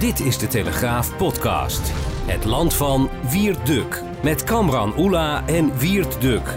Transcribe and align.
Dit 0.00 0.20
is 0.20 0.38
de 0.38 0.46
Telegraaf 0.46 1.16
podcast. 1.16 1.90
Het 2.26 2.44
land 2.44 2.74
van 2.74 3.08
Wiert 3.30 3.66
Duk. 3.66 4.02
Met 4.22 4.44
Kamran 4.44 4.98
Oela 4.98 5.46
en 5.46 5.78
Wiert 5.78 6.20
Duk. 6.20 6.56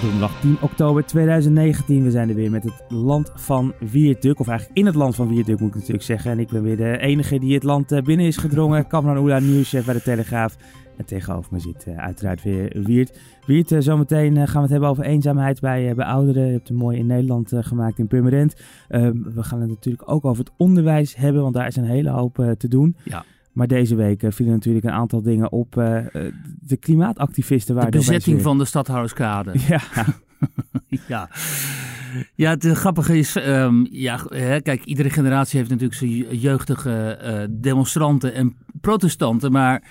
Donderdag 0.00 0.40
10 0.40 0.56
oktober 0.60 1.04
2019. 1.06 2.04
We 2.04 2.10
zijn 2.10 2.28
er 2.28 2.34
weer 2.34 2.50
met 2.50 2.64
het 2.64 2.84
land 2.88 3.32
van 3.34 3.74
Wierduk. 3.78 4.40
Of 4.40 4.48
eigenlijk 4.48 4.78
in 4.78 4.86
het 4.86 4.94
land 4.94 5.14
van 5.14 5.28
Wierduk 5.28 5.60
moet 5.60 5.68
ik 5.68 5.74
natuurlijk 5.74 6.04
zeggen. 6.04 6.30
En 6.30 6.38
ik 6.38 6.48
ben 6.48 6.62
weer 6.62 6.76
de 6.76 6.98
enige 6.98 7.38
die 7.38 7.54
het 7.54 7.62
land 7.62 7.92
eh, 7.92 8.02
binnen 8.02 8.26
is 8.26 8.36
gedrongen. 8.36 8.86
Kamran 8.86 9.18
Oela, 9.18 9.38
nieuwschef 9.38 9.84
bij 9.84 9.94
de 9.94 10.02
Telegraaf. 10.02 10.56
En 10.96 11.04
tegenover 11.04 11.52
me 11.52 11.58
zit 11.58 11.84
uh, 11.88 11.98
uiteraard 11.98 12.42
weer 12.42 12.82
Wiert. 12.82 13.18
Wiert, 13.46 13.70
uh, 13.70 13.80
zometeen 13.80 14.36
gaan 14.36 14.54
we 14.54 14.60
het 14.60 14.70
hebben 14.70 14.88
over 14.88 15.04
eenzaamheid 15.04 15.60
bij, 15.60 15.94
bij 15.94 16.06
ouderen. 16.06 16.46
Je 16.46 16.52
hebt 16.52 16.68
het 16.68 16.76
mooi 16.76 16.98
in 16.98 17.06
Nederland 17.06 17.52
gemaakt 17.54 17.98
in 17.98 18.06
Purmerend. 18.06 18.54
we 18.88 19.42
gaan 19.42 19.60
het 19.60 19.68
natuurlijk 19.68 20.10
ook 20.10 20.24
over 20.24 20.44
het 20.44 20.52
onderwijs 20.56 21.16
hebben, 21.16 21.42
want 21.42 21.54
daar 21.54 21.66
is 21.66 21.76
een 21.76 21.84
hele 21.84 22.10
hoop 22.10 22.54
te 22.58 22.68
doen. 22.68 22.96
Ja. 23.02 23.24
Maar 23.52 23.66
deze 23.66 23.94
week 23.94 24.22
vielen 24.28 24.54
natuurlijk 24.54 24.84
een 24.84 24.92
aantal 24.92 25.22
dingen 25.22 25.52
op. 25.52 25.72
De 26.60 26.76
klimaatactivisten 26.80 27.74
waren 27.74 27.90
De 27.90 27.98
bezetting 27.98 28.42
van 28.42 28.58
de 28.58 28.64
stadhouderskade. 28.64 29.52
Ja. 29.68 29.80
ja. 31.08 31.28
Ja, 32.34 32.50
het 32.50 32.66
grappige 32.66 33.18
is, 33.18 33.36
um, 33.36 33.86
ja, 33.90 34.20
hè, 34.28 34.60
kijk, 34.60 34.84
iedere 34.84 35.10
generatie 35.10 35.58
heeft 35.58 35.70
natuurlijk 35.70 35.98
zijn 35.98 36.38
jeugdige 36.38 37.18
uh, 37.24 37.56
demonstranten 37.60 38.34
en 38.34 38.56
protestanten. 38.80 39.52
Maar 39.52 39.82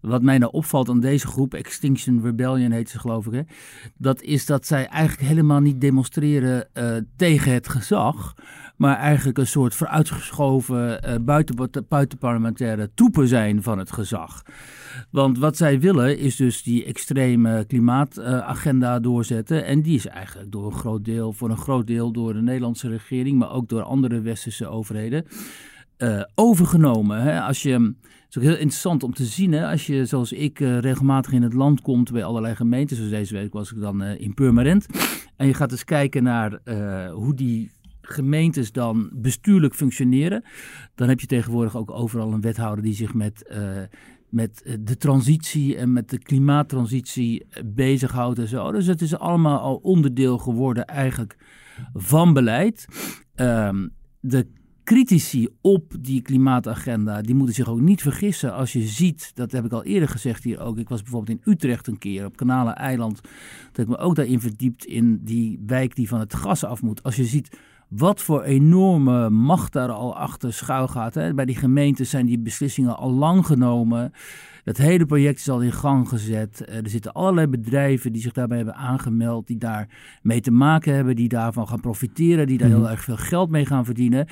wat 0.00 0.22
mij 0.22 0.38
nou 0.38 0.52
opvalt 0.52 0.88
aan 0.88 1.00
deze 1.00 1.26
groep, 1.26 1.54
Extinction 1.54 2.22
Rebellion 2.22 2.70
heet 2.70 2.90
ze 2.90 2.98
geloof 2.98 3.26
ik, 3.26 3.32
hè, 3.32 3.42
dat 3.96 4.22
is 4.22 4.46
dat 4.46 4.66
zij 4.66 4.86
eigenlijk 4.86 5.28
helemaal 5.28 5.60
niet 5.60 5.80
demonstreren 5.80 6.68
uh, 6.74 6.96
tegen 7.16 7.52
het 7.52 7.68
gezag 7.68 8.34
maar 8.76 8.96
eigenlijk 8.96 9.38
een 9.38 9.46
soort 9.46 9.74
vooruitgeschoven 9.74 11.00
buiten, 11.24 11.86
buitenparlementaire 11.88 12.90
toepen 12.94 13.28
zijn 13.28 13.62
van 13.62 13.78
het 13.78 13.92
gezag. 13.92 14.42
Want 15.10 15.38
wat 15.38 15.56
zij 15.56 15.80
willen 15.80 16.18
is 16.18 16.36
dus 16.36 16.62
die 16.62 16.84
extreme 16.84 17.64
klimaatagenda 17.64 19.00
doorzetten. 19.00 19.64
En 19.64 19.82
die 19.82 19.94
is 19.94 20.06
eigenlijk 20.06 20.52
door 20.52 20.66
een 20.66 20.78
groot 20.78 21.04
deel, 21.04 21.32
voor 21.32 21.50
een 21.50 21.56
groot 21.56 21.86
deel 21.86 22.12
door 22.12 22.32
de 22.32 22.42
Nederlandse 22.42 22.88
regering, 22.88 23.38
maar 23.38 23.52
ook 23.52 23.68
door 23.68 23.82
andere 23.82 24.20
westerse 24.20 24.68
overheden, 24.68 25.26
uh, 25.98 26.22
overgenomen. 26.34 27.22
Hè? 27.22 27.40
Als 27.40 27.62
je, 27.62 27.72
het 27.72 28.26
is 28.30 28.36
ook 28.36 28.42
heel 28.42 28.52
interessant 28.52 29.02
om 29.02 29.14
te 29.14 29.24
zien, 29.24 29.52
hè? 29.52 29.66
als 29.70 29.86
je 29.86 30.06
zoals 30.06 30.32
ik 30.32 30.58
regelmatig 30.58 31.32
in 31.32 31.42
het 31.42 31.52
land 31.52 31.80
komt 31.80 32.12
bij 32.12 32.24
allerlei 32.24 32.54
gemeenten, 32.54 32.96
zoals 32.96 33.10
deze 33.10 33.34
week 33.34 33.52
was 33.52 33.72
ik 33.72 33.80
dan 33.80 34.02
in 34.02 34.34
Purmerend. 34.34 34.86
En 35.36 35.46
je 35.46 35.54
gaat 35.54 35.70
eens 35.70 35.84
kijken 35.84 36.22
naar 36.22 36.60
hoe 37.12 37.34
die 37.34 37.70
gemeentes 38.02 38.72
dan 38.72 39.10
bestuurlijk 39.12 39.74
functioneren, 39.74 40.44
dan 40.94 41.08
heb 41.08 41.20
je 41.20 41.26
tegenwoordig 41.26 41.76
ook 41.76 41.90
overal 41.90 42.32
een 42.32 42.40
wethouder 42.40 42.84
die 42.84 42.94
zich 42.94 43.14
met, 43.14 43.54
met 44.30 44.78
de 44.80 44.96
transitie 44.96 45.76
en 45.76 45.92
met 45.92 46.10
de 46.10 46.18
klimaattransitie 46.18 47.46
bezighoudt 47.64 48.38
en 48.38 48.48
zo. 48.48 48.72
Dus 48.72 48.86
het 48.86 49.00
is 49.00 49.18
allemaal 49.18 49.58
al 49.58 49.76
onderdeel 49.76 50.38
geworden 50.38 50.86
eigenlijk 50.86 51.36
van 51.92 52.32
beleid. 52.32 52.86
Um, 53.36 53.90
de 54.20 54.46
critici 54.84 55.48
op 55.60 55.94
die 56.00 56.22
klimaatagenda, 56.22 57.22
die 57.22 57.34
moeten 57.34 57.54
zich 57.54 57.68
ook 57.68 57.80
niet 57.80 58.02
vergissen 58.02 58.54
als 58.54 58.72
je 58.72 58.82
ziet, 58.82 59.30
dat 59.34 59.52
heb 59.52 59.64
ik 59.64 59.72
al 59.72 59.84
eerder 59.84 60.08
gezegd 60.08 60.44
hier 60.44 60.60
ook, 60.60 60.78
ik 60.78 60.88
was 60.88 61.02
bijvoorbeeld 61.02 61.38
in 61.38 61.52
Utrecht 61.52 61.86
een 61.86 61.98
keer 61.98 62.24
op 62.24 62.36
Kanalen 62.36 62.76
Eiland, 62.76 63.20
dat 63.72 63.84
ik 63.84 63.88
me 63.88 63.98
ook 63.98 64.14
daarin 64.14 64.40
verdiept 64.40 64.84
in 64.84 65.20
die 65.24 65.60
wijk 65.66 65.94
die 65.94 66.08
van 66.08 66.20
het 66.20 66.34
gas 66.34 66.64
af 66.64 66.82
moet. 66.82 67.02
Als 67.02 67.16
je 67.16 67.24
ziet 67.24 67.58
wat 67.90 68.22
voor 68.22 68.42
enorme 68.42 69.30
macht 69.30 69.72
daar 69.72 69.90
al 69.90 70.16
achter 70.16 70.52
schuil 70.52 70.88
gaat. 70.88 71.14
Hè. 71.14 71.34
Bij 71.34 71.44
die 71.44 71.56
gemeentes 71.56 72.10
zijn 72.10 72.26
die 72.26 72.38
beslissingen 72.38 72.96
al 72.96 73.12
lang 73.12 73.46
genomen. 73.46 74.12
Het 74.64 74.78
hele 74.78 75.06
project 75.06 75.38
is 75.38 75.48
al 75.48 75.60
in 75.60 75.72
gang 75.72 76.08
gezet. 76.08 76.64
Eh, 76.64 76.76
er 76.76 76.88
zitten 76.88 77.12
allerlei 77.12 77.46
bedrijven 77.46 78.12
die 78.12 78.22
zich 78.22 78.32
daarbij 78.32 78.56
hebben 78.56 78.74
aangemeld, 78.74 79.46
die 79.46 79.58
daar 79.58 79.88
mee 80.22 80.40
te 80.40 80.50
maken 80.50 80.94
hebben, 80.94 81.16
die 81.16 81.28
daarvan 81.28 81.68
gaan 81.68 81.80
profiteren, 81.80 82.46
die 82.46 82.58
daar 82.58 82.68
mhm. 82.68 82.78
heel 82.78 82.90
erg 82.90 83.04
veel 83.04 83.16
geld 83.16 83.50
mee 83.50 83.66
gaan 83.66 83.84
verdienen. 83.84 84.26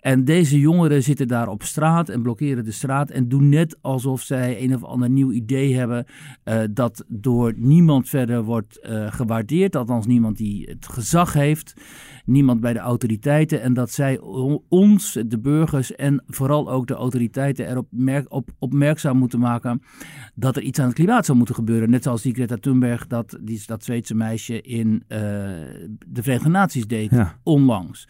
En 0.00 0.24
deze 0.24 0.58
jongeren 0.58 1.02
zitten 1.02 1.28
daar 1.28 1.48
op 1.48 1.62
straat 1.62 2.08
en 2.08 2.22
blokkeren 2.22 2.64
de 2.64 2.72
straat 2.72 3.10
en 3.10 3.28
doen 3.28 3.48
net 3.48 3.76
alsof 3.80 4.20
zij 4.20 4.62
een 4.62 4.74
of 4.74 4.84
ander 4.84 5.10
nieuw 5.10 5.30
idee 5.30 5.76
hebben 5.76 6.06
uh, 6.44 6.60
dat 6.70 7.04
door 7.08 7.52
niemand 7.56 8.08
verder 8.08 8.42
wordt 8.42 8.78
uh, 8.82 9.12
gewaardeerd, 9.12 9.76
althans 9.76 10.06
niemand 10.06 10.36
die 10.36 10.68
het 10.68 10.88
gezag 10.88 11.32
heeft 11.32 11.74
niemand 12.24 12.60
bij 12.60 12.72
de 12.72 12.78
autoriteiten. 12.78 13.62
En 13.62 13.74
dat 13.74 13.90
zij 13.90 14.20
ons, 14.68 15.18
de 15.26 15.38
burgers 15.38 15.94
en 15.94 16.22
vooral 16.26 16.70
ook 16.70 16.86
de 16.86 16.94
autoriteiten 16.94 17.68
erop 17.68 17.86
merk, 17.90 18.32
op, 18.32 18.50
opmerkzaam 18.58 19.16
moeten 19.16 19.38
maken 19.38 19.82
dat 20.34 20.56
er 20.56 20.62
iets 20.62 20.78
aan 20.78 20.86
het 20.86 20.94
klimaat 20.94 21.24
zou 21.24 21.36
moeten 21.36 21.54
gebeuren. 21.54 21.90
Net 21.90 22.02
zoals 22.02 22.22
die 22.22 22.34
Greta 22.34 22.56
Thunberg, 22.56 23.06
dat, 23.06 23.38
die, 23.40 23.62
dat 23.66 23.84
Zweedse 23.84 24.14
meisje 24.14 24.60
in 24.60 24.88
uh, 25.08 25.18
de 26.06 26.22
Verenigde 26.22 26.48
Naties 26.48 26.86
deed 26.86 27.10
ja. 27.10 27.38
onlangs. 27.42 28.08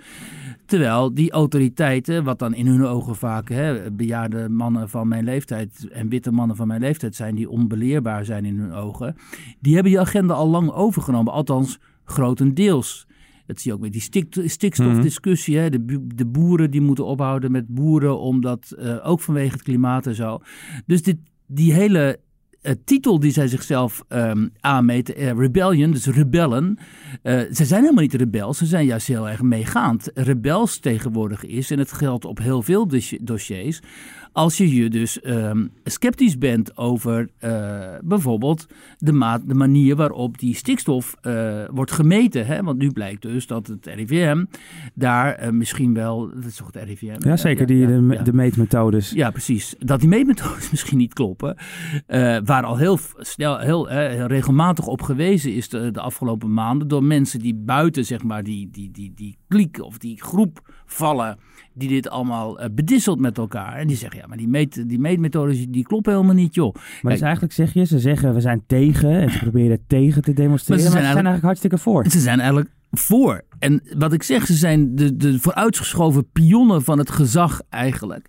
Terwijl 0.66 1.14
die 1.14 1.30
autoriteiten, 1.30 2.24
wat 2.24 2.38
dan 2.38 2.54
in 2.54 2.66
hun 2.66 2.84
ogen 2.84 3.16
vaak 3.16 3.48
hè, 3.48 3.92
bejaarde 3.92 4.48
mannen 4.48 4.88
van 4.88 5.08
mijn 5.08 5.24
leeftijd 5.24 5.88
en 5.92 6.08
witte 6.08 6.32
mannen 6.32 6.56
van 6.56 6.66
mijn 6.66 6.80
leeftijd 6.80 7.14
zijn, 7.14 7.34
die 7.34 7.50
onbeleerbaar 7.50 8.24
zijn 8.24 8.44
in 8.44 8.58
hun 8.58 8.72
ogen, 8.72 9.16
die 9.60 9.74
hebben 9.74 9.92
die 9.92 10.00
agenda 10.00 10.34
al 10.34 10.48
lang 10.48 10.70
overgenomen. 10.70 11.32
Althans, 11.32 11.78
grotendeels. 12.04 13.06
Dat 13.46 13.60
zie 13.60 13.70
je 13.70 13.76
ook 13.76 13.82
met 13.82 13.92
die 13.92 14.00
stik, 14.00 14.36
stikstofdiscussie. 14.44 15.58
Hè? 15.58 15.70
De, 15.70 16.06
de, 16.14 16.26
boeren 16.26 16.70
die 16.70 16.80
moeten 16.80 17.06
ophouden 17.06 17.50
met 17.50 17.66
boeren, 17.68 18.20
omdat 18.20 18.74
uh, 18.78 19.08
ook 19.08 19.20
vanwege 19.20 19.52
het 19.52 19.62
klimaat 19.62 20.06
en 20.06 20.14
zo. 20.14 20.40
Dus 20.86 21.02
dit, 21.02 21.16
die 21.46 21.72
hele 21.72 22.20
uh, 22.62 22.72
titel 22.84 23.20
die 23.20 23.32
zij 23.32 23.48
zichzelf 23.48 24.04
um, 24.08 24.52
aanmeten, 24.60 25.22
uh, 25.22 25.32
rebellion, 25.32 25.90
dus 25.90 26.06
rebellen. 26.06 26.78
Uh, 27.22 27.40
ze 27.52 27.64
zijn 27.64 27.80
helemaal 27.80 28.02
niet 28.02 28.14
rebels, 28.14 28.58
ze 28.58 28.66
zijn 28.66 28.86
juist 28.86 29.06
heel 29.06 29.28
erg 29.28 29.42
meegaand. 29.42 30.10
Rebels 30.14 30.78
tegenwoordig 30.78 31.44
is, 31.44 31.70
en 31.70 31.78
het 31.78 31.92
geldt 31.92 32.24
op 32.24 32.38
heel 32.38 32.62
veel 32.62 32.88
dossiers, 33.20 33.80
als 34.32 34.56
je 34.56 34.74
je 34.74 34.90
dus 34.90 35.18
um, 35.24 35.70
sceptisch 35.84 36.38
bent 36.38 36.76
over 36.76 37.28
uh, 37.40 37.80
bijvoorbeeld 38.02 38.66
de, 38.98 39.12
maat, 39.12 39.48
de 39.48 39.54
manier 39.54 39.96
waarop 39.96 40.38
die 40.38 40.54
stikstof 40.54 41.16
uh, 41.22 41.64
wordt 41.70 41.92
gemeten. 41.92 42.46
Hè? 42.46 42.62
Want 42.62 42.78
nu 42.78 42.90
blijkt 42.90 43.22
dus 43.22 43.46
dat 43.46 43.66
het 43.66 43.86
RIVM 43.86 44.44
daar 44.94 45.44
uh, 45.44 45.50
misschien 45.50 45.94
wel. 45.94 46.30
Dat 46.34 46.44
is 46.44 46.56
toch 46.56 46.70
het 46.72 46.82
RIVM? 46.84 47.28
Ja, 47.28 47.36
zeker, 47.36 47.66
die, 47.66 47.78
ja, 47.78 47.86
de, 47.86 48.06
ja. 48.10 48.22
de, 48.22 48.32
meetmethodes. 48.32 49.10
Ja, 49.10 49.30
precies. 49.30 49.74
Dat 49.78 50.00
die 50.00 50.08
meetmethodes 50.08 50.70
misschien 50.74 50.98
niet 50.98 51.14
kloppen. 51.14 51.56
waar 52.44 52.64
al 52.64 52.76
heel 52.76 52.98
snel, 53.16 53.58
heel, 53.58 53.86
heel 53.86 54.26
regelmatig 54.26 54.86
op 54.86 55.02
gewezen 55.02 55.54
is 55.54 55.68
de, 55.68 55.90
de, 55.90 56.00
afgelopen 56.00 56.52
maanden. 56.54 56.88
door 56.88 57.04
mensen 57.04 57.38
die 57.38 57.54
buiten, 57.54 58.04
zeg 58.04 58.22
maar, 58.22 58.42
die, 58.42 58.70
die, 58.70 58.90
die, 58.90 59.12
die 59.14 59.36
kliek 59.48 59.80
of 59.80 59.98
die 59.98 60.22
groep 60.22 60.72
vallen 60.86 61.38
die 61.74 61.88
dit 61.88 62.08
allemaal 62.08 62.60
uh, 62.60 62.66
bedisselt 62.72 63.20
met 63.20 63.38
elkaar. 63.38 63.76
En 63.76 63.86
die 63.86 63.96
zeggen, 63.96 64.20
ja, 64.20 64.26
maar 64.26 64.36
die, 64.36 64.48
meet, 64.48 64.88
die 64.88 64.98
meetmethodes 64.98 65.66
die 65.68 65.84
kloppen 65.84 66.12
helemaal 66.12 66.34
niet, 66.34 66.54
joh. 66.54 66.74
Maar 66.74 66.82
Kijk, 67.00 67.14
dus 67.14 67.20
eigenlijk 67.20 67.52
zeg 67.52 67.72
je, 67.72 67.84
ze 67.84 67.98
zeggen 67.98 68.34
we 68.34 68.40
zijn 68.40 68.62
tegen 68.66 69.10
en 69.10 69.30
ze 69.30 69.38
proberen 69.38 69.84
tegen 69.86 70.22
te 70.22 70.32
demonstreren, 70.32 70.82
maar 70.82 70.92
ze, 70.92 70.96
maar 70.96 71.06
ze 71.06 71.12
zijn, 71.12 71.26
eigenlijk, 71.26 71.44
hartstikke 71.44 71.78
voor. 71.78 72.06
Ze 72.10 72.20
zijn 72.20 72.38
eigenlijk 72.38 72.70
voor. 72.90 73.44
En 73.62 73.82
wat 73.98 74.12
ik 74.12 74.22
zeg, 74.22 74.46
ze 74.46 74.54
zijn 74.54 74.94
de, 74.94 75.16
de 75.16 75.40
vooruitgeschoven 75.40 76.30
pionnen 76.32 76.82
van 76.82 76.98
het 76.98 77.10
gezag 77.10 77.60
eigenlijk. 77.68 78.26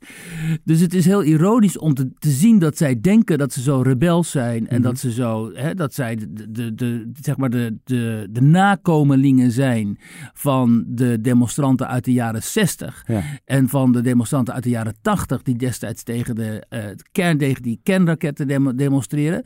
Dus 0.63 0.79
het 0.79 0.93
is 0.93 1.05
heel 1.05 1.23
ironisch 1.23 1.77
om 1.77 1.93
te, 1.93 2.09
te 2.19 2.29
zien 2.29 2.59
dat 2.59 2.77
zij 2.77 3.01
denken 3.01 3.37
dat 3.37 3.53
ze 3.53 3.61
zo 3.61 3.81
rebels 3.81 4.31
zijn. 4.31 4.67
En 4.67 4.73
Mhm. 4.79 4.83
dat 4.89 4.99
ze 4.99 5.11
zo, 5.11 5.51
hè, 5.53 5.73
dat 5.73 5.93
zij 5.93 6.15
de, 6.15 6.51
de, 6.51 6.75
de, 6.75 7.11
zeg 7.21 7.37
maar 7.37 7.49
de, 7.49 7.77
de, 7.83 8.27
de 8.31 8.41
nakomelingen 8.41 9.51
zijn 9.51 9.97
van 10.33 10.83
de 10.87 11.21
demonstranten 11.21 11.87
uit 11.87 12.05
de 12.05 12.13
jaren 12.13 12.43
60. 12.43 13.03
Ja. 13.07 13.21
En 13.45 13.69
van 13.69 13.91
de 13.91 14.01
demonstranten 14.01 14.53
uit 14.53 14.63
de 14.63 14.69
jaren 14.69 14.95
80, 15.01 15.41
die 15.41 15.55
destijds 15.55 16.03
tegen 16.03 16.35
de 16.35 16.63
eh, 16.69 16.83
kern, 17.11 17.37
tegen 17.37 17.61
die 17.63 17.79
kernraketten 17.83 18.47
demo- 18.47 18.75
demonstreren. 18.75 19.43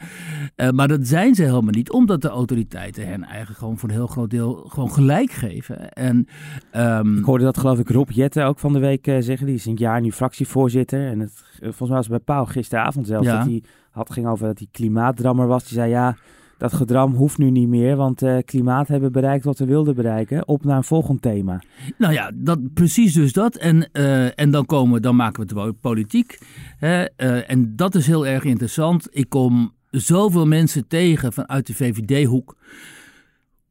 Eh, 0.55 0.69
maar 0.69 0.87
dat 0.87 1.07
zijn 1.07 1.35
ze 1.35 1.41
helemaal 1.43 1.63
niet, 1.71 1.91
omdat 1.91 2.21
de 2.21 2.29
autoriteiten 2.29 3.07
hen 3.07 3.23
eigenlijk 3.23 3.59
gewoon 3.59 3.77
voor 3.77 3.89
een 3.89 3.95
heel 3.95 4.07
groot 4.07 4.29
deel 4.29 4.65
gewoon 4.69 4.91
gelijk 4.91 5.31
geven. 5.31 5.76
En, 5.93 6.27
ehm, 6.71 7.17
Ik 7.17 7.23
hoorde 7.23 7.43
dat 7.43 7.57
geloof 7.57 7.79
ik 7.79 7.89
Rob 7.89 8.09
Jetten 8.09 8.45
ook 8.45 8.59
van 8.59 8.73
de 8.73 8.79
week 8.79 9.07
eh, 9.07 9.15
zeggen. 9.19 9.45
Die 9.45 9.55
is 9.55 9.65
een 9.65 9.75
jaar 9.75 10.01
nu 10.01 10.11
fractievoorzitter. 10.11 11.07
En 11.07 11.19
het, 11.19 11.43
eh, 11.53 11.59
volgens 11.59 11.89
mij 11.89 11.97
was 11.97 12.07
het 12.07 12.25
bij 12.25 12.35
Pauw 12.35 12.45
gisteravond 12.45 13.07
zelfs 13.07 13.27
Ja. 13.27 13.37
dat 13.37 13.45
hij 13.45 13.63
had, 13.91 14.11
ging 14.11 14.27
over 14.27 14.47
dat 14.47 14.57
hij 14.57 14.67
klimaatdrammer 14.71 15.47
was. 15.47 15.63
Die 15.63 15.73
zei 15.73 15.89
ja, 15.89 16.15
dat 16.57 16.73
gedram 16.73 17.13
hoeft 17.13 17.37
nu 17.37 17.49
niet 17.49 17.67
meer. 17.67 17.95
Want 17.95 18.21
eh, 18.21 18.37
klimaat 18.45 18.87
hebben 18.87 19.11
bereikt 19.11 19.45
wat 19.45 19.59
we 19.59 19.65
wilden 19.65 19.95
bereiken. 19.95 20.47
Op 20.47 20.63
naar 20.63 20.77
een 20.77 20.83
volgend 20.83 21.21
thema. 21.21 21.61
Nou 21.97 22.13
ja, 22.13 22.31
dat, 22.33 22.73
precies 22.73 23.13
dus 23.13 23.33
dat. 23.33 23.55
En, 23.55 23.91
en 24.35 24.51
dan, 24.51 24.65
komen, 24.65 25.01
dan 25.01 25.15
maken 25.15 25.47
we 25.47 25.61
het 25.61 25.81
politiek. 25.81 26.39
Hè? 26.77 27.03
En 27.03 27.75
dat 27.75 27.95
is 27.95 28.07
heel 28.07 28.27
erg 28.27 28.43
interessant. 28.43 29.07
Ik 29.11 29.29
kom 29.29 29.71
zoveel 29.91 30.45
mensen 30.47 30.87
tegen 30.87 31.33
vanuit 31.33 31.67
de 31.67 31.73
VVD-hoek. 31.73 32.55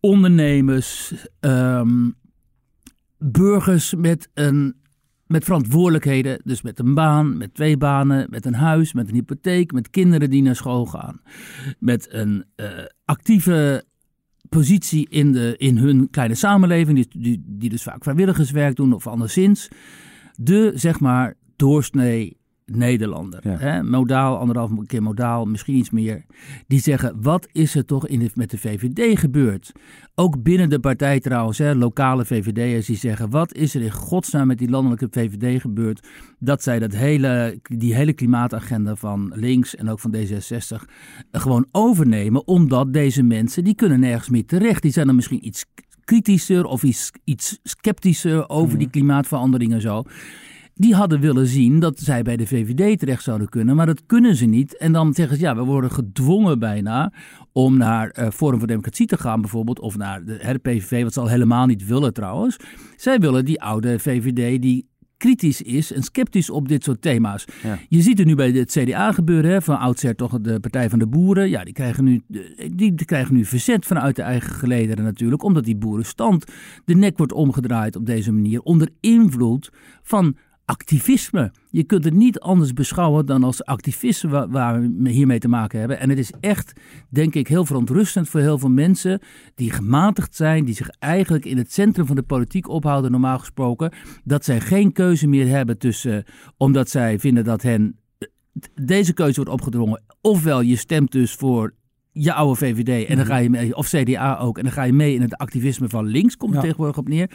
Ondernemers, 0.07 1.15
ehm, 1.41 2.11
burgers 3.19 3.95
met, 3.95 4.29
een, 4.35 4.75
met 5.27 5.45
verantwoordelijkheden. 5.45 6.41
Dus 6.45 6.63
met 6.63 6.79
een 6.79 6.95
baan, 6.95 7.37
met 7.37 7.55
twee 7.55 7.77
banen, 7.77 8.27
met 8.31 8.47
een 8.47 8.55
huis, 8.55 8.93
met 8.93 9.09
een 9.09 9.15
hypotheek, 9.15 9.73
met 9.73 9.91
kinderen 9.91 10.31
die 10.31 10.43
naar 10.43 10.57
school 10.57 10.87
gaan. 10.87 11.21
Met 11.79 12.13
een 12.13 12.45
eh, 12.55 12.69
actieve 13.05 13.85
positie 14.49 15.09
in, 15.09 15.33
de, 15.33 15.55
in 15.57 15.77
hun 15.77 16.11
kleine 16.11 16.35
samenleving, 16.35 16.97
die, 16.97 17.23
die, 17.23 17.43
die 17.47 17.71
dus 17.71 17.83
vaak 17.83 18.03
vrijwilligerswerk 18.03 18.77
doen 18.77 18.93
of 18.93 19.07
anderszins. 19.07 19.69
De, 20.35 20.73
zeg 20.75 21.01
maar, 21.01 21.35
doorsnee 21.57 22.36
Nederlander. 22.73 23.41
Ja. 23.49 23.57
Hè? 23.59 23.83
Modaal, 23.83 24.37
anderhalf 24.39 24.71
keer 24.87 25.03
modaal, 25.03 25.45
misschien 25.45 25.75
iets 25.77 25.91
meer. 25.91 26.25
Die 26.67 26.81
zeggen, 26.81 27.23
wat 27.23 27.49
is 27.53 27.75
er 27.75 27.85
toch 27.85 28.07
in 28.07 28.19
de, 28.19 28.31
met 28.35 28.51
de 28.51 28.59
VVD 28.59 29.19
gebeurd? 29.19 29.73
Ook 30.15 30.43
binnen 30.43 30.71
de 30.71 30.81
partij 30.81 31.21
trouwens, 31.21 31.59
hè, 31.59 31.75
lokale 31.75 32.25
VVD'ers 32.25 32.87
die 32.87 32.97
zeggen... 32.97 33.31
wat 33.31 33.55
is 33.55 33.75
er 33.75 33.83
in 33.83 33.91
godsnaam 33.91 34.47
met 34.47 34.59
die 34.59 34.71
landelijke 34.71 35.09
VVD 35.11 35.61
gebeurd... 35.61 36.07
dat 36.39 36.63
zij 36.63 36.79
dat 36.79 36.93
hele, 36.95 37.61
die 37.63 37.95
hele 37.95 38.13
klimaatagenda 38.13 38.95
van 38.95 39.33
links 39.35 39.77
en 39.77 39.89
ook 39.89 40.01
van 40.01 40.15
D66 40.17 40.83
gewoon 41.33 41.67
overnemen... 41.73 42.47
omdat 42.47 42.93
deze 42.93 43.23
mensen, 43.23 43.65
die 43.65 43.75
kunnen 43.75 44.01
nergens 44.01 44.29
meer 44.29 44.47
terecht. 44.47 44.83
Die 44.83 44.93
zijn 44.93 45.07
dan 45.07 45.15
misschien 45.17 45.47
iets 45.47 45.65
kritischer 46.05 46.65
of 46.65 46.83
iets, 46.83 47.13
iets 47.25 47.59
sceptischer 47.63 48.49
over 48.49 48.69
Mhm. 48.69 48.79
die 48.79 48.91
klimaatverandering 48.91 49.73
en 49.73 49.81
zo 49.81 50.05
die 50.79 50.95
hadden 50.95 51.21
willen 51.21 51.47
zien 51.47 51.79
dat 51.79 51.99
zij 51.99 52.23
bij 52.23 52.37
de 52.37 52.47
VVD 52.47 52.99
terecht 52.99 53.23
zouden 53.23 53.49
kunnen, 53.49 53.77
maar 53.77 53.87
dat 53.87 54.03
kunnen 54.07 54.37
ze 54.37 54.47
niet. 54.47 54.77
En 54.77 54.93
dan 54.93 55.15
zeggen 55.15 55.37
ze, 55.37 55.43
ja, 55.43 55.57
we 55.57 55.63
worden 55.63 55.91
gedwongen 55.91 56.59
bijna 56.59 57.13
om 57.53 57.77
naar 57.77 58.11
eh 58.11 58.31
Forum 58.31 58.59
voor 58.59 58.69
Democratie 58.69 59.07
te 59.07 59.19
gaan 59.19 59.41
bijvoorbeeld, 59.41 59.81
of 59.81 59.97
naar 59.97 60.25
de, 60.25 60.37
hè, 60.41 60.53
de 60.53 60.59
PVV, 60.59 61.03
wat 61.03 61.13
ze 61.13 61.21
al 61.21 61.29
helemaal 61.29 61.67
niet 61.67 61.87
willen 61.87 62.13
trouwens. 62.13 62.57
Zij 62.97 63.19
willen 63.19 63.45
die 63.45 63.63
oude 63.63 63.99
VVD 63.99 64.63
die 64.63 64.89
kritisch 65.17 65.63
is 65.63 65.93
en 65.93 66.03
sceptisch 66.03 66.51
op 66.51 66.69
dit 66.69 66.85
soort 66.85 67.03
thema's. 67.03 67.45
Ja. 67.63 67.79
Je 67.89 68.03
ziet 68.03 68.19
het 68.19 68.27
nu 68.27 68.35
bij 68.35 68.51
het 68.51 68.71
CDA 68.71 69.13
gebeuren, 69.13 69.51
hè, 69.51 69.63
van 69.63 69.79
oudsher 69.79 70.15
toch 70.15 70.41
de 70.41 70.61
Partij 70.61 70.91
van 70.91 70.99
de 70.99 71.07
Boeren. 71.07 71.49
Ja, 71.49 71.65
die 71.65 71.75
krijgen, 71.75 72.05
nu, 72.05 72.23
die, 72.75 72.95
die 72.95 73.05
krijgen 73.05 73.35
nu 73.35 73.45
verzet 73.45 73.87
vanuit 73.87 74.17
de 74.17 74.23
eigen 74.23 74.53
gelederen 74.53 75.05
natuurlijk, 75.05 75.43
omdat 75.43 75.65
die 75.65 75.77
boerenstand 75.77 76.45
de 76.85 76.95
nek 76.95 77.17
wordt 77.17 77.33
omgedraaid 77.33 77.97
op 77.97 78.07
deze 78.07 78.33
manier 78.33 78.61
onder 78.61 78.89
invloed 79.01 79.71
van 80.03 80.37
activisme. 80.67 81.53
Je 81.71 81.85
kunt 81.85 82.05
het 82.05 82.15
niet 82.15 82.41
anders 82.41 82.73
beschouwen 82.73 83.27
dan 83.27 83.45
als 83.45 83.65
activisme 83.65 84.31
wa- 84.31 84.49
waar 84.49 84.81
we 84.81 85.11
hiermee 85.11 85.39
te 85.39 85.49
maken 85.49 85.79
hebben. 85.79 85.99
En 86.01 86.09
het 86.09 86.19
is 86.19 86.31
echt, 86.41 86.73
denk 87.09 87.35
ik, 87.35 87.49
heel 87.49 87.65
verontrustend 87.65 88.29
voor 88.29 88.41
heel 88.41 88.59
veel 88.59 88.71
mensen 88.71 89.21
die 89.55 89.71
gematigd 89.71 90.35
zijn, 90.35 90.65
die 90.65 90.75
zich 90.75 90.89
eigenlijk 90.89 91.45
in 91.45 91.57
het 91.57 91.73
centrum 91.73 92.07
van 92.07 92.17
de 92.17 92.23
politiek 92.23 92.69
ophouden, 92.69 93.11
normaal 93.11 93.39
gesproken, 93.39 93.93
dat 94.25 94.45
zij 94.45 94.61
geen 94.61 94.93
keuze 94.93 95.27
meer 95.27 95.49
hebben 95.49 95.79
tussen, 95.79 96.25
omdat 96.57 96.89
zij 96.91 97.19
vinden 97.19 97.45
dat 97.45 97.63
hen 97.63 97.99
deze 98.83 99.13
keuze 99.13 99.35
wordt 99.37 99.51
opgedrongen. 99.51 100.03
Ofwel 100.21 100.61
je 100.61 100.77
stemt 100.77 101.13
dus 101.13 101.33
voor 101.35 101.75
je 102.13 102.33
oude 102.33 102.55
VVD 102.59 103.07
en 103.09 103.17
dan 103.17 103.27
ga 103.27 103.37
je 103.37 103.51
mee, 103.51 103.77
of 103.77 103.89
CDA 103.89 104.39
ook, 104.39 104.57
en 104.59 104.63
dan 104.65 104.73
ga 104.73 104.83
je 104.83 104.93
mee 104.93 105.15
in 105.15 105.21
het 105.23 105.37
activisme 105.37 105.89
van 105.89 106.05
links, 106.07 106.37
komt 106.37 106.51
er 106.51 106.57
Ja. 106.57 106.63
tegenwoordig 106.63 106.99
op 106.99 107.09
neer. 107.09 107.31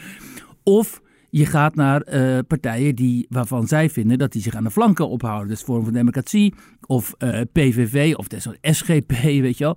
Of 0.62 1.00
je 1.34 1.46
gaat 1.46 1.74
naar 1.74 2.00
eh, 2.00 2.38
partijen 2.46 2.94
die, 2.94 3.26
waarvan 3.28 3.66
zij 3.66 3.90
vinden 3.90 4.18
dat 4.18 4.32
die 4.32 4.42
zich 4.42 4.54
aan 4.54 4.64
de 4.64 4.70
flanken 4.70 5.08
ophouden. 5.08 5.48
Dus 5.48 5.62
Forum 5.62 5.82
voor 5.82 5.92
Democratie 5.92 6.54
of 6.86 7.14
eh, 7.18 7.40
PVV 7.52 8.14
of 8.16 8.28
desnoods 8.28 8.58
SGP, 8.60 9.12
weet 9.46 9.58
je 9.58 9.64
wel. 9.64 9.76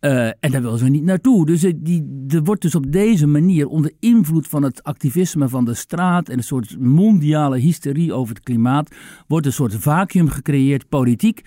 Eh, 0.00 0.26
en 0.26 0.50
daar 0.50 0.62
willen 0.62 0.78
ze 0.78 0.88
niet 0.88 1.04
naartoe. 1.04 1.46
Dus 1.46 1.60
die, 1.76 2.24
er 2.28 2.42
wordt 2.42 2.62
dus 2.62 2.74
op 2.74 2.92
deze 2.92 3.26
manier 3.26 3.66
onder 3.66 3.92
invloed 4.00 4.48
van 4.48 4.62
het 4.62 4.82
activisme 4.82 5.48
van 5.48 5.64
de 5.64 5.74
straat 5.74 6.28
en 6.28 6.36
een 6.36 6.44
soort 6.44 6.78
mondiale 6.78 7.58
hysterie 7.58 8.12
over 8.12 8.34
het 8.34 8.44
klimaat, 8.44 8.94
wordt 9.26 9.46
een 9.46 9.52
soort 9.52 9.74
vacuüm 9.74 10.28
gecreëerd, 10.28 10.88
politiek, 10.88 11.44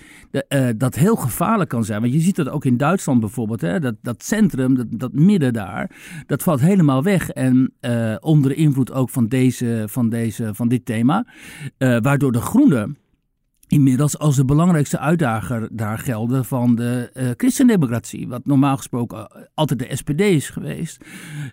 dat 0.78 0.96
heel 0.96 1.16
gevaarlijk 1.16 1.69
kan 1.69 1.86
zijn. 1.86 2.01
Want 2.01 2.13
je 2.13 2.19
ziet 2.19 2.36
dat 2.36 2.50
ook 2.50 2.66
in 2.66 2.78
Duitsland 2.78 3.19
bijvoorbeeld, 3.19 3.62
hè, 3.62 3.80
dat, 3.80 3.96
dat 4.01 4.24
centrum, 4.24 4.75
dat, 4.75 4.88
dat 4.90 5.13
midden 5.13 5.54
daar, 5.54 5.92
dat 6.28 6.44
valt 6.44 6.60
helemaal 6.60 7.04
weg. 7.04 7.30
En 7.30 7.74
onder 8.19 8.51
de 8.51 8.58
invloed 8.58 8.92
ook 8.92 9.10
van, 9.10 9.28
deze, 9.28 9.45
van, 9.86 10.10
deze, 10.10 10.50
van 10.54 10.68
dit 10.68 10.86
thema, 10.86 11.28
eh, 11.78 11.98
waardoor 12.02 12.32
de 12.32 12.42
groenen 12.42 12.98
inmiddels 13.68 14.20
als 14.20 14.36
de 14.36 14.46
belangrijkste 14.46 15.00
uitdager 15.00 15.70
daar 15.72 16.00
gelden 16.00 16.46
van 16.46 16.76
de 16.76 17.10
eh, 17.14 17.30
christendemocratie. 17.38 18.28
Wat 18.28 18.46
normaal 18.46 18.78
gesproken 18.78 19.18
eh, 19.18 19.42
altijd 19.54 19.80
de 19.80 19.96
SPD 19.96 20.20
is 20.20 20.50
geweest. 20.50 21.06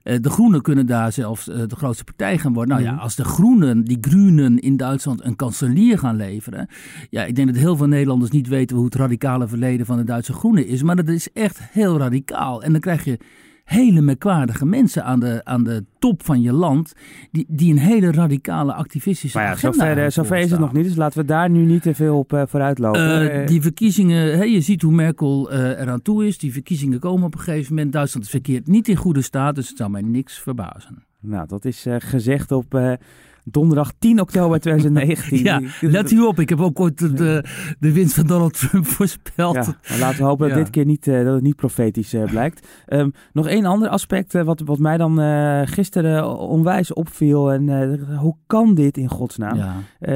De 0.02 0.30
Groenen 0.30 0.62
kunnen 0.62 0.86
daar 0.86 1.12
zelfs 1.12 1.44
de 1.44 1.76
grootste 1.76 2.04
partij 2.04 2.38
gaan 2.38 2.52
worden. 2.52 2.76
Nou 2.76 2.88
ja, 2.88 3.00
als 3.00 3.16
de 3.16 3.24
Groenen, 3.24 3.84
die 3.84 3.98
Groenen 4.00 4.58
in 4.58 4.76
Duitsland 4.76 5.24
een 5.24 5.36
kanselier 5.36 5.98
gaan 5.98 6.16
leveren. 6.16 6.68
Ja, 7.10 7.24
ik 7.24 7.34
denk 7.34 7.48
dat 7.48 7.56
heel 7.56 7.76
veel 7.76 7.86
Nederlanders 7.86 8.30
niet 8.30 8.48
weten 8.48 8.76
hoe 8.76 8.84
het 8.84 8.94
radicale 8.94 9.48
verleden 9.48 9.86
van 9.86 9.96
de 9.96 10.04
Duitse 10.04 10.32
Groenen 10.32 10.66
is. 10.66 10.82
Maar 10.82 10.96
dat 10.96 11.08
is 11.08 11.32
echt 11.32 11.58
heel 11.60 11.98
radicaal. 11.98 12.62
En 12.62 12.72
dan 12.72 12.80
krijg 12.80 13.04
je 13.04 13.18
hele 13.64 14.00
merkwaardige 14.00 14.66
mensen 14.66 15.04
aan 15.04 15.20
de, 15.20 15.40
aan 15.44 15.64
de 15.64 15.84
top 15.98 16.24
van 16.24 16.40
je 16.40 16.52
land. 16.52 16.92
Die, 17.30 17.44
die 17.48 17.72
een 17.72 17.78
hele 17.78 18.12
radicale 18.12 18.72
activistische 18.72 19.38
Maar 19.38 19.46
ja, 19.46 19.52
agenda 19.52 19.84
zover, 19.84 20.04
eh, 20.04 20.10
zover 20.10 20.36
is 20.36 20.50
het 20.50 20.60
nog 20.60 20.72
niet. 20.72 20.84
Dus 20.84 20.96
laten 20.96 21.18
we 21.18 21.24
daar 21.24 21.50
nu 21.50 21.64
niet 21.64 21.82
te 21.82 21.94
veel 21.94 22.18
op 22.18 22.32
eh, 22.32 22.42
vooruit 22.46 22.78
lopen. 22.78 23.30
Eh, 23.30 23.46
die 23.46 23.62
verkiezingen, 23.62 24.36
hè, 24.36 24.44
je 24.44 24.60
ziet 24.60 24.82
hoe 24.82 24.92
Merkel 24.92 25.50
eh, 25.50 25.80
eraan 25.80 26.02
toe 26.02 26.26
is. 26.26 26.38
Die 26.38 26.52
verkiezingen 26.52 26.98
komen 26.98 27.26
op 27.26 27.34
een 27.34 27.40
gegeven 27.40 27.74
moment. 27.74 27.92
Duitsland 27.92 28.26
is 28.26 28.32
verkeerd 28.32 28.66
niet 28.66 28.88
in 28.88 28.96
goede 28.96 29.22
staat, 29.22 29.54
dus 29.54 29.68
het 29.68 29.76
zou 29.76 29.90
mij 29.90 30.02
niks 30.02 30.38
verbazen. 30.38 31.04
Nou, 31.20 31.46
dat 31.48 31.64
is 31.64 31.86
gezegd 31.98 32.52
op 32.52 32.98
donderdag 33.44 33.92
10 33.98 34.20
oktober 34.20 34.60
2019. 34.60 35.38
Ja, 35.42 35.60
let 35.80 36.10
u 36.10 36.20
op, 36.20 36.40
ik 36.40 36.48
heb 36.48 36.60
ook 36.60 36.80
ooit 36.80 36.98
de, 37.16 37.44
de, 37.78 37.92
winst 37.92 38.14
van 38.14 38.26
Donald 38.26 38.58
Trump 38.58 38.86
voorspeld. 38.96 39.54
Ja, 39.54 39.98
laten 39.98 40.18
we 40.18 40.24
hopen 40.24 40.48
dat 40.48 40.56
Ja. 40.56 40.62
dit 40.62 40.72
keer 40.72 40.84
niet, 40.84 41.06
eh, 41.06 41.24
dat 41.24 41.34
het 41.34 41.42
niet 41.42 41.56
profetisch 41.56 42.14
eh, 42.14 42.24
blijkt. 42.24 42.66
Ehm, 42.86 43.10
nog 43.32 43.46
één 43.46 43.64
ander 43.64 43.88
aspect 43.88 44.34
eh, 44.34 44.42
wat, 44.42 44.60
wat 44.60 44.78
mij 44.78 44.96
dan 44.96 45.20
gisteren 45.68 46.38
onwijs 46.38 46.92
opviel. 46.92 47.52
En 47.52 47.98
hoe 48.16 48.36
kan 48.46 48.74
dit 48.74 48.96
in 48.96 49.08
godsnaam? 49.08 49.56
Ja, 49.56 49.74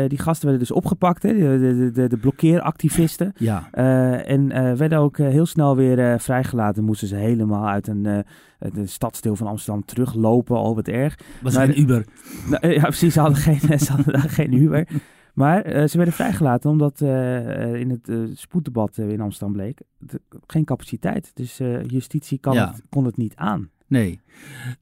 die 0.08 0.18
gasten 0.18 0.48
werden 0.48 0.66
dus 0.66 0.76
opgepakt, 0.76 1.22
hè, 1.22 1.32
de, 1.32 1.58
de, 1.58 1.90
de, 1.90 2.08
de 2.08 2.16
blokkeeractivisten. 2.16 3.32
ja. 3.36 3.68
En 4.24 4.48
werden 4.76 4.98
ook 4.98 5.16
heel 5.18 5.46
snel 5.46 5.76
weer 5.76 6.20
vrijgelaten. 6.20 6.84
Moesten 6.84 7.08
ze 7.08 7.16
helemaal 7.16 7.68
uit 7.68 7.88
een 7.88 8.24
de 8.58 8.86
stadsdeel 8.86 9.36
van 9.36 9.46
Amsterdam 9.46 9.84
teruglopen. 9.84 10.56
Al 10.56 10.74
wat 10.74 10.88
erg. 10.88 11.18
was 11.42 11.54
Maar- 11.54 11.66
geen 11.66 11.80
Uber. 11.80 12.04
Nou, 12.48 12.62
eh, 12.62 12.74
ja, 12.74 12.82
precies. 12.82 13.12
Ze 13.14 13.20
hadden 13.20 13.38
geen, 13.38 13.78
ze 13.78 13.92
hadden 13.92 14.12
daar 14.12 14.30
geen 14.30 14.52
Uber. 14.52 14.88
Maar 15.34 15.62
eh, 15.62 15.86
ze 15.88 15.96
werden 15.96 16.14
vrijgelaten 16.14 16.70
omdat 16.70 17.00
eh, 17.00 17.74
in 17.74 17.90
het 17.90 18.10
spoeddebat 18.38 18.98
in 18.98 19.20
Amsterdam 19.20 19.52
bleek 19.52 19.80
de- 19.98 20.20
geen 20.46 20.64
capaciteit. 20.64 21.30
Dus 21.34 21.56
justitie 21.86 22.38
kan 22.38 22.54
Ja. 22.54 22.70
het, 22.70 22.82
kon 22.88 23.04
het 23.04 23.16
niet 23.16 23.36
aan. 23.36 23.70
Nee. 23.86 24.20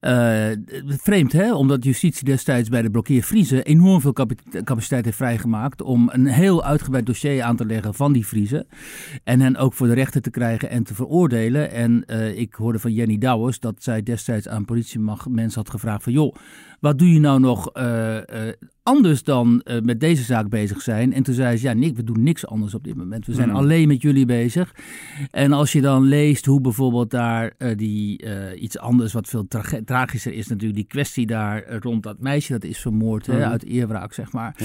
Uh, 0.00 0.46
vreemd, 0.86 1.32
hè? 1.32 1.54
Omdat 1.54 1.84
justitie 1.84 2.24
destijds 2.24 2.68
bij 2.68 2.82
de 2.82 2.90
blokkeervriezen 2.90 3.64
enorm 3.64 4.00
veel 4.00 4.12
capaciteit 4.64 5.04
heeft 5.04 5.16
vrijgemaakt 5.16 5.82
om 5.82 6.10
een 6.12 6.26
heel 6.26 6.64
uitgebreid 6.64 7.06
dossier 7.06 7.42
aan 7.42 7.56
te 7.56 7.66
leggen 7.66 7.94
van 7.94 8.12
die 8.12 8.26
vriezen. 8.26 8.66
En 9.24 9.40
hen 9.40 9.56
ook 9.56 9.72
voor 9.72 9.86
de 9.86 9.94
rechter 9.94 10.20
te 10.20 10.30
krijgen 10.30 10.70
en 10.70 10.84
te 10.84 10.94
veroordelen. 10.94 11.70
En 11.70 12.04
uh, 12.06 12.38
ik 12.38 12.54
hoorde 12.54 12.78
van 12.78 12.92
Jenny 12.92 13.18
Douwers 13.18 13.60
dat 13.60 13.82
zij 13.82 14.02
destijds 14.02 14.48
aan 14.48 14.64
politiemacht 14.64 15.28
mensen 15.28 15.60
had 15.60 15.70
gevraagd 15.70 16.02
van 16.02 16.12
joh, 16.12 16.34
wat 16.80 16.98
doe 16.98 17.12
je 17.12 17.20
nou 17.20 17.40
nog 17.40 17.70
uh, 17.76 18.18
anders 18.82 19.22
dan 19.22 19.62
uh, 19.64 19.80
met 19.80 20.00
deze 20.00 20.22
zaak 20.22 20.48
bezig 20.48 20.80
zijn. 20.80 21.12
En 21.12 21.22
toen 21.22 21.34
zei 21.34 21.56
ze, 21.56 21.66
ja 21.66 21.72
Nick, 21.72 21.96
we 21.96 22.04
doen 22.04 22.22
niks 22.22 22.46
anders 22.46 22.74
op 22.74 22.84
dit 22.84 22.96
moment. 22.96 23.26
We 23.26 23.34
zijn 23.34 23.48
mm. 23.48 23.54
alleen 23.54 23.88
met 23.88 24.02
jullie 24.02 24.26
bezig. 24.26 24.74
En 25.30 25.52
als 25.52 25.72
je 25.72 25.80
dan 25.80 26.02
leest 26.02 26.46
hoe 26.46 26.60
bijvoorbeeld 26.60 27.10
daar 27.10 27.52
uh, 27.58 27.76
die 27.76 28.24
uh, 28.24 28.62
iets 28.62 28.78
anders, 28.78 29.12
wat 29.12 29.28
veel 29.28 29.43
tra 29.48 29.80
tragischer 29.84 30.32
is 30.32 30.48
natuurlijk, 30.48 30.74
die 30.74 30.88
kwestie 30.88 31.26
daar 31.26 31.76
rond 31.78 32.02
dat 32.02 32.20
meisje 32.20 32.52
dat 32.52 32.64
is 32.64 32.78
vermoord, 32.78 33.26
mm. 33.26 33.34
hè, 33.34 33.44
uit 33.44 33.64
eerwraak 33.64 34.12
zeg 34.12 34.32
maar. 34.32 34.56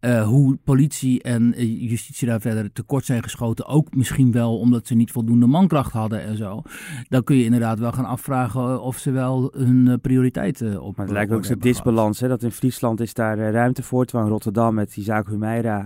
Ja. 0.00 0.22
hoe 0.22 0.58
politie 0.64 1.22
en 1.22 1.54
justitie 1.66 2.28
daar 2.28 2.40
verder 2.40 2.72
tekort 2.72 3.04
zijn 3.04 3.22
geschoten. 3.22 3.66
Ook 3.66 3.94
misschien 3.94 4.32
wel 4.32 4.58
omdat 4.58 4.86
ze 4.86 4.94
niet 4.94 5.10
voldoende 5.10 5.46
mankracht 5.46 5.92
hadden 5.92 6.22
en 6.22 6.36
zo. 6.36 6.62
Dan 7.08 7.24
kun 7.24 7.36
je 7.36 7.44
inderdaad 7.44 7.78
wel 7.78 7.92
gaan 7.92 8.04
afvragen 8.04 8.82
of 8.82 8.98
ze 8.98 9.10
wel 9.10 9.52
hun 9.56 9.98
prioriteiten 10.00 10.82
op 10.82 10.96
Maar 10.96 11.06
het 11.06 11.14
lijkt 11.14 11.32
ook 11.32 11.44
zo'n 11.44 11.58
disbalans, 11.58 12.20
hè, 12.20 12.28
dat 12.28 12.42
in 12.42 12.52
Friesland 12.52 13.00
is 13.00 13.14
daar 13.14 13.38
ruimte 13.38 13.82
voor. 13.82 14.04
Terwijl 14.04 14.26
in 14.26 14.32
Rotterdam 14.32 14.74
met 14.74 14.94
die 14.94 15.04
zaak 15.04 15.28
Humeira 15.28 15.84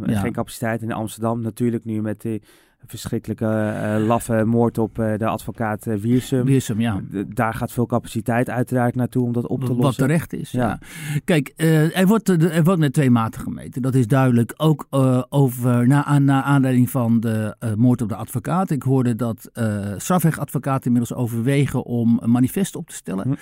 uh, 0.00 0.20
geen 0.20 0.32
capaciteit. 0.32 0.82
In 0.82 0.92
Amsterdam 0.92 1.40
natuurlijk 1.40 1.84
nu 1.84 2.02
met 2.02 2.20
die 2.20 2.42
verschrikkelijke 2.86 3.44
uh, 3.44 4.06
laffe 4.06 4.44
moord 4.44 4.78
op 4.78 4.98
uh, 4.98 5.12
de 5.16 5.26
advocaat 5.26 5.86
uh, 5.86 5.94
Wiersum. 5.94 6.44
Wiersum, 6.44 6.80
ja. 6.80 7.00
daar 7.28 7.54
gaat 7.54 7.72
veel 7.72 7.86
capaciteit 7.86 8.50
uiteraard 8.50 8.94
naartoe 8.94 9.24
om 9.24 9.32
dat 9.32 9.46
op 9.46 9.60
te 9.60 9.66
lossen. 9.66 9.84
Wat 9.84 9.96
terecht 9.96 10.32
is, 10.32 10.50
ja. 10.50 10.66
ja. 10.66 10.78
Kijk, 11.24 11.52
er, 11.56 12.06
wordt, 12.06 12.28
er 12.28 12.64
wordt 12.64 12.80
met 12.80 12.92
twee 12.92 13.10
maten 13.10 13.40
gemeten. 13.40 13.82
Dat 13.82 13.94
is 13.94 14.06
duidelijk. 14.06 14.54
Ook 14.56 14.86
over, 15.28 15.86
na, 15.86 16.18
na 16.18 16.42
aanleiding 16.42 16.90
van 16.90 17.20
de 17.20 17.56
moord 17.76 18.02
op 18.02 18.08
de 18.08 18.16
advocaat. 18.16 18.70
Ik 18.70 18.82
hoorde 18.82 19.16
dat 19.16 19.50
strafrechtadvocaten 19.96 20.86
inmiddels 20.86 21.18
overwegen 21.18 21.84
om 21.84 22.18
een 22.22 22.30
manifest 22.30 22.76
op 22.76 22.88
te 22.88 22.94
stellen. 22.94 23.28
Hm 23.28 23.34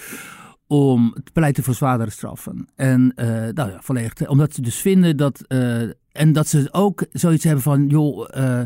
om 0.70 1.14
te 1.24 1.32
pleiten 1.32 1.62
voor 1.62 1.74
zwaardere 1.74 2.10
straffen. 2.10 2.68
En 2.74 3.12
uh, 3.16 3.26
nou 3.28 3.70
ja, 3.70 3.78
volledig, 3.80 4.28
omdat 4.28 4.54
ze 4.54 4.62
dus 4.62 4.76
vinden 4.76 5.16
dat, 5.16 5.44
uh, 5.48 5.80
en 6.12 6.32
dat 6.32 6.46
ze 6.46 6.68
ook 6.70 7.06
zoiets 7.12 7.44
hebben 7.44 7.62
van, 7.62 7.86
joh, 7.86 8.28
uh, 8.36 8.60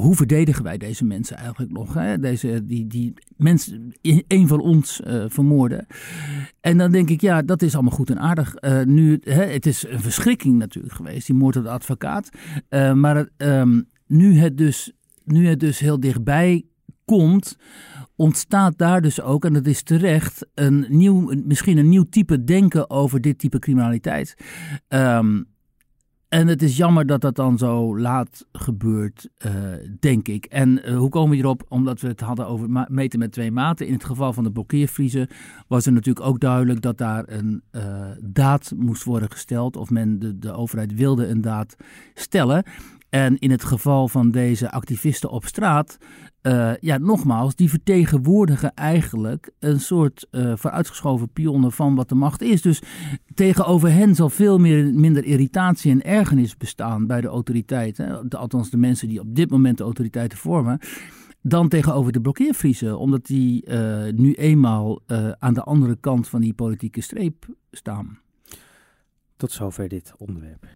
hoe 0.00 0.14
verdedigen 0.14 0.64
wij 0.64 0.78
deze 0.78 1.04
mensen 1.04 1.36
eigenlijk 1.36 1.72
nog? 1.72 1.94
Hè? 1.94 2.18
Deze, 2.18 2.66
die, 2.66 2.86
die 2.86 3.14
mensen, 3.36 3.92
een 4.28 4.48
van 4.48 4.60
ons 4.60 5.00
vermoorden. 5.26 5.86
En 6.60 6.78
dan 6.78 6.92
denk 6.92 7.10
ik, 7.10 7.20
ja, 7.20 7.42
dat 7.42 7.62
is 7.62 7.74
allemaal 7.74 7.92
goed 7.92 8.10
en 8.10 8.18
aardig. 8.18 8.54
nu, 8.84 9.20
hè, 9.20 9.44
het 9.44 9.66
is 9.66 9.86
een 9.88 10.00
verschrikking 10.00 10.58
natuurlijk 10.58 10.94
geweest, 10.94 11.26
die 11.26 11.36
moord 11.36 11.56
op 11.56 11.62
de 11.62 11.70
advocaat. 11.70 12.28
maar 12.94 13.28
um, 13.36 13.88
nu, 14.06 14.38
het 14.38 14.58
dus, 14.58 14.92
nu 15.24 15.46
het 15.46 15.60
dus 15.60 15.78
heel 15.78 16.00
dichtbij 16.00 16.64
komt 17.04 17.56
ontstaat 18.16 18.78
daar 18.78 19.00
dus 19.02 19.20
ook, 19.20 19.44
en 19.44 19.52
dat 19.52 19.66
is 19.66 19.82
terecht, 19.82 20.46
een 20.54 20.86
nieuw, 20.88 21.32
misschien 21.44 21.78
een 21.78 21.88
nieuw 21.88 22.06
type 22.10 22.44
denken 22.44 22.90
over 22.90 23.20
dit 23.20 23.38
type 23.38 23.58
criminaliteit. 23.58 24.36
Um, 24.88 25.46
en 26.28 26.46
het 26.46 26.62
is 26.62 26.76
jammer 26.76 27.06
dat 27.06 27.20
dat 27.20 27.36
dan 27.36 27.58
zo 27.58 27.98
laat 27.98 28.46
gebeurt, 28.52 29.28
uh, 29.46 29.52
denk 30.00 30.28
ik. 30.28 30.44
En 30.44 30.80
uh, 30.84 30.96
hoe 30.96 31.08
komen 31.08 31.30
we 31.30 31.36
hierop? 31.36 31.64
Omdat 31.68 32.00
we 32.00 32.08
het 32.08 32.20
hadden 32.20 32.46
over 32.46 32.86
meten 32.88 33.18
met 33.18 33.32
twee 33.32 33.52
maten. 33.52 33.86
In 33.86 33.92
het 33.92 34.04
geval 34.04 34.32
van 34.32 34.44
de 34.44 34.52
blokkeervriezen 34.52 35.28
was 35.68 35.86
er 35.86 35.92
natuurlijk 35.92 36.26
ook 36.26 36.40
duidelijk 36.40 36.80
dat 36.80 36.98
daar 36.98 37.24
een 37.26 37.62
uh, 37.72 37.82
daad 38.20 38.72
moest 38.76 39.04
worden 39.04 39.30
gesteld. 39.30 39.76
Of 39.76 39.90
men, 39.90 40.18
de, 40.18 40.38
de 40.38 40.52
overheid 40.52 40.94
wilde 40.94 41.26
een 41.26 41.40
daad 41.40 41.76
stellen. 42.14 42.64
En 43.10 43.38
in 43.38 43.50
het 43.50 43.64
geval 43.64 44.08
van 44.08 44.30
deze 44.30 44.70
activisten 44.70 45.30
op 45.30 45.44
straat 45.44 45.98
uh, 46.46 46.72
ja, 46.80 46.98
nogmaals, 46.98 47.54
die 47.54 47.70
vertegenwoordigen 47.70 48.74
eigenlijk 48.74 49.50
een 49.58 49.80
soort 49.80 50.26
uh, 50.30 50.52
vooruitgeschoven 50.56 51.28
pionnen 51.28 51.72
van 51.72 51.94
wat 51.94 52.08
de 52.08 52.14
macht 52.14 52.42
is. 52.42 52.62
Dus 52.62 52.82
tegenover 53.34 53.92
hen 53.92 54.14
zal 54.14 54.30
veel 54.30 54.58
meer, 54.58 54.94
minder 54.94 55.24
irritatie 55.24 55.90
en 55.90 56.02
ergernis 56.02 56.56
bestaan 56.56 57.06
bij 57.06 57.20
de 57.20 57.28
autoriteiten. 57.28 58.28
Althans, 58.28 58.70
de 58.70 58.76
mensen 58.76 59.08
die 59.08 59.20
op 59.20 59.34
dit 59.34 59.50
moment 59.50 59.78
de 59.78 59.84
autoriteiten 59.84 60.38
vormen. 60.38 60.78
Dan 61.42 61.68
tegenover 61.68 62.12
de 62.12 62.20
blokkeervriezen, 62.20 62.98
omdat 62.98 63.26
die 63.26 63.66
uh, 63.68 64.12
nu 64.14 64.32
eenmaal 64.32 65.00
aan 65.38 65.54
de 65.54 65.62
andere 65.62 65.96
kant 66.00 66.28
van 66.28 66.40
die 66.40 66.54
politieke 66.54 67.00
streep 67.00 67.46
staan. 67.70 68.18
Tot 69.36 69.52
zover 69.52 69.88
dit 69.88 70.12
onderwerp. 70.16 70.66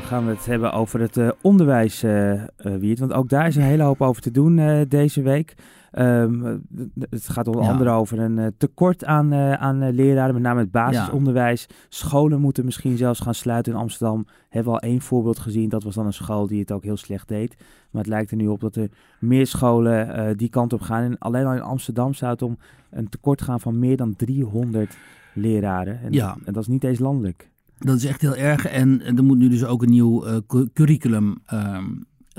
Gaan 0.00 0.24
we 0.24 0.30
het 0.30 0.46
hebben 0.46 0.72
over 0.72 1.00
het 1.00 1.16
uh, 1.16 1.30
onderwijs, 1.40 2.04
uh, 2.04 2.42
Wiert. 2.56 2.98
Want 2.98 3.12
ook 3.12 3.28
daar 3.28 3.46
is 3.46 3.56
een 3.56 3.62
hele 3.62 3.82
hoop 3.82 4.00
over 4.00 4.22
te 4.22 4.30
doen 4.30 4.84
deze 4.88 5.22
week. 5.22 5.54
Um, 5.98 6.64
het 7.10 7.28
gaat 7.28 7.46
onder 7.46 7.62
andere 7.62 7.90
over 7.90 8.18
een 8.18 8.54
tekort 8.58 9.04
aan, 9.04 9.34
aan 9.34 9.90
leraren, 9.90 10.34
met 10.34 10.42
name 10.42 10.60
het 10.60 10.70
basisonderwijs. 10.70 11.66
Scholen 11.88 12.40
moeten 12.40 12.64
misschien 12.64 12.96
zelfs 12.96 13.20
gaan 13.20 13.34
sluiten 13.34 13.72
in 13.72 13.78
Amsterdam. 13.78 14.26
Hebben 14.48 14.72
we 14.72 14.78
al 14.78 14.88
één 14.88 15.00
voorbeeld 15.00 15.38
gezien, 15.38 15.68
dat 15.68 15.82
was 15.82 15.94
dan 15.94 16.06
een 16.06 16.12
school 16.12 16.46
die 16.46 16.60
het 16.60 16.72
ook 16.72 16.82
heel 16.82 16.96
slecht 16.96 17.28
deed. 17.28 17.56
Maar 17.90 18.02
het 18.02 18.10
lijkt 18.10 18.30
er 18.30 18.36
nu 18.36 18.46
op 18.46 18.60
dat 18.60 18.76
er 18.76 18.88
meer 19.20 19.46
scholen 19.46 20.36
die 20.36 20.48
kant 20.48 20.72
op 20.72 20.80
gaan. 20.80 21.02
En 21.02 21.18
alleen 21.18 21.46
al 21.46 21.54
in 21.54 21.62
Amsterdam 21.62 22.14
zou 22.14 22.32
het 22.32 22.42
om 22.42 22.58
een 22.90 23.08
tekort 23.08 23.42
gaan 23.42 23.60
van 23.60 23.78
meer 23.78 23.96
dan 23.96 24.16
300 24.16 24.96
leraren. 25.34 26.00
En, 26.02 26.12
ja. 26.12 26.36
en 26.44 26.52
dat 26.52 26.62
is 26.62 26.68
niet 26.68 26.84
eens 26.84 26.98
landelijk. 26.98 27.51
Dat 27.82 27.96
is 27.96 28.04
echt 28.04 28.20
heel 28.20 28.36
erg. 28.36 28.66
En, 28.66 29.16
er 29.16 29.24
moet 29.24 29.38
nu 29.38 29.48
dus 29.48 29.64
ook 29.64 29.82
een 29.82 29.90
nieuw 29.90 30.26
uh, 30.26 30.36
curriculum 30.72 31.38
ehm, 31.46 31.84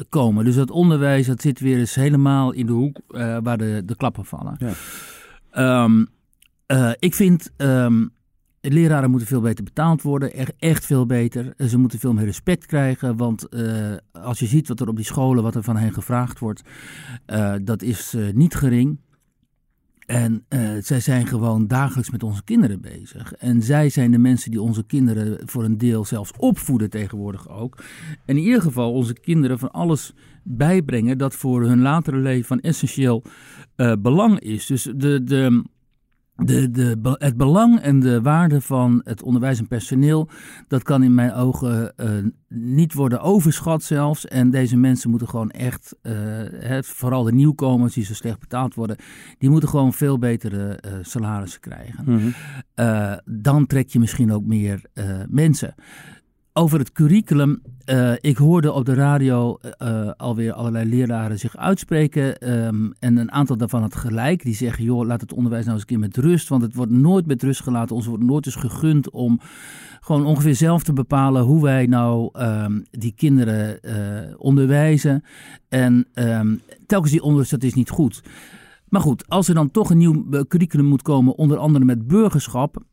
komen. 0.09 0.45
Dus 0.45 0.55
dat 0.55 0.71
onderwijs 0.71 1.27
dat 1.27 1.41
zit 1.41 1.59
weer 1.59 1.77
eens 1.77 1.95
helemaal 1.95 2.51
in 2.51 2.65
de 2.65 2.71
hoek 2.71 3.00
uh, 3.09 3.38
waar 3.43 3.57
de, 3.57 3.81
de 3.85 3.95
klappen 3.95 4.25
vallen. 4.25 4.57
Ja. 4.57 5.83
Um, 5.83 6.07
uh, 6.67 6.91
ik 7.00 7.15
vind 7.15 7.51
um, 7.57 8.09
leraren 8.62 9.09
moeten 9.09 9.27
veel 9.27 9.41
beter 9.41 9.63
betaald 9.63 10.01
worden. 10.01 10.33
Echt, 10.33 10.53
echt 10.59 10.85
veel 10.85 11.05
beter. 11.05 11.53
Ze 11.67 11.77
moeten 11.77 12.00
veel 12.00 12.13
meer 12.13 12.25
respect 12.25 12.65
krijgen. 12.65 13.17
Want 13.17 13.47
als 14.12 14.39
je 14.39 14.45
ziet 14.45 14.67
wat 14.67 14.79
er 14.79 14.88
op 14.88 14.95
die 14.95 15.05
scholen, 15.05 15.43
wat 15.43 15.55
er 15.55 15.63
van 15.63 15.77
hen 15.77 15.93
gevraagd 15.93 16.39
wordt, 16.39 16.62
dat 17.62 17.81
is 17.81 18.15
niet 18.33 18.55
gering. 18.55 19.00
En 20.05 20.45
uh, 20.50 20.69
zij 20.79 21.00
zijn 21.00 21.27
gewoon 21.27 21.67
dagelijks 21.67 22.10
met 22.10 22.24
onze 22.24 22.43
kinderen 22.43 22.81
bezig. 22.81 23.33
En 23.33 23.62
zij 23.62 23.89
zijn 23.89 24.12
de 24.12 24.17
mensen 24.17 24.51
die 24.51 24.62
onze 24.62 24.83
kinderen 24.83 25.39
voor 25.45 25.63
een 25.63 25.77
deel 25.77 26.05
zelfs 26.05 26.31
opvoeden 26.38 26.89
tegenwoordig 26.89 27.50
ook. 27.50 27.83
En 28.25 28.38
in 28.38 28.43
ieder 28.43 28.62
geval 28.62 28.93
onze 28.93 29.13
kinderen 29.13 29.60
van 29.60 29.72
alles 29.72 30.13
bijbrengen 30.43 31.17
dat 31.17 31.36
voor 31.36 31.62
hun 31.63 31.81
latere 31.81 32.17
leven 32.17 32.45
van 32.45 32.60
essentieel 32.60 33.24
uh, 33.77 33.93
belang 34.00 34.39
is. 34.39 34.65
Dus 34.65 34.83
de, 34.95 35.24
de, 35.24 35.63
de, 36.45 36.71
de, 36.71 37.15
het 37.17 37.38
belang 37.38 37.79
en 37.79 38.00
de 38.00 38.21
waarde 38.21 38.62
van 38.62 39.01
het 39.03 39.23
onderwijs 39.23 39.59
en 39.59 39.67
personeel, 39.67 40.29
dat 40.67 40.83
kan 40.83 41.03
in 41.03 41.13
mijn 41.13 41.33
ogen 41.33 41.93
uh, 41.97 42.09
niet 42.47 42.93
worden 42.93 43.21
overschat 43.21 43.83
zelfs. 43.83 44.27
En 44.27 44.50
deze 44.50 44.77
mensen 44.77 45.09
moeten 45.09 45.27
gewoon 45.27 45.51
echt, 45.51 45.95
uh, 46.03 46.81
vooral 46.81 47.23
de 47.23 47.33
nieuwkomers 47.33 47.93
die 47.93 48.05
zo 48.05 48.13
slecht 48.13 48.39
betaald 48.39 48.75
worden, 48.75 48.97
die 49.38 49.50
moeten 49.50 49.69
gewoon 49.69 49.93
veel 49.93 50.19
betere 50.19 50.79
uh, 50.85 50.91
salarissen 51.01 51.62
krijgen. 51.62 52.03
Mm 52.05 52.19
-hmm. 52.75 53.19
dan 53.25 53.65
trek 53.65 53.89
je 53.89 54.00
misschien 54.00 54.31
ook 54.31 54.45
meer 54.45 54.81
mensen. 55.27 55.75
Over 56.55 56.79
het 56.79 56.91
curriculum. 56.91 57.62
Uh, 57.86 58.13
ik 58.19 58.38
hoorde 58.38 58.72
op 58.72 58.86
de 58.86 58.93
radio 58.93 59.57
uh, 59.81 60.12
alweer 60.17 60.53
allerlei 60.53 60.89
leraren 60.89 61.39
zich 61.39 61.57
uitspreken. 61.57 62.53
Um, 62.65 62.93
en 63.00 63.17
een 63.17 63.31
aantal 63.31 63.57
daarvan 63.57 63.81
had 63.81 63.95
gelijk. 63.95 64.43
Die 64.43 64.55
zeggen: 64.55 64.83
joh, 64.83 65.05
laat 65.05 65.22
het 65.22 65.33
onderwijs 65.33 65.63
nou 65.63 65.75
eens 65.75 65.83
een 65.83 65.89
keer 65.89 66.07
met 66.07 66.17
rust. 66.17 66.50
Want 66.50 66.62
het 66.62 66.75
wordt 66.75 66.91
nooit 66.91 67.25
met 67.25 67.43
rust 67.43 67.62
gelaten. 67.62 67.95
Ons 67.95 68.05
wordt 68.05 68.24
nooit 68.24 68.45
eens 68.45 68.55
gegund 68.55 69.10
om 69.10 69.39
gewoon 70.01 70.25
ongeveer 70.25 70.55
zelf 70.55 70.83
te 70.83 70.93
bepalen 70.93 71.43
hoe 71.43 71.63
wij 71.63 71.86
nou 71.86 72.29
um, 72.39 72.86
die 72.91 73.13
kinderen 73.15 73.79
uh, 73.81 74.36
onderwijzen. 74.38 75.24
En 75.69 76.07
um, 76.13 76.62
telkens 76.86 77.12
die 77.12 77.22
onderwijs, 77.22 77.50
dat 77.50 77.63
is 77.63 77.74
niet 77.74 77.89
goed. 77.89 78.24
Maar 78.89 79.01
goed, 79.01 79.29
als 79.29 79.48
er 79.48 79.55
dan 79.55 79.72
toch 79.72 79.89
een 79.89 79.98
nieuw 79.98 80.25
curriculum 80.48 80.86
moet 80.86 81.01
komen, 81.01 81.36
onder 81.36 81.57
andere 81.57 81.86
met 81.86 82.07
burgerschap 82.07 82.83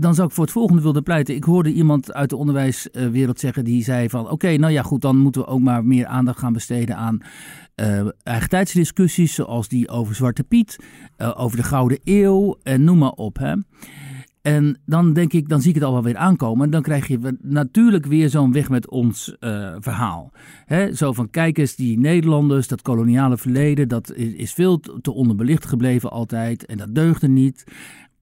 dan 0.00 0.14
zou 0.14 0.28
ik 0.28 0.34
voor 0.34 0.44
het 0.44 0.52
volgende 0.52 0.82
willen 0.82 1.02
pleiten. 1.02 1.34
Ik 1.34 1.44
hoorde 1.44 1.72
iemand 1.72 2.12
uit 2.12 2.30
de 2.30 2.36
onderwijswereld 2.36 3.40
zeggen 3.40 3.64
die 3.64 3.84
zei 3.84 4.08
van... 4.08 4.30
oké, 4.30 4.56
nou 4.56 4.72
ja, 4.72 4.82
goed, 4.82 5.00
dan 5.00 5.16
moeten 5.16 5.40
we 5.40 5.46
ook 5.46 5.60
maar 5.60 5.84
meer 5.84 6.06
aandacht 6.06 6.38
gaan 6.38 6.52
besteden 6.52 6.96
aan 6.96 7.18
uh, 7.76 8.08
eigen 8.22 8.48
tijdsdiscussies... 8.48 9.34
zoals 9.34 9.68
die 9.68 9.88
over 9.88 10.14
Zwarte 10.14 10.44
Piet, 10.44 10.76
uh, 11.18 11.32
over 11.36 11.56
de 11.56 11.62
Gouden 11.62 11.98
Eeuw 12.04 12.58
en 12.62 12.84
noem 12.84 12.98
maar 12.98 13.10
op. 13.10 13.38
Hè. 13.38 13.54
En 14.42 14.78
dan 14.86 15.12
denk 15.12 15.32
ik, 15.32 15.48
dan 15.48 15.60
zie 15.60 15.68
ik 15.68 15.74
het 15.74 15.84
al 15.84 15.92
wel 15.92 16.02
weer 16.02 16.16
aankomen. 16.16 16.64
En 16.64 16.70
dan 16.70 16.82
krijg 16.82 17.06
je 17.06 17.36
natuurlijk 17.42 18.06
weer 18.06 18.30
zo'n 18.30 18.52
weg 18.52 18.68
met 18.68 18.90
ons 18.90 19.36
uh, 19.40 19.74
verhaal. 19.78 20.32
He, 20.64 20.94
zo 20.94 21.12
van, 21.12 21.30
kijk 21.30 21.58
eens, 21.58 21.74
die 21.74 21.98
Nederlanders, 21.98 22.68
dat 22.68 22.82
koloniale 22.82 23.36
verleden, 23.36 23.88
dat 23.88 24.12
is 24.14 24.52
veel 24.52 24.80
te 24.80 25.12
onderbelicht 25.12 25.66
gebleven 25.66 26.10
altijd. 26.10 26.66
En 26.66 26.76
dat 26.76 26.94
deugde 26.94 27.28
niet. 27.28 27.64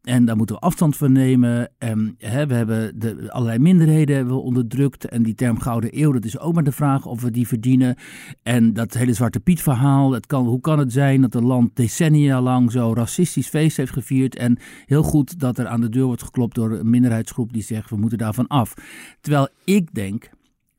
En 0.04 0.25
daar 0.25 0.37
moeten 0.37 0.56
we 0.56 0.61
afstand 0.61 0.96
van 0.96 1.12
nemen. 1.12 1.70
En, 1.78 2.14
hè, 2.18 2.46
we 2.46 2.54
hebben 2.54 2.99
de, 2.99 3.32
allerlei 3.32 3.58
minderheden 3.58 4.16
hebben 4.16 4.34
we 4.34 4.40
onderdrukt. 4.40 5.04
En 5.04 5.23
die 5.23 5.34
term 5.34 5.58
Gouden 5.58 6.00
Eeuw, 6.00 6.12
dat 6.12 6.25
is 6.25 6.38
ook 6.38 6.54
maar 6.54 6.64
de 6.64 6.73
vraag 6.73 7.06
of 7.06 7.23
we 7.23 7.30
die 7.30 7.46
verdienen. 7.46 7.96
En 8.42 8.73
dat 8.73 8.94
hele 8.94 9.12
Zwarte 9.12 9.40
Piet 9.40 9.62
verhaal. 9.62 10.12
Het 10.12 10.26
kan, 10.26 10.46
hoe 10.46 10.61
kan 10.61 10.78
het 10.78 10.92
zijn 10.92 11.20
dat 11.20 11.34
een 11.34 11.44
land 11.44 11.76
decennia 11.76 12.40
lang 12.40 12.73
zo 12.73 12.92
racistisch 12.92 13.49
feest 13.49 13.76
heeft 13.76 13.92
gevierd. 13.92 14.37
En 14.37 14.58
heel 14.87 15.02
goed 15.02 15.40
dat 15.40 15.58
er 15.58 15.66
aan 15.66 15.80
de 15.80 15.88
deur 15.88 16.06
wordt 16.06 16.23
geklopt 16.23 16.54
door 16.54 16.73
een 16.73 16.90
minderheidsgroep 16.90 17.52
die 17.52 17.62
zegt 17.62 17.90
we 17.90 17.96
moeten 17.96 18.18
daarvan 18.18 18.46
af. 18.46 18.75
Terwijl 19.20 19.49
ik 19.64 19.94
denk, 19.94 20.30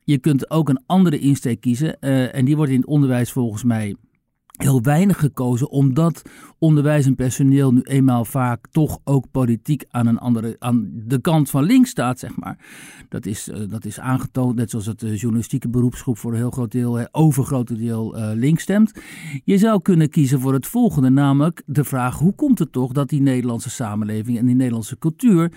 je 0.04 0.18
kunt 0.18 0.50
ook 0.50 0.68
een 0.68 0.82
andere 0.86 1.18
insteek 1.18 1.60
kiezen. 1.60 1.96
Uh, 2.00 2.34
en 2.34 2.44
die 2.44 2.56
wordt 2.56 2.72
in 2.72 2.78
het 2.80 2.86
onderwijs 2.88 3.32
volgens 3.32 3.64
mij 3.64 3.96
heel 4.56 4.82
weinig 4.82 5.18
gekozen, 5.18 5.70
omdat 5.70 6.22
onderwijs 6.58 7.06
en 7.06 7.14
personeel 7.14 7.72
nu 7.72 7.80
eenmaal 7.80 8.24
vaak 8.24 8.66
toch 8.70 8.98
ook 9.04 9.30
politiek 9.30 9.84
aan, 9.90 10.06
een 10.06 10.18
andere, 10.18 10.56
aan 10.58 10.90
de 10.94 11.20
kant 11.20 11.50
van 11.50 11.64
links 11.64 11.90
staat, 11.90 12.18
zeg 12.18 12.36
maar. 12.36 12.58
Dat 13.08 13.26
is, 13.26 13.48
uh, 13.48 13.56
dat 13.68 13.84
is 13.84 14.00
aangetoond, 14.00 14.56
net 14.56 14.70
zoals 14.70 14.86
het 14.86 15.02
uh, 15.02 15.16
journalistieke 15.16 15.68
beroepsgroep 15.68 16.18
voor 16.18 16.30
een 16.30 16.36
heel 16.36 16.50
groot 16.50 16.72
deel, 16.72 17.08
overgrote 17.12 17.76
deel 17.76 18.18
uh, 18.18 18.30
links 18.34 18.62
stemt. 18.62 18.92
Je 19.44 19.58
zou 19.58 19.82
kunnen 19.82 20.10
kiezen 20.10 20.40
voor 20.40 20.52
het 20.52 20.66
volgende, 20.66 21.10
namelijk 21.10 21.62
de 21.66 21.84
vraag: 21.84 22.18
hoe 22.18 22.34
komt 22.34 22.58
het 22.58 22.72
toch 22.72 22.92
dat 22.92 23.08
die 23.08 23.20
Nederlandse 23.20 23.70
samenleving 23.70 24.38
en 24.38 24.46
die 24.46 24.54
Nederlandse 24.54 24.98
cultuur 24.98 25.52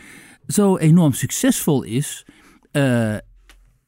zo 0.48 0.78
enorm 0.78 1.14
succesvol 1.14 1.84
is? 1.84 2.26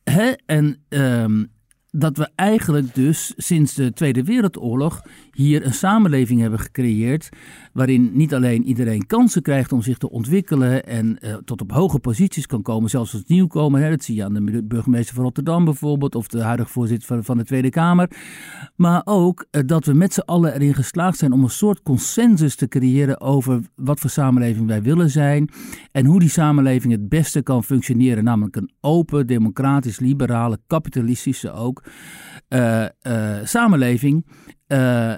Hè? 0.03 0.32
En 0.46 0.84
um, 0.89 1.51
dat 1.92 2.18
we 2.18 2.30
eigenlijk 2.36 2.96
dus 2.96 3.34
sinds 3.38 3.74
de 3.74 3.94
Tweede 3.94 4.24
Wereldoorlog 4.24 5.02
hier 5.32 5.66
een 5.66 5.74
samenleving 5.74 6.42
hebben 6.42 6.60
gecreëerd. 6.60 7.30
waarin 7.74 8.12
niet 8.14 8.34
alleen 8.34 8.64
iedereen 8.64 9.06
kansen 9.06 9.42
krijgt 9.42 9.72
om 9.72 9.82
zich 9.82 9.98
te 9.98 10.10
ontwikkelen. 10.10 10.86
en 10.86 11.18
uh, 11.22 11.36
tot 11.36 11.62
op 11.62 11.72
hoge 11.72 12.00
posities 12.00 12.46
kan 12.46 12.62
komen, 12.62 12.90
zelfs 12.90 13.14
als 13.14 13.24
nieuwkomer. 13.26 13.82
Hè, 13.82 13.90
dat 13.90 14.04
zie 14.04 14.16
je 14.16 14.24
aan 14.24 14.34
de 14.34 14.64
burgemeester 14.64 15.16
van 15.16 15.24
Rotterdam 15.24 15.66
bijvoorbeeld. 15.66 16.16
of 16.16 16.28
de 16.28 16.42
huidige 16.42 16.70
voorzitter 16.70 17.08
van, 17.08 17.24
van 17.24 17.38
de 17.38 17.44
Tweede 17.44 17.70
Kamer. 17.70 18.10
Maar 18.76 19.02
ook 19.06 19.46
uh, 19.52 19.62
dat 19.66 19.86
we 19.86 19.94
met 19.94 20.14
z'n 20.14 20.20
allen 20.20 20.54
erin 20.54 20.74
geslaagd 20.74 21.18
zijn 21.18 21.32
om 21.32 21.44
een 21.44 21.50
soort 21.50 21.82
consensus 21.82 22.56
te 22.56 22.68
creëren. 22.68 23.22
over 23.22 23.62
wat 23.76 24.00
voor 24.00 24.10
samenleving 24.10 24.68
wij 24.68 24.82
willen 24.82 25.10
zijn. 25.10 25.50
en 25.92 26.06
hoe 26.06 26.20
die 26.20 26.30
samenleving 26.30 26.94
het 26.94 27.10
beste 27.10 27.42
kan 27.42 27.64
functioneren. 27.64 28.24
Namelijk 28.24 28.56
een 28.56 28.72
open, 28.82 29.28
democratisch, 29.28 30.00
liberale, 30.00 30.58
kapitalistische 30.68 31.52
ook. 31.52 31.84
Uh, 32.50 32.86
samenleving. 33.44 34.26
Uh, 34.72 35.13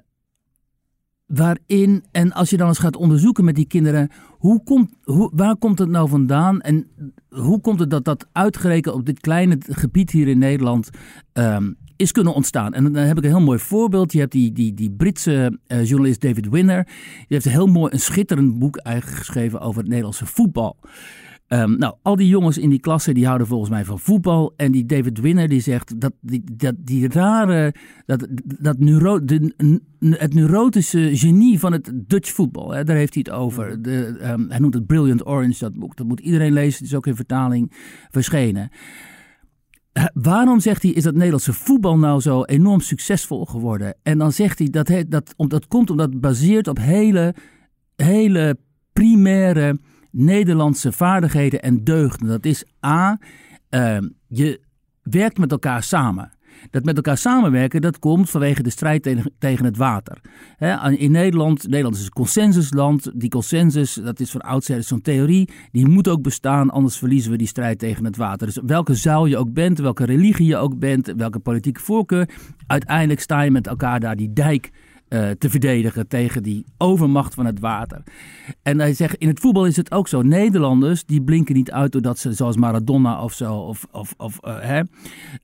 waarin, 1.26 2.04
en 2.12 2.32
als 2.32 2.50
je 2.50 2.58
dan 2.58 2.68
eens 2.68 2.80
gaat 2.80 2.96
onderzoeken 2.96 3.46
met 3.46 3.56
die 3.56 3.68
kinderen, 3.68 4.10
hoe 4.30 4.64
komt, 4.64 4.92
hoe, 5.04 5.32
waar 5.36 5.58
komt 5.58 5.80
het 5.80 5.90
nou 5.90 6.10
vandaan 6.10 6.62
en 6.62 6.88
hoe 7.30 7.62
komt 7.62 7.80
het 7.80 7.90
dat 7.90 8.06
dat 8.06 8.28
uitgerekend 8.32 8.96
op 8.96 9.06
dit 9.06 9.20
kleine 9.20 9.58
gebied 9.60 10.12
hier 10.12 10.28
in 10.28 10.38
Nederland 10.38 10.90
um, 11.34 11.76
is 11.96 12.12
kunnen 12.12 12.34
ontstaan? 12.34 12.74
En 12.74 12.84
dan 12.84 12.96
heb 12.96 13.18
ik 13.18 13.24
een 13.24 13.30
heel 13.30 13.42
mooi 13.42 13.60
voorbeeld. 13.60 14.14
Je 14.14 14.20
hebt 14.20 14.32
die, 14.32 14.52
die, 14.52 14.74
die 14.74 14.92
Britse 14.92 15.60
uh, 15.68 15.86
journalist 15.86 16.22
David 16.22 16.50
Winner, 16.50 16.84
die 16.84 17.26
heeft 17.28 17.46
een 17.46 17.52
heel 17.52 17.68
mooi, 17.68 17.94
een 17.94 18.00
schitterend 18.00 18.60
boek 18.60 18.78
eigenlijk 18.78 19.18
geschreven 19.18 19.60
over 19.60 19.80
het 19.80 19.90
Nederlandse 19.90 20.26
voetbal. 20.26 20.78
Um, 21.54 21.78
nou, 21.78 21.96
al 22.02 22.16
die 22.16 22.28
jongens 22.28 22.58
in 22.58 22.70
die 22.70 22.80
klasse 22.80 23.14
die 23.14 23.26
houden 23.26 23.48
volgens 23.48 23.70
mij 23.70 23.86
van 23.86 24.00
voetbal. 24.00 24.54
En 24.58 24.72
die 24.72 24.86
David 24.86 25.20
Winner 25.20 25.48
die 25.48 25.62
zegt 25.62 26.00
dat 26.00 26.14
die, 26.22 26.44
dat, 26.54 26.76
die 26.78 27.08
rare, 27.08 27.74
dat, 28.06 28.28
dat 28.44 28.80
neuro, 28.80 29.26
de, 29.26 29.54
het 30.00 30.34
neurotische 30.34 31.10
genie 31.14 31.60
van 31.60 31.72
het 31.72 31.92
Dutch 31.94 32.32
voetbal, 32.32 32.72
hè, 32.72 32.84
daar 32.84 32.96
heeft 32.96 33.14
hij 33.14 33.24
het 33.26 33.36
over. 33.40 33.82
De, 33.82 34.20
um, 34.22 34.50
hij 34.50 34.60
noemt 34.60 34.74
het 34.74 34.86
Brilliant 34.86 35.28
Orange, 35.28 35.60
dat 35.60 35.74
boek. 35.74 35.96
Dat 35.96 36.08
moet 36.08 36.20
iedereen 36.20 36.54
lezen, 36.54 36.78
het 36.78 36.88
is 36.88 36.96
ook 36.96 37.08
in 37.08 37.16
vertaling 37.16 37.72
verschenen. 38.10 38.70
Uh, 39.94 40.06
waarom 40.14 40.60
zegt 40.60 40.82
hij, 40.82 40.92
is 40.92 41.04
dat 41.04 41.14
Nederlandse 41.14 41.54
voetbal 41.54 41.98
nou 41.98 42.22
zo 42.22 42.44
enorm 42.44 42.80
succesvol 42.80 43.46
geworden? 43.46 43.96
En 44.04 44.18
dan 44.18 44.32
zegt 44.32 44.60
hij 44.60 44.70
dat, 44.70 44.88
he, 44.88 45.08
dat, 45.08 45.34
dat 45.38 45.68
komt 45.68 45.90
omdat 45.90 46.10
het 46.10 46.22
baseert 46.22 46.68
op 46.68 46.78
hele, 46.78 47.36
hele 47.96 48.58
primaire 48.94 49.80
Nederlandse 50.16 50.92
vaardigheden 50.92 51.62
en 51.62 51.84
deugden. 51.84 52.28
Dat 52.28 52.46
is 52.46 52.66
A, 52.86 53.20
uh, 53.70 53.98
je 54.28 54.62
werkt 55.02 55.38
met 55.38 55.52
elkaar 55.52 55.84
samen. 55.84 56.32
Dat 56.72 56.84
met 56.84 56.96
elkaar 56.96 57.18
samenwerken, 57.18 57.82
dat 57.82 58.00
komt 58.00 58.30
vanwege 58.30 58.64
de 58.64 58.70
strijd 58.70 59.04
tegen, 59.04 59.32
tegen 59.40 59.66
het 59.66 59.78
water. 59.78 60.22
in 60.98 61.12
Nederland, 61.12 61.68
Nederland 61.68 61.96
is 61.96 62.04
een 62.04 62.10
consensusland. 62.10 63.12
Die 63.16 63.30
consensus, 63.30 63.94
dat 63.94 64.20
is 64.20 64.32
van 64.32 64.42
oudsher 64.42 64.84
zo'n 64.84 65.02
theorie, 65.02 65.50
die 65.72 65.88
moet 65.88 66.08
ook 66.08 66.22
bestaan, 66.22 66.70
anders 66.70 66.98
verliezen 66.98 67.32
we 67.32 67.38
die 67.38 67.48
strijd 67.48 67.80
tegen 67.80 68.06
het 68.06 68.18
water. 68.18 68.48
Dus 68.48 68.60
welke 68.66 68.96
zuil 68.96 69.26
je 69.26 69.38
ook 69.38 69.54
bent, 69.54 69.80
welke 69.80 70.06
religie 70.06 70.46
je 70.46 70.58
ook 70.58 70.80
bent, 70.80 71.14
welke 71.18 71.40
politieke 71.40 71.82
voorkeur, 71.82 72.30
uiteindelijk 72.68 73.20
sta 73.20 73.42
je 73.42 73.52
met 73.52 73.68
elkaar 73.68 74.00
daar 74.00 74.16
die 74.16 74.34
dijk 74.34 74.72
uh, 75.14 75.30
te 75.30 75.50
verdedigen 75.50 76.08
tegen 76.08 76.44
die 76.44 76.66
overmacht 76.78 77.34
van 77.34 77.46
het 77.46 77.60
water. 77.60 78.04
En 78.62 78.80
hij 78.80 78.94
zegt, 78.94 79.16
in 79.16 79.28
het 79.28 79.40
voetbal 79.40 79.66
is 79.66 79.76
het 79.76 79.92
ook 79.92 80.08
zo. 80.08 80.22
Nederlanders, 80.22 81.06
die 81.06 81.22
blinken 81.22 81.56
niet 81.56 81.72
uit 81.72 81.92
doordat 81.92 82.20
ze, 82.20 82.34
zoals 82.34 82.58
Maradona 82.58 83.24
of 83.24 83.34
zo, 83.34 83.56
of, 83.56 83.86
of, 83.92 84.14
of 84.18 84.40
uh, 84.42 84.56
hè, 84.60 84.82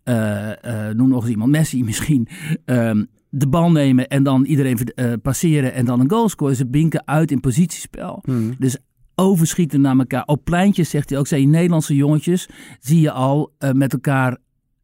uh, 0.06 0.94
noem 0.96 1.10
nog 1.10 1.22
eens 1.22 1.32
iemand, 1.32 1.52
Messi 1.52 1.84
misschien, 1.90 2.28
ehm, 2.66 3.04
de 3.30 3.48
bal 3.48 3.72
nemen 3.72 4.08
en 4.08 4.24
dan 4.24 4.46
iedereen 4.46 4.78
passeren 5.22 5.74
en 5.74 5.86
dan 5.86 6.00
een 6.00 6.10
goal 6.10 6.30
scoren. 6.30 6.56
Ze 6.56 6.66
blinken 6.66 7.08
uit 7.08 7.32
in 7.32 7.40
positiespel. 7.40 8.20
Hmm. 8.24 8.56
Dus 8.58 8.78
overschieten 9.16 9.82
naar 9.82 9.98
elkaar. 9.98 10.24
Op 10.26 10.44
pleintjes, 10.44 10.90
zegt 10.90 11.10
hij 11.10 11.20
ook, 11.20 11.28
zijn 11.28 11.50
Nederlandse 11.50 11.96
jongetjes, 11.96 12.50
zie 12.80 13.02
je 13.02 13.12
al 13.12 13.52
met 13.74 13.94
elkaar 13.94 14.38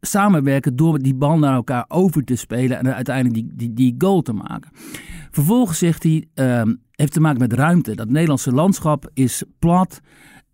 samenwerken 0.05 0.75
door 0.75 0.99
die 0.99 1.15
bal 1.15 1.37
naar 1.37 1.53
elkaar 1.53 1.85
over 1.87 2.23
te 2.23 2.35
spelen 2.35 2.77
en 2.77 2.95
uiteindelijk 2.95 3.35
die, 3.35 3.51
die, 3.55 3.73
die 3.73 3.95
goal 3.97 4.21
te 4.21 4.33
maken. 4.33 4.71
Vervolgens 5.31 5.77
zegt 5.77 6.03
hij, 6.03 6.27
uh, 6.35 6.61
heeft 6.91 7.13
te 7.13 7.19
maken 7.19 7.39
met 7.39 7.53
ruimte. 7.53 7.95
Dat 7.95 8.09
Nederlandse 8.09 8.51
landschap 8.51 9.09
is 9.13 9.43
plat, 9.59 10.01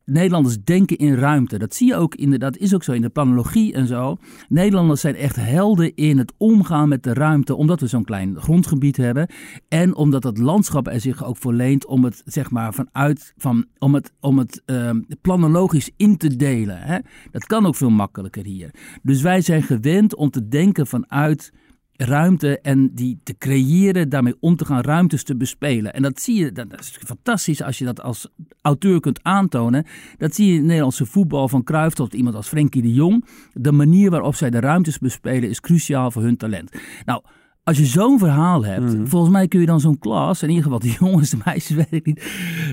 Nederlanders 0.06 0.64
denken 0.64 0.98
in 0.98 1.14
ruimte. 1.14 1.58
Dat 1.58 1.76
zie 1.76 1.88
je 1.88 1.96
ook 1.96 2.16
inderdaad, 2.16 2.58
is 2.58 2.74
ook 2.74 2.84
zo 2.84 2.92
in 2.92 3.02
de 3.02 3.10
planologie 3.10 3.74
en 3.74 3.88
zo. 3.88 4.18
Nederlanders 4.50 5.02
zijn 5.02 5.16
echt 5.16 5.36
helden 5.36 5.96
in 5.96 6.18
het 6.18 6.34
omgaan 6.38 6.90
met 6.90 7.04
de 7.04 7.14
ruimte, 7.14 7.56
omdat 7.56 7.80
we 7.80 7.88
zo'n 7.88 8.04
klein 8.04 8.36
grondgebied 8.40 8.98
hebben. 8.98 9.30
En 9.68 9.96
omdat 9.96 10.24
het 10.24 10.38
landschap 10.38 10.88
er 10.88 11.00
zich 11.00 11.26
ook 11.26 11.38
voor 11.38 11.54
leent 11.54 11.86
om 11.86 12.04
het, 12.04 12.22
zeg 12.26 12.52
maar, 12.52 12.74
vanuit, 12.74 13.34
van, 13.38 13.66
om 13.80 13.94
het, 13.94 14.14
om 14.20 14.38
het 14.38 14.62
uh, 14.66 14.90
planologisch 15.22 15.92
in 15.98 16.18
te 16.18 16.36
delen. 16.36 16.82
Hè? 16.82 16.98
Dat 17.32 17.46
kan 17.46 17.66
ook 17.66 17.76
veel 17.76 17.90
makkelijker 17.90 18.46
hier. 18.46 18.74
Dus 19.02 19.22
wij 19.22 19.42
zijn 19.42 19.64
gewend 19.64 20.16
om 20.16 20.30
te 20.30 20.48
denken 20.48 20.88
vanuit 20.88 21.52
ruimte 22.06 22.60
en 22.60 22.96
die 22.96 23.20
te 23.24 23.36
creëren, 23.38 24.10
daarmee 24.10 24.36
om 24.40 24.56
te 24.56 24.66
gaan, 24.66 24.82
ruimtes 24.82 25.24
te 25.24 25.36
bespelen. 25.36 25.94
En 25.94 26.02
dat 26.02 26.20
zie 26.22 26.36
je, 26.40 26.52
dat 26.52 26.80
is 26.80 27.00
fantastisch 27.06 27.62
als 27.62 27.78
je 27.78 27.86
dat 27.86 28.02
als 28.02 28.28
auteur 28.62 29.00
kunt 29.00 29.20
aantonen. 29.24 29.86
Dat 30.18 30.36
zie 30.36 30.46
je 30.46 30.52
in 30.52 30.58
het 30.58 30.68
Nederlandse 30.68 31.06
voetbal 31.06 31.48
van 31.48 31.64
Cruijff 31.64 31.96
tot 31.96 32.14
iemand 32.14 32.36
als 32.36 32.48
Frenkie 32.48 32.82
de 32.82 32.94
Jong. 32.94 33.26
De 33.54 33.72
manier 33.72 34.10
waarop 34.10 34.36
zij 34.36 34.50
de 34.50 34.60
ruimtes 34.60 35.00
bespelen 35.00 35.50
is 35.50 35.60
cruciaal 35.60 36.12
voor 36.12 36.22
hun 36.22 36.38
talent. 36.38 36.72
Nou, 37.06 37.22
als 37.64 37.78
je 37.78 37.86
zo'n 37.86 38.20
verhaal 38.20 38.66
hebt, 38.66 38.98
mm. 38.98 39.08
volgens 39.08 39.32
mij 39.32 39.48
kun 39.48 39.60
je 39.60 39.66
dan 39.66 39.80
zo'n 39.80 40.00
klas, 40.00 40.44
in 40.44 40.50
ieder 40.50 40.64
geval 40.64 40.80
de 40.80 40.96
jongens, 41.00 41.30
de 41.30 41.38
meisjes, 41.46 41.76
weet 41.76 41.92
ik 41.92 42.06
niet. 42.06 42.24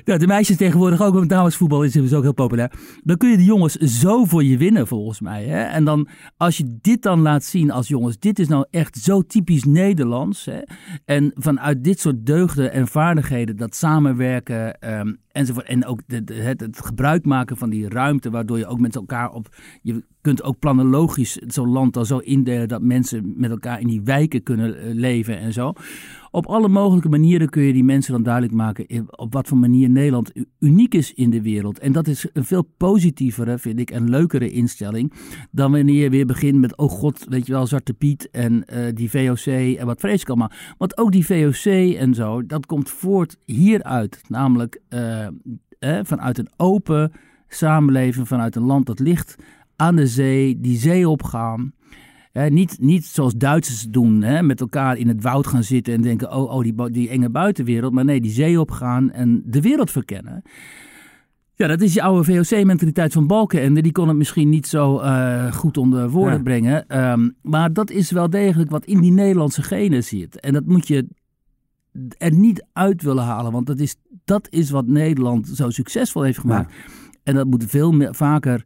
De 0.05 0.27
meisjes 0.27 0.57
tegenwoordig 0.57 1.03
ook, 1.03 1.14
want 1.14 1.29
damesvoetbal 1.29 1.83
is 1.83 1.92
dus 1.92 2.14
ook 2.14 2.22
heel 2.22 2.33
populair. 2.33 2.72
Dan 3.05 3.16
kun 3.16 3.31
je 3.31 3.37
de 3.37 3.44
jongens 3.44 3.74
zo 3.74 4.24
voor 4.24 4.44
je 4.44 4.57
winnen, 4.57 4.87
volgens 4.87 5.20
mij. 5.20 5.44
Hè? 5.44 5.62
En 5.62 5.85
dan, 5.85 6.09
als 6.37 6.57
je 6.57 6.79
dit 6.81 7.03
dan 7.03 7.20
laat 7.20 7.44
zien 7.44 7.70
als 7.70 7.88
jongens, 7.88 8.18
dit 8.18 8.38
is 8.38 8.48
nou 8.48 8.66
echt 8.70 8.96
zo 8.96 9.22
typisch 9.22 9.64
Nederlands. 9.64 10.44
Hè? 10.44 10.61
En 11.05 11.33
vanuit 11.35 11.85
dit 11.85 12.01
soort 12.01 12.27
deugden 12.27 12.72
en 12.72 12.88
vaardigheden, 12.88 13.57
dat 13.57 13.74
samenwerken 13.74 14.90
um, 14.98 15.18
En 15.46 15.87
ook 15.87 16.01
het, 16.07 16.29
het, 16.61 16.81
gebruik 16.85 17.24
maken 17.24 17.57
van 17.57 17.70
die 17.70 17.88
ruimte, 17.88 18.31
waardoor 18.31 18.59
je 18.59 18.66
ook 18.66 18.81
met 18.81 18.94
elkaar 18.94 19.31
op. 19.31 19.57
Je 19.83 20.05
kunt 20.20 20.42
ook 20.42 20.59
planologisch 20.59 21.35
zo'n 21.46 21.68
land 21.68 21.96
al 21.96 22.05
zo 22.05 22.18
indelen 22.18 22.68
dat 22.68 22.83
mensen 22.83 23.35
met 23.37 23.51
elkaar 23.51 23.81
in 23.81 23.87
die 23.87 24.03
wijken 24.03 24.42
kunnen 24.42 24.79
eh, 24.79 24.94
leven 24.94 25.38
en 25.38 25.53
zo. 25.53 25.72
Op 26.30 26.46
alle 26.46 26.68
mogelijke 26.68 27.08
manieren 27.08 27.48
kun 27.48 27.62
je 27.62 27.72
die 27.72 27.84
mensen 27.84 28.12
dan 28.12 28.22
duidelijk 28.22 28.54
maken 28.54 29.08
op 29.18 29.32
wat 29.32 29.48
voor 29.48 29.58
manier 29.58 29.90
Nederland 29.90 30.32
uniek 30.58 30.94
is 30.94 31.14
in 31.14 31.30
de 31.30 31.42
wereld. 31.42 31.78
En 31.78 31.92
dat 31.92 32.06
is 32.06 32.26
een 32.32 32.44
veel 32.44 32.62
positievere, 32.62 33.58
vind 33.58 33.80
ik, 33.80 33.90
en 33.90 34.10
leukere 34.10 34.50
instelling 34.50 35.12
dan 35.50 35.72
wanneer 35.72 36.02
je 36.02 36.10
weer 36.10 36.26
begint 36.26 36.58
met, 36.58 36.76
oh 36.76 36.90
god, 36.90 37.26
weet 37.28 37.46
je 37.46 37.52
wel, 37.52 37.66
Zwarte 37.66 37.94
Piet 37.94 38.30
en 38.30 38.64
uh, 38.72 38.86
die 38.94 39.10
VOC 39.10 39.46
en 39.76 39.86
wat 39.86 40.00
vrees 40.00 40.20
ik 40.20 40.28
allemaal. 40.28 40.50
Want 40.78 40.98
ook 40.98 41.12
die 41.12 41.26
VOC 41.26 41.94
en 41.94 42.14
zo, 42.14 42.46
dat 42.46 42.66
komt 42.66 42.90
voort 42.90 43.36
hieruit. 43.44 44.20
Namelijk 44.28 44.80
uh, 44.90 45.26
hè, 45.78 46.04
vanuit 46.04 46.38
een 46.38 46.50
open 46.56 47.12
samenleving, 47.48 48.28
vanuit 48.28 48.56
een 48.56 48.62
land 48.62 48.86
dat 48.86 48.98
ligt 48.98 49.36
aan 49.76 49.96
de 49.96 50.06
zee, 50.06 50.60
die 50.60 50.78
zee 50.78 51.08
opgaan. 51.08 51.72
Niet, 52.32 52.76
niet 52.80 53.04
zoals 53.04 53.34
Duitsers 53.34 53.82
doen, 53.82 54.22
hè, 54.22 54.42
met 54.42 54.60
elkaar 54.60 54.96
in 54.96 55.08
het 55.08 55.22
woud 55.22 55.46
gaan 55.46 55.62
zitten 55.62 55.94
en 55.94 56.02
denken: 56.02 56.32
oh, 56.32 56.54
oh 56.54 56.62
die, 56.62 56.90
die 56.90 57.08
enge 57.08 57.30
buitenwereld. 57.30 57.92
Maar 57.92 58.04
nee, 58.04 58.20
die 58.20 58.30
zee 58.30 58.60
opgaan 58.60 59.10
en 59.10 59.42
de 59.44 59.60
wereld 59.60 59.90
verkennen. 59.90 60.42
Ja, 61.54 61.66
dat 61.66 61.80
is 61.80 61.94
je 61.94 62.02
oude 62.02 62.32
VOC-mentaliteit 62.44 63.12
van 63.12 63.26
Balkenende. 63.26 63.82
Die 63.82 63.92
kon 63.92 64.08
het 64.08 64.16
misschien 64.16 64.48
niet 64.48 64.66
zo 64.66 65.00
uh, 65.00 65.52
goed 65.52 65.76
onder 65.76 66.10
woorden 66.10 66.36
Ja. 66.36 66.42
brengen. 66.42 67.10
Um, 67.10 67.36
maar 67.42 67.72
dat 67.72 67.90
is 67.90 68.10
wel 68.10 68.30
degelijk 68.30 68.70
wat 68.70 68.84
in 68.84 69.00
die 69.00 69.12
Nederlandse 69.12 69.62
genen 69.62 70.04
zit. 70.04 70.40
En 70.40 70.52
dat 70.52 70.64
moet 70.66 70.88
je 70.88 71.06
er 72.18 72.32
niet 72.32 72.66
uit 72.72 73.02
willen 73.02 73.24
halen. 73.24 73.52
Want 73.52 73.66
dat 73.66 73.78
is, 73.78 73.96
dat 74.24 74.46
is 74.50 74.70
wat 74.70 74.86
Nederland 74.86 75.48
zo 75.48 75.70
succesvol 75.70 76.22
heeft 76.22 76.38
gemaakt. 76.38 76.74
En 77.22 77.34
dat 77.34 77.46
moet 77.46 77.64
veel 77.66 77.92
meer, 77.92 78.14
vaker 78.14 78.64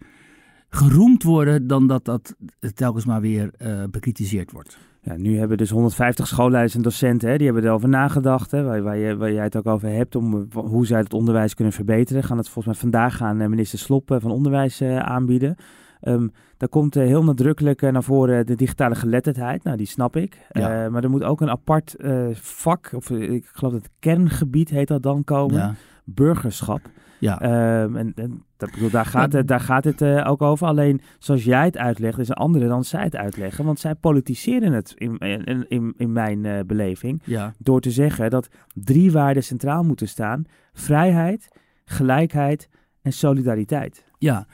geroemd 0.75 1.23
worden 1.23 1.67
dan 1.67 1.87
dat 1.87 2.05
dat 2.05 2.35
telkens 2.75 3.05
maar 3.05 3.21
weer 3.21 3.51
uh, 3.59 3.83
bekritiseerd 3.91 4.53
wordt. 4.53 4.79
Ja, 5.03 5.17
nu 5.17 5.39
hebben 5.39 5.57
dus 5.57 5.71
150 5.71 6.27
schoolleiders 6.27 6.75
en 6.75 6.83
docenten, 6.83 7.31
hè, 7.31 7.37
die 7.37 7.47
hebben 7.47 7.65
erover 7.65 7.89
nagedacht, 7.89 8.51
hè, 8.51 8.63
waar, 8.63 8.83
waar, 8.83 8.97
je, 8.97 9.17
waar 9.17 9.33
jij 9.33 9.43
het 9.43 9.57
ook 9.57 9.67
over 9.67 9.89
hebt, 9.89 10.17
om 10.17 10.49
hoe 10.55 10.87
zij 10.87 10.99
het 10.99 11.13
onderwijs 11.13 11.55
kunnen 11.55 11.73
verbeteren. 11.73 12.23
Gaan 12.23 12.37
het 12.37 12.49
volgens 12.49 12.67
mij 12.67 12.91
vandaag 12.91 13.23
aan 13.23 13.37
minister 13.37 13.79
Slop 13.79 14.19
van 14.21 14.31
Onderwijs 14.31 14.81
uh, 14.81 14.99
aanbieden. 14.99 15.57
Um, 16.03 16.31
daar 16.57 16.69
komt 16.69 16.97
uh, 16.97 17.05
heel 17.05 17.25
nadrukkelijk 17.25 17.83
uh, 17.83 17.91
naar 17.91 18.03
voren 18.03 18.47
de 18.47 18.55
digitale 18.55 18.95
geletterdheid. 18.95 19.65
Nou, 19.65 19.77
die 19.77 19.87
snap 19.87 20.17
ik. 20.17 20.39
Ja. 20.51 20.85
Uh, 20.85 20.91
maar 20.91 21.03
er 21.03 21.11
moet 21.11 21.23
ook 21.23 21.41
een 21.41 21.51
apart 21.51 21.97
vak, 22.33 22.91
of 22.95 23.11
ik 23.11 23.47
geloof 23.53 23.73
dat 23.73 23.83
het 23.83 23.93
kerngebied 23.99 24.71
heet 24.71 24.89
dat 24.89 25.03
dan 25.03 25.25
komen. 25.25 25.57
Ja. 25.57 25.75
Burgerschap. 26.05 26.81
Ja. 27.23 27.83
Um, 27.83 27.97
en, 27.97 28.13
en 28.15 28.45
dat, 28.57 28.71
bedoel, 28.71 28.91
daar, 28.91 29.07
gaat 29.07 29.33
het, 29.33 29.49
daar 29.49 29.61
gaat 29.61 29.85
het 29.85 30.01
uh, 30.01 30.29
ook 30.29 30.43
over. 30.43 30.67
Alleen 30.67 31.01
zoals 31.19 31.45
jij 31.45 31.65
het 31.65 31.77
uitlegt, 31.77 32.19
is 32.19 32.29
een 32.29 32.35
andere 32.35 32.69
dan 32.69 32.85
zij 32.85 33.03
het 33.03 33.17
uitleggen. 33.17 33.65
Want 33.65 33.81
zij 33.81 33.95
politiseren 33.95 34.73
het 34.73 34.93
in, 34.97 35.19
in, 35.19 35.69
in, 35.69 35.95
in 35.97 36.13
mijn 36.13 36.45
uh, 36.45 36.61
beleving. 36.67 37.23
Ja. 37.25 37.55
Door 37.59 37.81
te 37.81 37.91
zeggen 37.91 38.31
dat 38.31 38.49
drie 38.75 39.13
waarden 39.13 39.45
centraal 39.45 39.83
moeten 39.83 40.09
staan: 40.09 40.45
vrijheid, 40.73 41.49
gelijkheid 41.85 42.69
en 43.03 43.13
solidariteit. 43.13 44.05
Ja. 44.19 44.47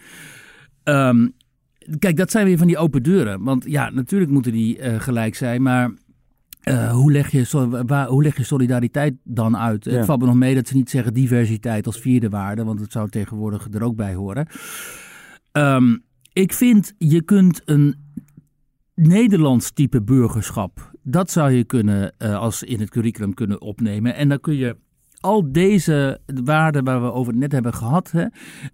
Um, 0.85 1.35
kijk, 1.99 2.17
dat 2.17 2.31
zijn 2.31 2.47
weer 2.47 2.59
van 2.59 2.67
die 2.67 2.79
open 2.79 3.03
deuren. 3.03 3.43
Want 3.43 3.65
ja, 3.65 3.91
natuurlijk 3.91 4.31
moeten 4.31 4.53
die 4.53 4.79
uh, 4.79 5.01
gelijk 5.01 5.35
zijn, 5.35 5.63
maar. 5.63 5.91
Uh, 6.65 6.91
hoe, 6.91 7.13
leg 7.13 7.31
je, 7.31 7.83
waar, 7.87 8.07
hoe 8.07 8.23
leg 8.23 8.37
je 8.37 8.45
solidariteit 8.45 9.15
dan 9.25 9.57
uit? 9.57 9.85
Ja. 9.85 9.93
Het 9.93 10.05
valt 10.05 10.21
me 10.21 10.27
nog 10.27 10.35
mee 10.35 10.55
dat 10.55 10.69
ze 10.69 10.77
niet 10.77 10.91
zeggen 10.91 11.15
diversiteit 11.15 11.87
als 11.87 12.01
vierde 12.01 12.29
waarde, 12.29 12.65
want 12.65 12.81
het 12.81 12.93
zou 12.93 13.09
tegenwoordig 13.09 13.69
er 13.71 13.83
ook 13.83 13.97
bij 13.97 14.15
horen. 14.15 14.47
Um, 15.53 16.03
ik 16.33 16.53
vind, 16.53 16.95
je 16.99 17.23
kunt 17.23 17.63
een 17.65 17.97
Nederlands 18.95 19.71
type 19.71 20.03
burgerschap, 20.03 20.91
dat 21.03 21.31
zou 21.31 21.51
je 21.51 21.65
kunnen 21.65 22.15
uh, 22.19 22.39
als 22.39 22.63
in 22.63 22.81
het 22.81 22.91
curriculum 22.91 23.35
kunnen 23.35 23.61
opnemen. 23.61 24.15
En 24.15 24.29
dan 24.29 24.41
kun 24.41 24.57
je 24.57 24.77
al 25.21 25.53
deze 25.53 26.21
waarden 26.45 26.85
waar 26.85 27.03
we 27.03 27.13
over 27.13 27.33
het 27.33 27.41
net 27.41 27.53
hebben 27.53 27.75
gehad. 27.75 28.11
Hè, 28.11 28.25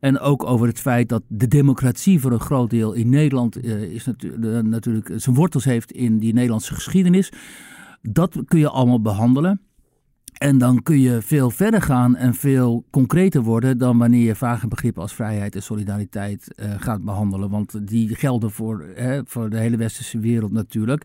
en 0.01 0.19
ook 0.19 0.45
over 0.45 0.67
het 0.67 0.81
feit 0.81 1.09
dat 1.09 1.23
de 1.29 1.49
democratie 1.49 2.21
voor 2.21 2.33
een 2.33 2.41
groot 2.41 2.71
deel 2.71 2.93
in 2.93 3.09
Nederland 3.09 3.65
uh, 3.65 3.83
is 3.83 4.05
natu 4.05 4.63
natuurlijk 4.63 5.11
zijn 5.17 5.37
wortels 5.37 5.65
heeft 5.65 5.93
in 5.93 6.19
die 6.19 6.33
Nederlandse 6.33 6.75
geschiedenis. 6.75 7.33
Dat 8.11 8.43
kun 8.45 8.59
je 8.59 8.69
allemaal 8.69 9.01
behandelen. 9.01 9.61
En 10.35 10.59
dan 10.59 10.83
kun 10.83 11.01
je 11.01 11.23
veel 11.23 11.51
verder 11.51 11.83
gaan 11.83 12.17
en 12.17 12.35
veel 12.35 12.85
concreter 12.91 13.43
worden 13.43 13.79
dan 13.79 13.99
wanneer 13.99 14.27
je 14.27 14.35
vage 14.35 14.69
begrippen 14.69 15.03
als 15.03 15.15
vrijheid 15.15 15.55
en 15.55 15.63
solidariteit 15.63 16.55
uh, 16.57 16.75
gaat 16.79 17.05
behandelen. 17.05 17.51
Want 17.51 17.89
die 17.89 18.15
gelden 18.15 18.51
voor, 18.51 18.85
hè, 18.95 19.21
voor 19.25 19.51
de 19.51 19.59
hele 19.59 19.77
westerse 19.77 20.19
wereld 20.19 20.53
natuurlijk. 20.53 21.05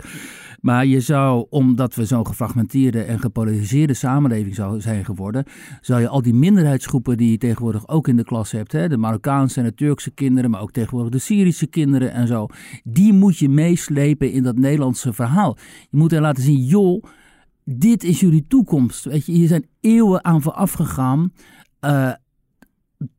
Maar 0.62 0.86
je 0.86 1.00
zou, 1.00 1.46
omdat 1.50 1.96
we 1.96 2.06
zo'n 2.06 2.28
gefragmenteerde 2.28 3.02
en 3.02 3.20
gepolariseerde 3.20 3.94
samenleving 3.94 4.56
zou 4.56 4.82
zijn 4.82 5.06
geworden, 5.06 5.44
zou 5.82 6.02
je 6.02 6.08
al 6.08 6.22
die 6.22 6.34
minderheidsgroepen 6.34 7.18
die 7.18 7.32
je 7.32 7.38
tegenwoordig 7.38 7.88
ook 7.88 8.08
in 8.08 8.16
de 8.16 8.24
klas 8.24 8.52
hebt, 8.52 8.72
hè, 8.72 8.90
de 8.90 8.98
Marokkaanse 8.98 9.60
en 9.60 9.66
de 9.66 9.74
Turkse 9.74 10.12
kinderen, 10.12 10.50
maar 10.50 10.62
ook 10.62 10.72
tegenwoordig 10.72 11.12
de 11.12 11.20
Syrische 11.20 11.68
kinderen 11.68 12.14
en 12.14 12.28
zo, 12.28 12.48
die 12.84 13.14
moet 13.14 13.38
je 13.38 13.50
meeslepen 13.50 14.32
in 14.32 14.44
dat 14.44 14.58
Nederlandse 14.58 15.14
verhaal. 15.14 15.58
Je 15.90 15.98
moet 15.98 16.14
er 16.14 16.22
laten 16.22 16.44
zien, 16.44 16.66
joh 16.66 17.04
dit 17.78 18.04
is 18.04 18.20
jullie 18.20 18.46
toekomst. 18.48 19.04
Weet 19.04 19.26
je, 19.26 19.32
hier 19.32 19.48
zijn 19.48 19.70
eeuwen 19.80 20.24
aan 20.24 20.42
vooraf 20.42 20.72
gegaan. 20.72 21.34
Uh, 21.82 22.12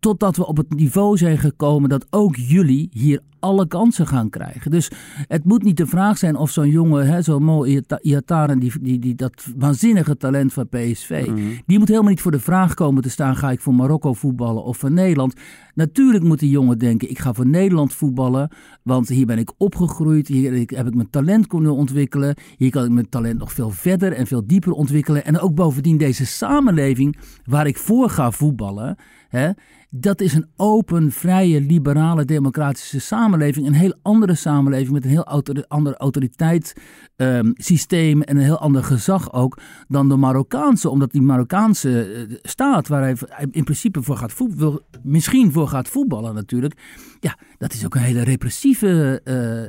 totdat 0.01 0.37
we 0.37 0.47
op 0.47 0.57
het 0.57 0.75
niveau 0.75 1.17
zijn 1.17 1.39
gekomen 1.39 1.89
dat 1.89 2.07
ook 2.11 2.37
jullie 2.37 2.89
hier 2.93 3.21
alle 3.41 3.67
kansen 3.67 4.07
gaan 4.07 4.31
krijgen. 4.31 4.71
Dus 4.71 4.91
het 5.29 5.45
moet 5.45 5.63
niet 5.63 5.77
de 5.77 5.87
vraag 5.87 6.19
zijn 6.19 6.37
of 6.37 6.51
zo'n 6.51 6.69
jongen, 6.69 7.25
zo'n 7.25 7.43
Mo 7.43 7.65
Iataren, 8.03 8.59
die, 8.59 8.73
die, 8.81 8.99
die, 8.99 9.15
dat 9.15 9.47
waanzinnige 9.57 10.17
talent 10.17 10.53
van 10.53 10.69
PSV, 10.69 11.25
mm 11.27 11.35
-hmm. 11.37 11.61
die 11.67 11.79
moet 11.79 11.89
helemaal 11.89 12.11
niet 12.11 12.21
voor 12.21 12.31
de 12.31 12.41
vraag 12.41 12.75
komen 12.75 13.03
te 13.03 13.11
staan, 13.11 13.37
ga 13.37 13.51
ik 13.51 13.61
voor 13.61 13.75
Marokko 13.75 14.13
voetballen 14.13 14.65
of 14.65 14.77
voor 14.77 14.91
Nederland. 14.91 15.35
Natuurlijk 15.75 16.25
moet 16.25 16.39
die 16.39 16.51
jongen 16.51 16.79
denken, 16.79 17.11
ik 17.11 17.19
ga 17.19 17.33
voor 17.33 17.47
Nederland 17.47 17.95
voetballen, 17.95 18.51
want 18.83 19.09
hier 19.09 19.27
ben 19.27 19.39
ik 19.39 19.53
opgegroeid, 19.57 20.29
hier 20.29 20.53
heb 20.53 20.87
ik 20.87 20.95
mijn 20.95 21.11
talent 21.11 21.47
kunnen 21.47 21.75
ontwikkelen, 21.75 22.35
hier 22.57 22.71
kan 22.71 22.85
ik 22.85 22.91
mijn 22.91 23.09
talent 23.09 23.39
nog 23.39 23.53
veel 23.53 23.71
verder 23.71 24.13
en 24.13 24.27
veel 24.27 24.47
dieper 24.47 24.73
ontwikkelen. 24.73 25.25
En 25.25 25.39
ook 25.39 25.55
bovendien 25.55 25.97
deze 25.97 26.27
samenleving 26.27 27.17
waar 27.45 27.67
ik 27.67 27.79
voor 27.79 28.11
ga 28.11 28.31
voetballen, 28.31 28.97
hè, 29.31 29.53
dat 29.91 30.21
is 30.21 30.35
een 30.35 30.47
open, 30.57 31.13
vrije, 31.13 31.61
liberale, 31.61 32.25
democratische 32.25 33.01
samenleving. 33.01 33.67
Een 33.67 33.73
heel 33.73 33.95
andere 34.03 34.35
samenleving 34.35 34.91
met 34.91 35.05
een 35.05 35.11
heel 35.11 35.43
ander 35.69 35.97
autoriteitssysteem 35.97 38.17
um, 38.17 38.23
en 38.23 38.37
een 38.37 38.43
heel 38.43 38.59
ander 38.59 38.85
gezag 38.85 39.33
ook 39.33 39.59
dan 39.89 40.09
de 40.09 40.17
Marokkaanse. 40.17 40.91
Omdat 40.91 41.13
die 41.13 41.23
Marokkaanse 41.23 42.27
uh, 42.29 42.37
staat, 42.43 42.89
waar 42.89 43.03
hij 43.03 43.17
in 43.51 43.65
principe 43.65 44.03
voor 44.03 44.17
gaat 44.17 44.33
voetballen, 44.33 44.83
misschien 45.03 45.53
voor 45.53 45.69
gaat 45.69 45.89
voetballen 45.89 46.35
natuurlijk. 46.35 46.75
Ja, 47.21 47.39
dat 47.59 47.73
is 47.73 47.85
ook 47.85 47.95
een 47.95 48.01
hele 48.01 48.23
repressieve 48.23 49.21
uh, 49.25 49.63
uh, 49.63 49.69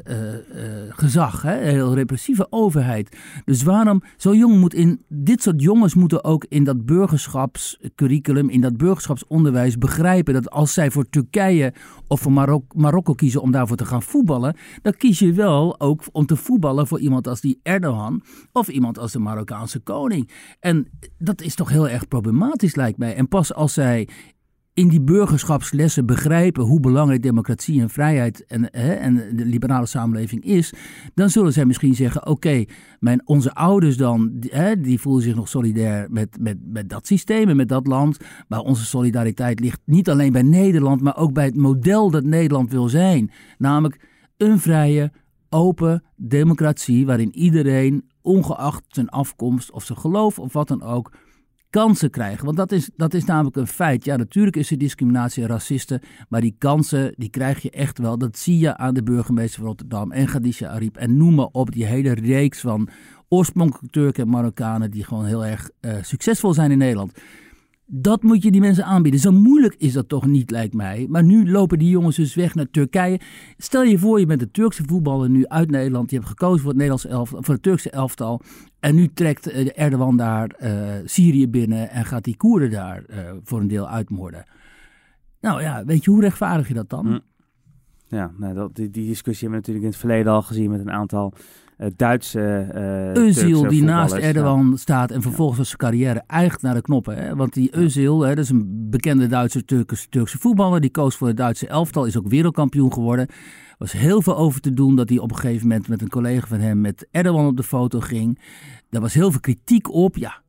gezag, 0.90 1.42
hè? 1.42 1.62
een 1.62 1.70
heel 1.70 1.94
repressieve 1.94 2.48
overheid. 2.50 3.18
Dus 3.46 3.64
waarom, 3.64 4.04
zo 4.18 4.36
jong 4.36 4.60
moet 4.60 4.74
in, 4.74 5.02
dit 5.08 5.42
soort 5.42 5.62
jongens 5.62 5.96
moeten 5.96 6.24
ook 6.24 6.46
in 6.50 6.64
dat 6.64 6.86
burgerschapscurriculum, 6.86 8.50
in 8.50 8.62
dat 8.62 8.78
burgerschapsonderwijs 8.78 9.78
begrijpen 9.78 10.10
dat 10.20 10.50
als 10.50 10.74
zij 10.74 10.92
voor 10.92 11.10
Turkije 11.10 11.74
of 12.08 12.20
voor 12.20 12.32
Marok 12.32 12.76
Marokko 12.76 13.14
kiezen 13.14 13.42
om 13.42 13.52
daarvoor 13.52 13.78
te 13.78 13.86
gaan 13.86 14.04
voetballen, 14.04 14.56
dan 14.82 14.94
kies 14.98 15.20
je 15.20 15.34
wel 15.34 15.80
ook 15.80 16.04
om 16.12 16.26
te 16.26 16.36
voetballen 16.36 16.88
voor 16.88 17.00
iemand 17.00 17.28
als 17.28 17.42
die 17.42 17.60
Erdogan 17.64 18.24
of 18.52 18.68
iemand 18.68 18.98
als 18.98 19.12
de 19.12 19.20
Marokkaanse 19.20 19.80
koning. 19.80 20.30
En 20.60 20.88
dat 21.18 21.42
is 21.42 21.56
toch 21.56 21.70
heel 21.70 21.90
erg 21.90 22.08
problematisch 22.08 22.76
lijkt 22.76 22.98
mij. 22.98 23.16
En 23.16 23.28
pas 23.28 23.54
als 23.54 23.74
zij 23.74 24.08
in 24.82 24.88
die 24.88 25.02
burgerschapslessen 25.02 26.06
begrijpen 26.06 26.64
hoe 26.64 26.80
belangrijk 26.80 27.24
democratie 27.24 27.82
en 27.82 27.90
vrijheid 27.90 28.46
en, 28.46 28.68
hè, 28.72 28.94
en 28.94 29.16
de 29.36 29.46
liberale 29.46 29.86
samenleving 29.86 30.44
is, 30.44 30.74
dan 31.14 31.30
zullen 31.30 31.54
zij 31.54 31.66
misschien 31.66 31.96
zeggen: 31.96 32.28
oké, 32.28 32.66
mijn 33.00 33.22
onze 33.28 33.54
ouders 33.54 33.98
dan, 33.98 34.32
hè, 34.40 34.82
die 34.82 35.00
voelen 35.00 35.24
zich 35.24 35.36
nog 35.36 35.48
solidair 35.48 36.08
met, 36.10 36.38
met, 36.40 36.58
met 36.64 36.90
dat 36.90 37.08
systeem 37.08 37.50
en 37.50 37.56
met 37.56 37.70
dat 37.70 37.88
land, 37.88 38.18
maar 38.48 38.60
onze 38.60 38.86
solidariteit 38.86 39.60
ligt 39.60 39.82
niet 39.86 40.10
alleen 40.10 40.32
bij 40.32 40.42
Nederland, 40.42 41.02
maar 41.02 41.18
ook 41.18 41.34
bij 41.34 41.46
het 41.46 41.56
model 41.56 42.10
dat 42.10 42.24
Nederland 42.24 42.72
wil 42.72 42.90
zijn, 42.90 43.32
namelijk 43.58 44.08
een 44.38 44.60
vrije, 44.60 45.12
open 45.50 46.04
democratie 46.16 47.06
waarin 47.06 47.36
iedereen, 47.36 48.10
ongeacht 48.22 48.84
zijn 48.88 49.10
afkomst 49.10 49.72
of 49.72 49.84
zijn 49.84 50.00
geloof 50.00 50.40
of 50.40 50.54
wat 50.54 50.68
dan 50.68 50.84
ook, 50.84 51.12
kansen 51.72 52.10
krijgen. 52.10 52.46
Want 52.46 52.58
dat 52.58 52.72
is, 52.72 52.90
dat 52.96 53.14
is 53.14 53.26
namelijk 53.26 53.56
een 53.56 53.68
feit. 53.68 54.06
Ja, 54.06 54.16
natuurlijk 54.16 54.56
is 54.56 54.72
er 54.72 54.78
discriminatie 54.78 55.44
en 55.44 55.50
racisten, 55.50 56.02
maar 56.30 56.42
die 56.42 56.56
kansen 56.58 57.14
die 57.18 57.30
krijg 57.30 57.62
je 57.62 57.70
echt 57.70 57.98
wel. 57.98 58.18
Dat 58.18 58.38
zie 58.38 58.60
je 58.60 58.78
aan 58.78 58.94
de 58.94 59.04
burgemeester 59.04 59.60
van 59.60 59.68
Rotterdam 59.68 60.12
en 60.12 60.26
Khadija 60.26 60.70
Ariep 60.70 60.98
en 60.98 61.18
noem 61.18 61.36
maar 61.36 61.50
op 61.52 61.72
die 61.72 61.86
hele 61.86 62.14
reeks 62.14 62.60
van 62.60 62.90
oorspronkelijke 63.28 63.90
Turken 63.90 64.24
en 64.24 64.30
Marokkanen 64.30 64.92
die 64.92 65.04
gewoon 65.04 65.26
heel 65.26 65.46
erg 65.46 65.70
uh, 65.82 65.96
succesvol 66.02 66.54
zijn 66.54 66.72
in 66.72 66.78
Nederland. 66.78 67.14
Dat 67.94 68.24
moet 68.24 68.44
je 68.44 68.52
die 68.52 68.62
mensen 68.62 68.86
aanbieden. 68.86 69.20
Zo 69.20 69.32
moeilijk 69.32 69.76
is 69.78 69.94
dat 69.94 70.10
toch 70.10 70.26
niet, 70.26 70.52
lijkt 70.52 70.74
mij. 70.74 71.08
Maar 71.10 71.24
nu 71.24 71.52
lopen 71.52 71.80
die 71.80 71.90
jongens 71.90 72.16
dus 72.16 72.36
weg 72.36 72.56
naar 72.56 72.70
Turkije. 72.72 73.20
Stel 73.58 73.84
je 73.84 73.98
voor, 74.00 74.20
je 74.20 74.26
bent 74.26 74.40
de 74.40 74.52
Turkse 74.52 74.84
voetballer 74.86 75.30
nu 75.30 75.48
uit 75.48 75.72
Nederland. 75.72 76.10
Je 76.10 76.16
hebt 76.16 76.28
gekozen 76.28 76.60
voor 76.60 76.70
het, 76.70 76.78
Nederlandse 76.78 77.08
elftal, 77.08 77.44
voor 77.44 77.54
het 77.54 77.64
Turkse 77.64 77.90
elftal. 77.90 78.42
En 78.80 78.96
nu 78.96 79.08
trekt 79.14 79.52
Erdogan 79.72 80.18
daar 80.18 80.56
uh, 80.64 80.70
Syrië 81.06 81.50
binnen 81.50 81.90
en 81.90 82.06
gaat 82.06 82.24
die 82.24 82.38
Koerden 82.38 82.72
daar 82.72 83.04
uh, 83.10 83.18
voor 83.44 83.60
een 83.60 83.68
deel 83.68 83.90
uitmoorden. 83.90 84.46
Nou 85.42 85.62
ja, 85.62 85.86
weet 85.86 86.04
je, 86.04 86.12
hoe 86.12 86.22
rechtvaardig 86.22 86.68
je 86.68 86.74
dat 86.74 86.90
dan? 86.90 87.22
Ja, 88.08 88.32
nou, 88.38 88.54
dat, 88.54 88.76
die, 88.76 88.90
die 88.90 89.08
discussie 89.08 89.48
hebben 89.48 89.50
we 89.50 89.68
natuurlijk 89.68 89.86
in 89.86 89.92
het 89.92 90.00
verleden 90.00 90.34
al 90.34 90.42
gezien 90.42 90.72
met 90.72 90.80
een 90.80 90.92
aantal 90.92 91.34
Duitse 91.96 92.68
Özil 93.14 93.68
die 93.68 93.84
naast 93.84 94.14
Erdogan 94.14 94.78
staat 94.78 95.12
en 95.12 95.22
vervolgens 95.22 95.58
was 95.58 95.68
zijn 95.68 95.80
carrière 95.80 96.24
eigenlijk 96.28 96.64
naar 96.64 96.74
de 96.74 96.82
knoppen. 96.82 97.18
Hè? 97.18 97.36
Want 97.36 97.54
die 97.54 97.72
Özil, 97.72 98.18
hè, 98.20 98.36
dat 98.36 98.44
is 98.44 98.50
een 98.50 98.90
bekende 98.90 99.28
Duitse 99.28 99.66
Turkse, 99.66 100.10
Turkse 100.10 100.38
voetballer, 100.38 100.82
die 100.82 100.92
koos 100.92 101.16
voor 101.16 101.28
het 101.28 101.38
Duitse 101.38 101.68
elftal, 101.68 102.06
is 102.06 102.18
ook 102.18 102.28
wereldkampioen 102.28 102.94
geworden 102.94 103.28
was 103.82 103.92
heel 103.92 104.22
veel 104.22 104.38
over 104.38 104.62
te 104.62 104.74
doen 104.74 104.96
dat 104.96 105.10
hij 105.10 105.18
op 105.18 105.32
een 105.32 105.38
gegeven 105.38 105.68
moment 105.68 105.88
met 105.88 106.02
een 106.02 106.10
collega 106.10 106.48
van 106.48 106.60
hem 106.60 106.82
met 106.82 107.08
Erdogan 107.12 107.46
op 107.46 107.58
de 107.58 107.64
foto 107.64 108.00
ging. 108.00 108.40
Daar 108.90 109.02
was 109.02 109.14
heel 109.14 109.32
veel 109.32 109.40
kritiek 109.40 109.94
op. 109.94 110.18
Ja, 110.18 110.42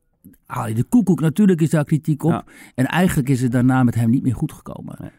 haal 0.45 0.67
je 0.67 0.73
de 0.73 0.83
koekoek, 0.83 1.19
natuurlijk 1.19 1.61
is 1.61 1.69
daar 1.69 1.83
kritiek 1.83 2.23
op. 2.23 2.51
En 2.75 2.85
eigenlijk 2.85 3.29
is 3.29 3.41
het 3.41 3.51
daarna 3.51 3.83
met 3.83 3.95
hem 3.95 4.09
niet 4.09 4.23
meer 4.23 4.35
goed 4.35 4.51
gekomen. 4.51 5.11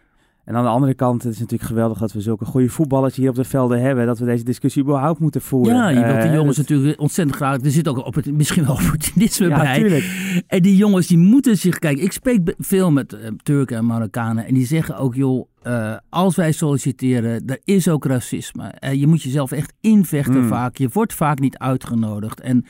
En 0.44 0.57
aan 0.57 0.62
de 0.62 0.70
andere 0.70 0.94
kant, 0.94 1.22
het 1.22 1.33
is 1.33 1.38
natuurlijk 1.38 1.68
geweldig 1.68 1.98
dat 1.98 2.12
we 2.12 2.20
zulke 2.20 2.44
goede 2.44 2.68
voetballers 2.68 3.16
hier 3.16 3.28
op 3.28 3.35
de 3.35 3.44
velden 3.44 3.80
hebben. 3.80 4.07
Dat 4.07 4.18
we 4.18 4.24
deze 4.24 4.44
discussie 4.44 4.83
überhaupt 4.83 5.20
moeten 5.20 5.40
voeren. 5.40 5.74
Ja, 5.74 5.88
je 5.88 6.04
wilt 6.04 6.20
die 6.20 6.30
eh, 6.30 6.35
jongens 6.35 6.57
natuurlijk 6.57 7.00
ontzettend 7.00 7.37
graag. 7.37 7.61
Er 7.61 7.70
zit 7.70 7.88
ook 7.88 8.07
op 8.07 8.14
het, 8.14 8.33
misschien 8.33 8.64
wel 8.64 8.74
opportunisme 8.83 9.48
ja, 9.48 9.59
bij. 9.59 9.78
Tuurlijk. 9.78 10.42
En 10.46 10.62
die 10.62 10.76
jongens 10.76 11.07
die 11.07 11.18
moeten 11.18 11.57
zich. 11.57 11.78
Kijk, 11.78 11.98
ik 11.98 12.12
spreek 12.12 12.54
veel 12.59 12.90
met 12.90 13.12
uh, 13.12 13.20
Turken 13.42 13.76
en 13.76 13.87
Marokkanen. 13.87 14.46
En 14.46 14.54
die 14.54 14.66
zeggen 14.66 14.96
ook, 14.96 15.14
joh, 15.14 15.48
uh, 15.66 15.96
als 16.09 16.37
wij 16.37 16.52
solliciteren, 16.52 17.42
er 17.46 17.61
is 17.64 17.88
ook 17.88 18.04
racisme. 18.04 18.74
je 18.92 19.07
moet 19.07 19.22
jezelf 19.22 19.52
echt 19.52 19.72
invechten 19.80 20.40
hmm. 20.40 20.48
vaak. 20.48 20.76
Je 20.76 20.88
wordt 20.92 21.14
vaak 21.14 21.38
niet 21.38 21.59
uitgenodigd. 21.59 22.40
En 22.40 22.64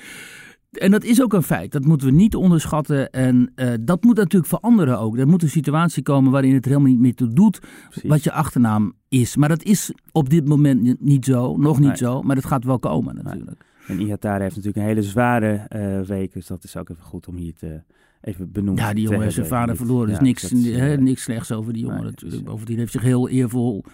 en 0.79 0.91
dat 0.91 1.05
is 1.05 1.23
ook 1.23 1.33
een 1.33 1.43
feit. 1.43 1.73
Dat 1.73 1.85
moeten 1.85 2.07
we 2.07 2.13
niet 2.13 2.35
onderschatten. 2.35 3.11
En 3.11 3.53
uh, 3.57 3.73
dat 3.81 4.05
moet 4.05 4.17
natuurlijk 4.17 4.47
veranderen 4.47 4.99
ook. 4.99 5.19
Er 5.19 5.27
moet 5.27 5.43
een 5.43 5.49
situatie 5.49 6.03
komen 6.03 6.33
waarin 6.33 6.55
het 6.55 6.65
helemaal 6.65 6.89
niet 6.89 6.99
meer 6.99 7.15
toe 7.15 7.33
doet 7.33 7.61
wat 8.03 8.25
je 8.25 8.33
achternaam 8.33 8.93
is. 9.09 9.37
Maar 9.37 9.49
dat 9.49 9.63
is 9.63 9.93
op 10.13 10.31
dit 10.31 10.49
moment 10.49 11.01
niet 11.01 11.25
zo. 11.25 11.57
Nog 11.57 11.81
niet 11.81 11.99
zo. 11.99 12.23
Maar 12.23 12.35
dat 12.35 12.45
gaat 12.45 12.65
wel 12.65 12.79
komen 12.79 13.15
natuurlijk. 13.15 13.65
Nee. 13.87 13.99
En 13.99 14.05
Ihatar 14.05 14.41
heeft 14.41 14.57
natuurlijk 14.57 14.77
een 14.77 14.89
hele 14.89 15.03
zware 15.03 15.67
uh, 15.77 16.01
week. 16.01 16.33
Dus 16.33 16.47
dat 16.47 16.65
is 16.65 16.77
ook 16.77 16.89
even 16.89 17.03
goed 17.03 17.29
om 17.29 17.37
hier 17.37 17.55
te 17.55 17.83
even 18.21 18.53
benoemen. 18.53 18.85
Ja, 18.85 18.93
die 18.93 19.03
jongen 19.03 19.23
heeft 19.23 19.35
zijn 19.35 19.47
vader 19.47 19.77
verloren. 19.77 20.07
Dus 20.07 20.17
ja, 20.17 20.23
niks, 20.23 20.53
is, 20.53 20.67
uh, 20.67 20.99
niks 20.99 21.23
slechts 21.23 21.53
over 21.53 21.73
die 21.73 21.83
jongen 21.83 22.05
natuurlijk. 22.05 22.45
Bovendien 22.45 22.79
heeft 22.79 22.93
zich 22.93 23.03
heel 23.03 23.29
eervol 23.29 23.85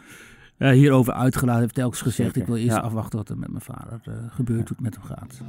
uh, 0.60 0.70
hierover 0.70 1.12
uitgelaten. 1.12 1.60
Heeft 1.60 1.74
telkens 1.74 2.02
gezegd, 2.02 2.36
ik 2.36 2.46
wil 2.46 2.56
eerst 2.56 2.76
afwachten 2.76 3.18
wat 3.18 3.28
er 3.28 3.38
met 3.38 3.50
mijn 3.50 3.62
vader 3.62 4.00
uh, 4.08 4.14
gebeurt, 4.28 4.68
hoe 4.68 4.76
het 4.76 4.80
met 4.80 4.94
hem 4.94 5.04
gaat. 5.04 5.40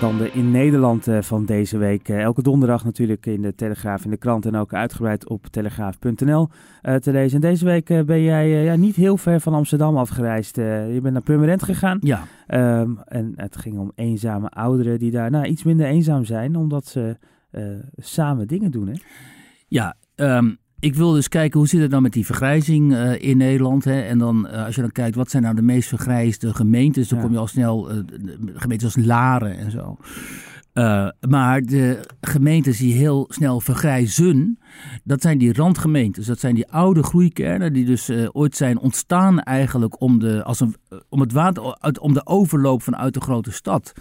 Dan 0.00 0.18
de 0.18 0.30
in 0.32 0.50
Nederland 0.50 1.08
uh, 1.08 1.22
van 1.22 1.44
deze 1.44 1.78
week. 1.78 2.08
elke 2.08 2.42
donderdag 2.42 2.84
natuurlijk 2.84 3.26
in 3.26 3.42
de 3.42 3.54
Telegraaf, 3.54 4.04
in 4.04 4.10
de 4.10 4.16
krant 4.16 4.46
en 4.46 4.56
ook 4.56 4.74
uitgebreid 4.74 5.28
op 5.28 5.46
telegraaf.nl 5.46 6.48
te 6.82 7.12
lezen. 7.12 7.34
En 7.34 7.48
deze 7.50 7.64
week 7.64 8.06
ben 8.06 8.22
jij 8.22 8.48
ja, 8.48 8.76
niet 8.76 8.96
heel 8.96 9.16
ver 9.16 9.40
van 9.40 9.54
Amsterdam 9.54 9.96
afgereisd. 9.96 10.56
je 10.56 10.98
bent 11.02 11.12
naar 11.12 11.22
Purmerend 11.22 11.62
gegaan. 11.62 11.98
Ja. 12.00 12.24
Um, 12.80 12.98
en 13.04 13.32
het 13.36 13.56
ging 13.56 13.78
om 13.78 13.92
eenzame 13.94 14.48
ouderen 14.48 14.98
die 14.98 15.10
daar 15.10 15.30
nou, 15.30 15.44
iets 15.44 15.62
minder 15.62 15.86
eenzaam 15.86 16.24
zijn, 16.24 16.56
omdat 16.56 16.86
ze 16.86 17.16
samen 17.96 18.46
dingen 18.46 18.70
doen. 18.70 18.88
Hè? 18.88 18.94
Ja, 19.68 19.96
um, 20.16 20.58
ik 20.82 20.94
wil 20.94 21.12
dus 21.12 21.28
kijken 21.28 21.58
hoe 21.58 21.68
zit 21.68 21.80
het 21.80 21.90
dan 21.90 22.02
met 22.02 22.12
die 22.12 22.26
vergrijzing 22.26 22.92
uh, 22.92 23.22
in 23.22 23.36
Nederland. 23.36 23.84
Hè? 23.84 24.00
En 24.00 24.18
dan 24.18 24.46
uh, 24.46 24.64
als 24.64 24.74
je 24.74 24.80
dan 24.80 24.92
kijkt 24.92 25.16
wat 25.16 25.30
zijn 25.30 25.42
nou 25.42 25.54
de 25.54 25.62
meest 25.62 25.88
vergrijsde 25.88 26.54
gemeentes, 26.54 27.08
dan 27.08 27.20
kom 27.20 27.32
je 27.32 27.38
al 27.38 27.46
snel 27.46 27.92
uh, 27.92 27.98
gemeentes 28.54 28.94
als 28.94 29.04
Laren 29.04 29.58
en 29.58 29.70
zo. 29.70 29.96
maar 31.28 31.60
de 31.60 32.00
gemeentes 32.20 32.78
die 32.78 32.94
heel 32.94 33.26
snel 33.28 33.60
vergrijzen, 33.60 34.58
dat 35.04 35.20
zijn 35.22 35.38
die 35.38 35.52
randgemeentes. 35.52 36.26
Dat 36.26 36.40
zijn 36.40 36.54
die 36.54 36.68
oude 36.68 37.02
groeikernen 37.02 37.72
die 37.72 37.84
dus 37.84 38.10
ooit 38.32 38.56
zijn 38.56 38.78
ontstaan 38.78 39.40
eigenlijk 39.40 40.00
om, 40.00 40.18
de, 40.18 40.44
als 40.44 40.60
een, 40.60 40.74
om, 41.08 41.20
het 41.20 41.32
water, 41.32 41.62
om 42.00 42.12
de 42.12 42.26
overloop 42.26 42.82
vanuit 42.82 43.14
de 43.14 43.20
grote 43.20 43.52
stad 43.52 43.92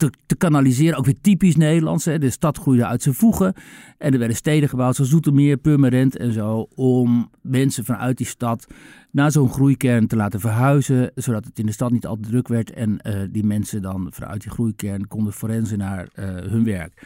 te, 0.00 0.10
te, 0.26 0.36
kanaliseren. 0.36 0.98
Ook 0.98 1.04
weer 1.04 1.20
typisch 1.20 1.56
Nederlands. 1.56 2.04
Hè. 2.04 2.18
De 2.18 2.30
stad 2.30 2.58
groeide 2.58 2.86
uit 2.86 3.02
zijn 3.02 3.14
voegen. 3.14 3.54
En 3.98 4.12
er 4.12 4.18
werden 4.18 4.36
steden 4.36 4.68
gebouwd 4.68 4.94
zoals 4.94 5.10
Zoetermeer, 5.10 5.56
Purmerend 5.56 6.16
en 6.16 6.32
zo. 6.32 6.68
Om 6.74 7.30
mensen 7.40 7.84
vanuit 7.84 8.16
die 8.16 8.26
stad 8.26 8.66
naar 9.10 9.30
zo'n 9.30 9.50
groeikern 9.50 10.06
te 10.06 10.16
laten 10.16 10.40
verhuizen. 10.40 11.10
Zodat 11.14 11.44
het 11.44 11.58
in 11.58 11.66
de 11.66 11.72
stad 11.72 11.90
niet 11.90 12.06
al 12.06 12.16
te 12.16 12.28
druk 12.28 12.48
werd. 12.48 12.70
En 12.70 13.00
uh, 13.02 13.14
die 13.30 13.44
mensen 13.44 13.82
dan 13.82 14.08
vanuit 14.10 14.42
die 14.42 14.50
groeikern 14.50 15.08
konden 15.08 15.32
forensen 15.32 15.78
naar 15.78 16.08
uh, 16.14 16.24
hun 16.24 16.64
werk. 16.64 17.02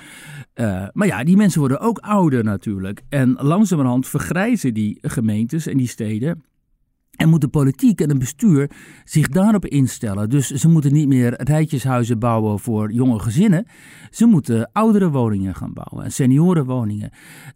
Uh, 0.55 0.87
maar 0.93 1.07
ja, 1.07 1.25
die 1.25 1.37
mensen 1.37 1.61
worden 1.61 1.81
ook 1.81 1.99
ouder 1.99 2.45
natuurlijk. 2.45 3.03
En 3.09 3.33
langzamerhand 3.33 4.09
vergrijzen 4.09 4.75
die 4.75 4.99
gemeentes 5.01 5.67
en 5.67 5.77
die 5.77 5.89
steden. 5.89 6.43
En 7.17 7.29
moet 7.29 7.41
de 7.41 7.49
politiek 7.49 8.01
en 8.01 8.09
het 8.09 8.19
bestuur 8.19 8.71
zich 9.05 9.29
daarop 9.29 9.67
instellen. 9.67 10.31
Dus 10.31 10.51
ze 10.51 10.69
moeten 10.69 10.93
niet 10.93 11.09
meer 11.09 11.43
rijtjeshuizen 11.43 12.19
bouwen 12.19 12.59
voor 12.59 12.93
jonge 12.93 13.19
gezinnen. 13.19 13.67
Ze 14.11 14.27
moeten 14.27 14.71
oudere 14.73 15.11
woningen 15.11 15.55
gaan 15.55 15.73
bouwen 15.73 16.05
en 16.05 16.13
seniorenwoningen. 16.13 17.11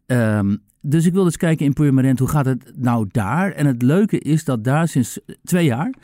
Um, 0.07 0.59
dus 0.81 1.07
ik 1.07 1.13
wil 1.13 1.25
eens 1.25 1.37
kijken 1.37 1.67
in 1.67 1.73
Purmerend, 1.73 2.19
hoe 2.19 2.29
gaat 2.29 2.47
het 2.47 2.73
nou 2.77 3.07
daar? 3.11 3.53
En 3.53 3.67
het 3.67 3.83
leuke 3.83 4.19
is 4.19 4.45
dat 4.45 4.65
daar 4.65 4.89
sinds 4.89 5.21
twee 5.45 5.65
jaar 5.65 5.95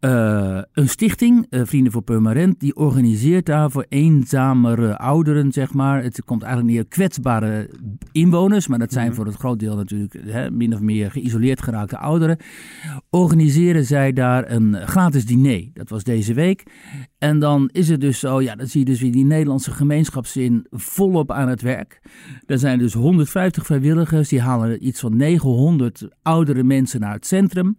uh, 0.00 0.60
een 0.72 0.88
stichting, 0.88 1.46
uh, 1.50 1.60
Vrienden 1.64 1.92
voor 1.92 2.02
Permanent, 2.02 2.60
die 2.60 2.76
organiseert 2.76 3.46
daar 3.46 3.70
voor 3.70 3.86
eenzamere 3.88 4.98
ouderen, 4.98 5.52
zeg 5.52 5.74
maar. 5.74 6.02
Het 6.02 6.24
komt 6.24 6.42
eigenlijk 6.42 6.74
neer 6.74 6.86
kwetsbare 6.86 7.70
inwoners, 8.12 8.66
maar 8.66 8.78
dat 8.78 8.92
zijn 8.92 9.06
mhm. 9.06 9.14
voor 9.14 9.26
het 9.26 9.34
groot 9.34 9.58
deel 9.58 9.76
natuurlijk 9.76 10.16
hè, 10.24 10.50
min 10.50 10.74
of 10.74 10.80
meer 10.80 11.10
geïsoleerd 11.10 11.62
geraakte 11.62 11.98
ouderen. 11.98 12.38
Organiseren 13.10 13.84
zij 13.84 14.12
daar 14.12 14.50
een 14.50 14.74
gratis 14.74 15.26
diner. 15.26 15.70
Dat 15.72 15.88
was 15.88 16.04
deze 16.04 16.34
week. 16.34 16.62
En 17.18 17.38
dan 17.38 17.68
is 17.72 17.88
het 17.88 18.00
dus 18.00 18.18
zo, 18.18 18.40
ja, 18.42 18.56
dan 18.56 18.66
zie 18.66 18.80
je 18.80 18.86
dus 18.86 19.00
weer 19.00 19.12
die 19.12 19.24
Nederlandse 19.24 19.70
gemeenschapszin 19.70 20.66
volop 20.70 21.32
aan 21.32 21.48
het 21.48 21.62
werk. 21.62 22.00
Er 22.46 22.58
zijn 22.58 22.78
dus 22.78 22.92
150 22.92 23.66
vrijwilligers, 23.66 24.28
die 24.28 24.40
halen 24.40 24.86
iets 24.86 25.00
van 25.00 25.16
900 25.16 26.08
oudere 26.22 26.62
mensen 26.62 27.00
naar 27.00 27.14
het 27.14 27.26
centrum. 27.26 27.76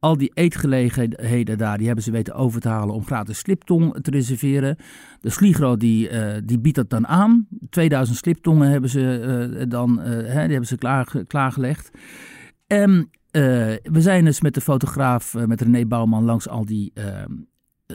Al 0.00 0.16
die 0.16 0.30
eetgelegenheden 0.34 1.58
daar, 1.58 1.76
die 1.76 1.86
hebben 1.86 2.04
ze 2.04 2.10
weten 2.10 2.34
over 2.34 2.60
te 2.60 2.68
halen 2.68 2.94
om 2.94 3.04
gratis 3.04 3.38
sliptong 3.38 3.98
te 4.02 4.10
reserveren. 4.10 4.76
De 5.20 5.30
Sligro 5.30 5.76
die, 5.76 6.10
uh, 6.10 6.36
die 6.44 6.58
biedt 6.58 6.76
dat 6.76 6.90
dan 6.90 7.06
aan. 7.06 7.46
2000 7.70 8.18
sliptongen 8.18 8.70
hebben 8.70 8.90
ze 8.90 9.50
uh, 9.58 9.64
dan 9.68 9.98
uh, 9.98 10.04
hè, 10.06 10.20
die 10.20 10.32
hebben 10.32 10.66
ze 10.66 10.76
klaar, 10.76 11.24
klaargelegd. 11.26 11.90
En 12.66 13.10
we 13.82 14.00
zijn 14.00 14.24
dus 14.24 14.40
met 14.40 14.54
de 14.54 14.60
fotograaf, 14.60 15.34
met 15.46 15.60
René 15.60 15.86
Bouwman, 15.86 16.24
langs 16.24 16.48
al 16.48 16.64
die 16.64 16.90
eh, 16.94 17.04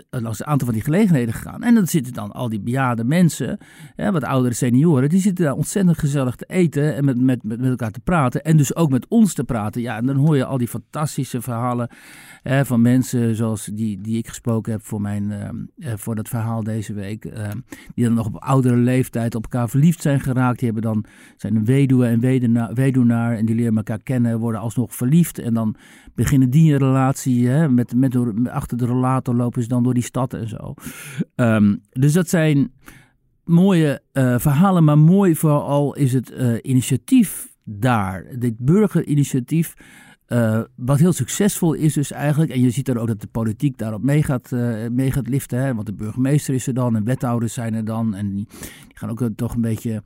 langs 0.09 0.39
een 0.39 0.45
aantal 0.45 0.67
van 0.67 0.75
die 0.75 0.83
gelegenheden 0.83 1.33
gegaan. 1.33 1.63
En 1.63 1.75
dan 1.75 1.87
zitten 1.87 2.13
dan 2.13 2.31
al 2.31 2.49
die 2.49 2.61
bejaarde 2.61 3.03
mensen, 3.03 3.57
hè, 3.95 4.11
wat 4.11 4.23
oudere 4.23 4.53
senioren, 4.53 5.09
die 5.09 5.21
zitten 5.21 5.45
daar 5.45 5.53
ontzettend 5.53 5.97
gezellig 5.97 6.35
te 6.35 6.45
eten 6.45 6.95
en 6.95 7.05
met, 7.05 7.21
met, 7.21 7.43
met 7.43 7.63
elkaar 7.63 7.91
te 7.91 7.99
praten. 7.99 8.43
En 8.43 8.57
dus 8.57 8.75
ook 8.75 8.89
met 8.89 9.07
ons 9.07 9.33
te 9.33 9.43
praten. 9.43 9.81
Ja, 9.81 9.97
en 9.97 10.05
dan 10.05 10.15
hoor 10.15 10.35
je 10.35 10.45
al 10.45 10.57
die 10.57 10.67
fantastische 10.67 11.41
verhalen 11.41 11.89
hè, 12.41 12.65
van 12.65 12.81
mensen 12.81 13.35
zoals 13.35 13.65
die, 13.65 14.01
die 14.01 14.17
ik 14.17 14.27
gesproken 14.27 14.71
heb 14.71 14.85
voor, 14.85 15.01
mijn, 15.01 15.23
uh, 15.77 15.93
voor 15.95 16.15
dat 16.15 16.27
verhaal 16.27 16.63
deze 16.63 16.93
week. 16.93 17.25
Uh, 17.25 17.33
die 17.95 18.05
dan 18.05 18.13
nog 18.13 18.27
op 18.27 18.35
oudere 18.35 18.75
leeftijd 18.75 19.35
op 19.35 19.43
elkaar 19.43 19.69
verliefd 19.69 20.01
zijn 20.01 20.19
geraakt. 20.19 20.59
Die 20.59 20.71
hebben 20.71 20.91
dan, 20.91 21.05
zijn 21.37 21.55
een 21.55 21.65
weduwe 21.65 22.05
en 22.05 22.19
weduwnaar, 22.19 22.73
weduwnaar 22.73 23.37
en 23.37 23.45
die 23.45 23.55
leren 23.55 23.77
elkaar 23.77 24.03
kennen, 24.03 24.39
worden 24.39 24.61
alsnog 24.61 24.95
verliefd. 24.95 25.39
En 25.39 25.53
dan 25.53 25.75
beginnen 26.15 26.49
die 26.49 26.71
een 26.71 26.79
relatie, 26.79 27.47
hè, 27.47 27.69
met, 27.69 27.95
met, 27.95 28.17
achter 28.49 28.77
de 28.77 28.85
rollator 28.85 29.35
lopen 29.35 29.61
ze 29.61 29.67
dan 29.67 29.83
door 29.85 29.93
die 29.93 30.03
stad 30.03 30.33
en 30.33 30.47
zo. 30.47 30.73
Um, 31.35 31.81
dus 31.91 32.13
dat 32.13 32.29
zijn 32.29 32.71
mooie 33.43 34.01
uh, 34.13 34.39
verhalen, 34.39 34.83
maar 34.83 34.97
mooi 34.97 35.35
vooral 35.35 35.95
is 35.95 36.13
het 36.13 36.31
uh, 36.31 36.57
initiatief 36.61 37.53
daar. 37.63 38.25
Dit 38.39 38.57
burgerinitiatief. 38.57 39.73
Uh, 40.27 40.61
wat 40.75 40.99
heel 40.99 41.13
succesvol 41.13 41.73
is 41.73 41.93
dus 41.93 42.11
eigenlijk, 42.11 42.51
en 42.51 42.61
je 42.61 42.69
ziet 42.69 42.85
dan 42.85 42.97
ook 42.97 43.07
dat 43.07 43.21
de 43.21 43.27
politiek 43.27 43.77
daarop 43.77 44.03
mee 44.03 44.23
gaat, 44.23 44.51
mee 44.91 45.11
gaat 45.11 45.27
liften, 45.27 45.59
hè, 45.59 45.73
want 45.73 45.85
de 45.85 45.93
burgemeester 45.93 46.53
is 46.53 46.67
er 46.67 46.73
dan 46.73 46.95
en 46.95 47.03
wethouders 47.03 47.53
zijn 47.53 47.73
er 47.73 47.85
dan 47.85 48.15
en 48.15 48.29
die, 48.33 48.47
die 48.87 48.97
gaan 48.97 49.09
ook 49.09 49.29
toch 49.35 49.55
een 49.55 49.61
beetje 49.61 50.01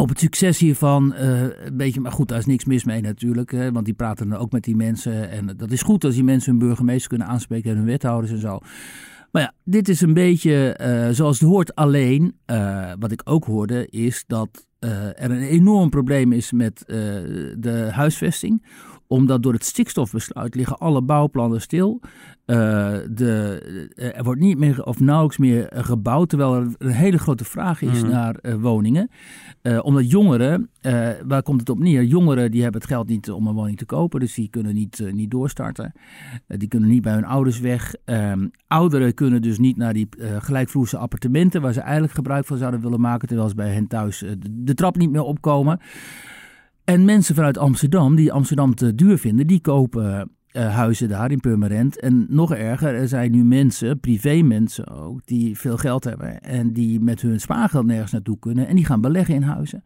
op 0.00 0.08
het 0.08 0.20
succes 0.20 0.58
hiervan, 0.58 1.14
uh, 1.14 1.40
een 1.42 1.76
beetje, 1.76 2.00
maar 2.00 2.12
goed, 2.12 2.28
daar 2.28 2.38
is 2.38 2.46
niks 2.46 2.64
mis 2.64 2.84
mee 2.84 3.00
natuurlijk. 3.00 3.50
Hè, 3.50 3.72
want 3.72 3.84
die 3.84 3.94
praten 3.94 4.28
dan 4.28 4.38
ook 4.38 4.52
met 4.52 4.64
die 4.64 4.76
mensen. 4.76 5.30
En 5.30 5.56
dat 5.56 5.70
is 5.70 5.82
goed 5.82 6.04
als 6.04 6.14
die 6.14 6.24
mensen 6.24 6.50
hun 6.50 6.66
burgemeester 6.66 7.08
kunnen 7.08 7.26
aanspreken 7.26 7.70
en 7.70 7.76
hun 7.76 7.86
wethouders 7.86 8.32
en 8.32 8.38
zo. 8.38 8.58
Maar 9.32 9.42
ja, 9.42 9.52
dit 9.64 9.88
is 9.88 10.00
een 10.00 10.14
beetje 10.14 10.78
uh, 10.80 11.14
zoals 11.14 11.40
het 11.40 11.48
hoort. 11.48 11.74
Alleen, 11.74 12.36
uh, 12.46 12.92
wat 12.98 13.12
ik 13.12 13.20
ook 13.24 13.44
hoorde, 13.44 13.86
is 13.88 14.24
dat 14.26 14.66
er 14.78 15.30
een 15.30 15.42
enorm 15.42 15.90
probleem 15.90 16.32
is 16.32 16.52
met 16.52 16.82
de 16.86 17.88
huisvesting 17.90 18.66
omdat 19.10 19.42
door 19.42 19.52
het 19.52 19.64
stikstofbesluit 19.64 20.54
liggen 20.54 20.78
alle 20.78 21.02
bouwplannen 21.02 21.60
stil. 21.60 22.00
Uh, 22.46 22.56
de, 23.10 23.60
er 24.14 24.24
wordt 24.24 24.40
niet 24.40 24.58
meer 24.58 24.84
of 24.84 25.00
nauwelijks 25.00 25.38
meer 25.38 25.72
gebouwd, 25.74 26.28
terwijl 26.28 26.54
er 26.54 26.66
een 26.78 26.90
hele 26.90 27.18
grote 27.18 27.44
vraag 27.44 27.82
is 27.82 28.02
mhm. 28.02 28.10
naar 28.10 28.36
uh, 28.42 28.54
woningen. 28.54 29.10
Uh, 29.62 29.78
omdat 29.82 30.10
jongeren, 30.10 30.70
waar 31.26 31.42
komt 31.42 31.60
het 31.60 31.68
op 31.68 31.78
neer? 31.78 32.04
Jongeren 32.04 32.50
die 32.50 32.62
hebben 32.62 32.80
het 32.80 32.90
geld 32.90 33.08
niet 33.08 33.30
om 33.30 33.46
een 33.46 33.54
woning 33.54 33.78
te 33.78 33.84
kopen, 33.84 34.20
dus 34.20 34.34
die 34.34 34.48
kunnen 34.50 34.74
niet, 34.74 35.02
niet 35.12 35.30
doorstarten. 35.30 35.92
die 36.46 36.68
kunnen 36.68 36.88
niet 36.88 37.02
bij 37.02 37.12
hun 37.12 37.24
ouders 37.24 37.60
weg. 37.60 37.94
Ehm, 38.04 38.48
ouderen 38.66 39.14
kunnen 39.14 39.42
dus 39.42 39.58
niet 39.58 39.76
naar 39.76 39.92
die 39.92 40.08
gelijkvloerse 40.38 40.96
appartementen, 40.96 41.62
waar 41.62 41.72
ze 41.72 41.80
eigenlijk 41.80 42.12
gebruik 42.12 42.46
van 42.46 42.58
zouden 42.58 42.80
willen 42.80 43.00
maken, 43.00 43.28
terwijl 43.28 43.48
ze 43.48 43.54
bij 43.54 43.72
hen 43.72 43.86
thuis 43.86 44.18
de, 44.18 44.62
de 44.64 44.74
trap 44.74 44.96
niet 44.96 45.10
meer 45.10 45.22
opkomen. 45.22 45.80
En 46.90 47.04
mensen 47.04 47.34
vanuit 47.34 47.58
Amsterdam, 47.58 48.16
die 48.16 48.32
Amsterdam 48.32 48.74
te 48.74 48.94
duur 48.94 49.18
vinden, 49.18 49.46
die 49.46 49.60
kopen 49.60 50.30
uh, 50.52 50.74
huizen 50.74 51.08
daar 51.08 51.30
in 51.30 51.40
Purmerend. 51.40 52.00
En 52.00 52.26
nog 52.28 52.54
erger, 52.54 52.94
er 52.94 53.08
zijn 53.08 53.30
nu 53.30 53.44
mensen, 53.44 54.00
privé 54.00 54.42
mensen 54.42 54.88
ook, 54.88 55.20
die 55.24 55.58
veel 55.58 55.76
geld 55.76 56.04
hebben 56.04 56.40
en 56.40 56.72
die 56.72 57.00
met 57.00 57.20
hun 57.20 57.40
spaargeld 57.40 57.86
nergens 57.86 58.12
naartoe 58.12 58.38
kunnen 58.38 58.66
en 58.66 58.76
die 58.76 58.84
gaan 58.84 59.00
beleggen 59.00 59.34
in 59.34 59.42
huizen. 59.42 59.84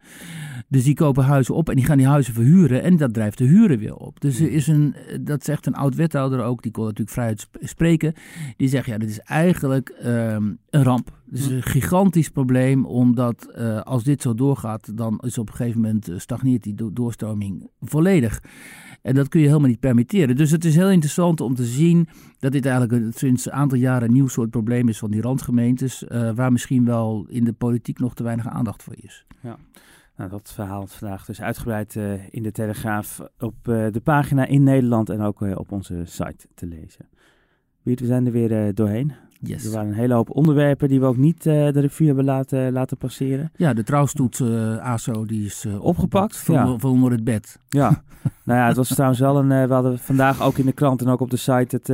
Dus 0.67 0.83
die 0.83 0.93
kopen 0.93 1.23
huizen 1.23 1.55
op 1.55 1.69
en 1.69 1.75
die 1.75 1.85
gaan 1.85 1.97
die 1.97 2.07
huizen 2.07 2.33
verhuren 2.33 2.83
en 2.83 2.97
dat 2.97 3.13
drijft 3.13 3.37
de 3.37 3.45
huren 3.45 3.79
weer 3.79 3.95
op. 3.95 4.21
Dus 4.21 4.39
er 4.39 4.51
is 4.51 4.67
een, 4.67 4.95
dat 5.21 5.43
zegt 5.43 5.65
een 5.65 5.75
oud 5.75 5.95
wethouder 5.95 6.43
ook, 6.43 6.61
die 6.61 6.71
kon 6.71 6.83
natuurlijk 6.83 7.11
vrij 7.11 7.37
spreken, 7.59 8.13
die 8.57 8.67
zegt 8.67 8.85
ja, 8.85 8.97
dit 8.97 9.09
is 9.09 9.19
eigenlijk 9.19 9.95
um, 10.05 10.57
een 10.69 10.83
ramp. 10.83 11.11
Het 11.29 11.39
is 11.39 11.47
een 11.47 11.63
gigantisch 11.63 12.29
probleem, 12.29 12.85
omdat 12.85 13.47
uh, 13.55 13.81
als 13.81 14.03
dit 14.03 14.21
zo 14.21 14.33
doorgaat, 14.33 14.97
dan 14.97 15.19
is 15.23 15.37
op 15.37 15.49
een 15.49 15.55
gegeven 15.55 15.81
moment 15.81 16.09
uh, 16.09 16.19
stagneert 16.19 16.63
die 16.63 16.73
do 16.73 16.93
doorstroming 16.93 17.69
volledig. 17.79 18.43
En 19.01 19.15
dat 19.15 19.27
kun 19.27 19.39
je 19.39 19.47
helemaal 19.47 19.69
niet 19.69 19.79
permitteren. 19.79 20.35
Dus 20.35 20.51
het 20.51 20.65
is 20.65 20.75
heel 20.75 20.89
interessant 20.89 21.41
om 21.41 21.55
te 21.55 21.63
zien 21.63 22.07
dat 22.39 22.51
dit 22.51 22.65
eigenlijk 22.65 23.17
sinds 23.17 23.45
een 23.45 23.51
aantal 23.51 23.77
jaren 23.77 24.07
een 24.07 24.13
nieuw 24.13 24.27
soort 24.27 24.49
probleem 24.49 24.89
is 24.89 24.97
van 24.97 25.11
die 25.11 25.21
randgemeentes, 25.21 26.03
uh, 26.03 26.31
waar 26.31 26.51
misschien 26.51 26.85
wel 26.85 27.25
in 27.29 27.43
de 27.43 27.53
politiek 27.53 27.99
nog 27.99 28.15
te 28.15 28.23
weinig 28.23 28.47
aandacht 28.47 28.83
voor 28.83 28.95
is. 28.97 29.25
Ja. 29.41 29.57
Nou, 30.17 30.29
dat 30.29 30.51
verhaal 30.53 30.87
vandaag 30.87 31.25
dus 31.25 31.41
uitgebreid 31.41 31.95
in 32.29 32.43
de 32.43 32.51
Telegraaf 32.51 33.21
op 33.39 33.55
de 33.63 34.01
pagina 34.03 34.45
in 34.45 34.63
Nederland 34.63 35.09
en 35.09 35.21
ook 35.21 35.41
op 35.41 35.71
onze 35.71 36.01
site 36.05 36.47
te 36.53 36.65
lezen. 36.65 37.09
We 37.81 37.95
zijn 38.05 38.25
er 38.25 38.31
weer 38.31 38.73
doorheen. 38.73 39.13
Yes. 39.39 39.65
Er 39.65 39.71
waren 39.71 39.87
een 39.87 39.95
hele 39.95 40.13
hoop 40.13 40.29
onderwerpen 40.29 40.87
die 40.87 40.99
we 40.99 41.05
ook 41.05 41.17
niet 41.17 41.45
uh, 41.45 41.53
de 41.53 41.79
revue 41.79 42.07
hebben 42.07 42.25
laten, 42.25 42.71
laten 42.71 42.97
passeren. 42.97 43.51
Ja, 43.55 43.73
de 43.73 43.83
trouwstoet 43.83 44.39
uh, 44.39 44.77
ASO 44.77 45.25
die 45.25 45.45
is 45.45 45.65
uh, 45.65 45.83
opgepakt. 45.83 46.37
Van, 46.37 46.55
ja. 46.55 46.77
van 46.77 46.91
onder 46.91 47.11
het 47.11 47.23
bed. 47.23 47.59
Ja, 47.69 48.03
nou 48.45 48.59
ja, 48.59 48.67
het 48.67 48.77
was 48.77 48.87
trouwens 48.87 49.19
wel 49.19 49.37
een... 49.37 49.67
we 49.67 49.73
hadden 49.73 49.99
vandaag 49.99 50.41
ook 50.41 50.57
in 50.57 50.65
de 50.65 50.73
krant 50.73 51.01
en 51.01 51.07
ook 51.07 51.19
op 51.19 51.29
de 51.29 51.37
site 51.37 51.75
het, 51.75 51.89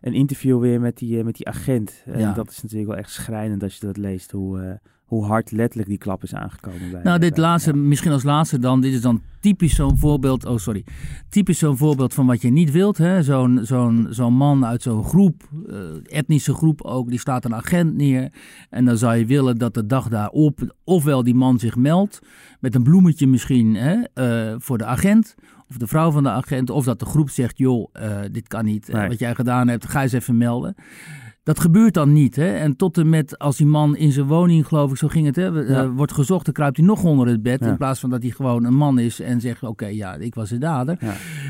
een 0.00 0.14
interview 0.14 0.60
weer 0.60 0.80
met 0.80 0.96
die, 0.96 1.24
met 1.24 1.36
die 1.36 1.48
agent. 1.48 2.02
En 2.04 2.20
ja. 2.20 2.32
dat 2.32 2.50
is 2.50 2.62
natuurlijk 2.62 2.90
wel 2.90 2.98
echt 2.98 3.10
schrijnend 3.10 3.62
als 3.62 3.76
je 3.76 3.86
dat 3.86 3.96
leest, 3.96 4.30
hoe 4.30 4.80
hoe 5.08 5.24
hard 5.24 5.50
letterlijk 5.50 5.88
die 5.88 5.98
klap 5.98 6.22
is 6.22 6.34
aangekomen. 6.34 6.90
Bij, 6.90 7.02
nou, 7.02 7.18
dit 7.18 7.36
laatste, 7.36 7.72
misschien 7.76 8.12
als 8.12 8.22
laatste 8.22 8.58
dan. 8.58 8.80
Dit 8.80 8.92
is 8.92 9.00
dan 9.00 9.22
typisch 9.40 9.74
zo'n 9.74 9.98
voorbeeld. 9.98 10.44
Oh, 10.44 10.58
sorry. 10.58 10.84
Typisch 11.28 11.58
zo'n 11.58 11.76
voorbeeld 11.76 12.14
van 12.14 12.26
wat 12.26 12.42
je 12.42 12.50
niet 12.50 12.70
wilt. 12.70 12.96
Zo'n 13.20 13.60
zo'n 13.62 14.06
zo'n 14.10 14.34
man 14.34 14.66
uit 14.66 14.82
zo'n 14.82 15.04
groep, 15.04 15.48
uh, 15.66 15.76
etnische 16.04 16.54
groep 16.54 16.82
ook, 16.82 17.08
die 17.08 17.18
staat 17.18 17.44
een 17.44 17.54
agent 17.54 17.94
neer. 17.94 18.32
En 18.70 18.84
dan 18.84 18.98
zou 18.98 19.16
je 19.16 19.26
willen 19.26 19.58
dat 19.58 19.74
de 19.74 19.86
dag 19.86 20.08
daarop, 20.08 20.74
ofwel 20.84 21.22
die 21.22 21.34
man 21.34 21.58
zich 21.58 21.76
meldt. 21.76 22.18
met 22.60 22.74
een 22.74 22.82
bloemetje 22.82 23.26
misschien 23.26 23.74
hè, 23.74 23.96
uh, 24.14 24.54
voor 24.58 24.78
de 24.78 24.84
agent 24.84 25.34
of 25.70 25.76
de 25.76 25.86
vrouw 25.86 26.10
van 26.10 26.22
de 26.22 26.30
agent, 26.30 26.70
of 26.70 26.84
dat 26.84 26.98
de 26.98 27.04
groep 27.04 27.30
zegt: 27.30 27.58
joh, 27.58 27.88
uh, 28.02 28.20
dit 28.32 28.48
kan 28.48 28.64
niet. 28.64 28.92
Nee. 28.92 29.08
wat 29.08 29.18
jij 29.18 29.34
gedaan 29.34 29.68
hebt, 29.68 29.88
ga 29.88 30.02
eens 30.02 30.12
even 30.12 30.36
melden. 30.36 30.74
Dat 31.48 31.60
gebeurt 31.60 31.94
dan 31.94 32.12
niet. 32.12 32.36
Hè? 32.36 32.56
En 32.56 32.76
tot 32.76 32.98
en 32.98 33.08
met 33.08 33.38
als 33.38 33.56
die 33.56 33.66
man 33.66 33.96
in 33.96 34.12
zijn 34.12 34.26
woning, 34.26 34.66
geloof 34.66 34.90
ik, 34.90 34.96
zo 34.96 35.08
ging 35.08 35.26
het, 35.26 35.36
hè, 35.36 35.50
uh, 35.50 35.88
wordt 35.96 36.12
gezocht, 36.12 36.44
dan 36.44 36.54
kruipt 36.54 36.76
hij 36.76 36.86
nog 36.86 37.04
onder 37.04 37.26
het 37.26 37.42
bed. 37.42 37.60
In 37.60 37.76
plaats 37.76 38.00
van 38.00 38.10
dat 38.10 38.22
hij 38.22 38.30
gewoon 38.30 38.64
een 38.64 38.74
man 38.74 38.98
is 38.98 39.20
en 39.20 39.40
zegt: 39.40 39.62
Oké, 39.62 39.70
okay, 39.70 39.94
ja, 39.94 40.14
ik 40.14 40.34
was 40.34 40.48
de 40.48 40.58
dader. 40.58 40.98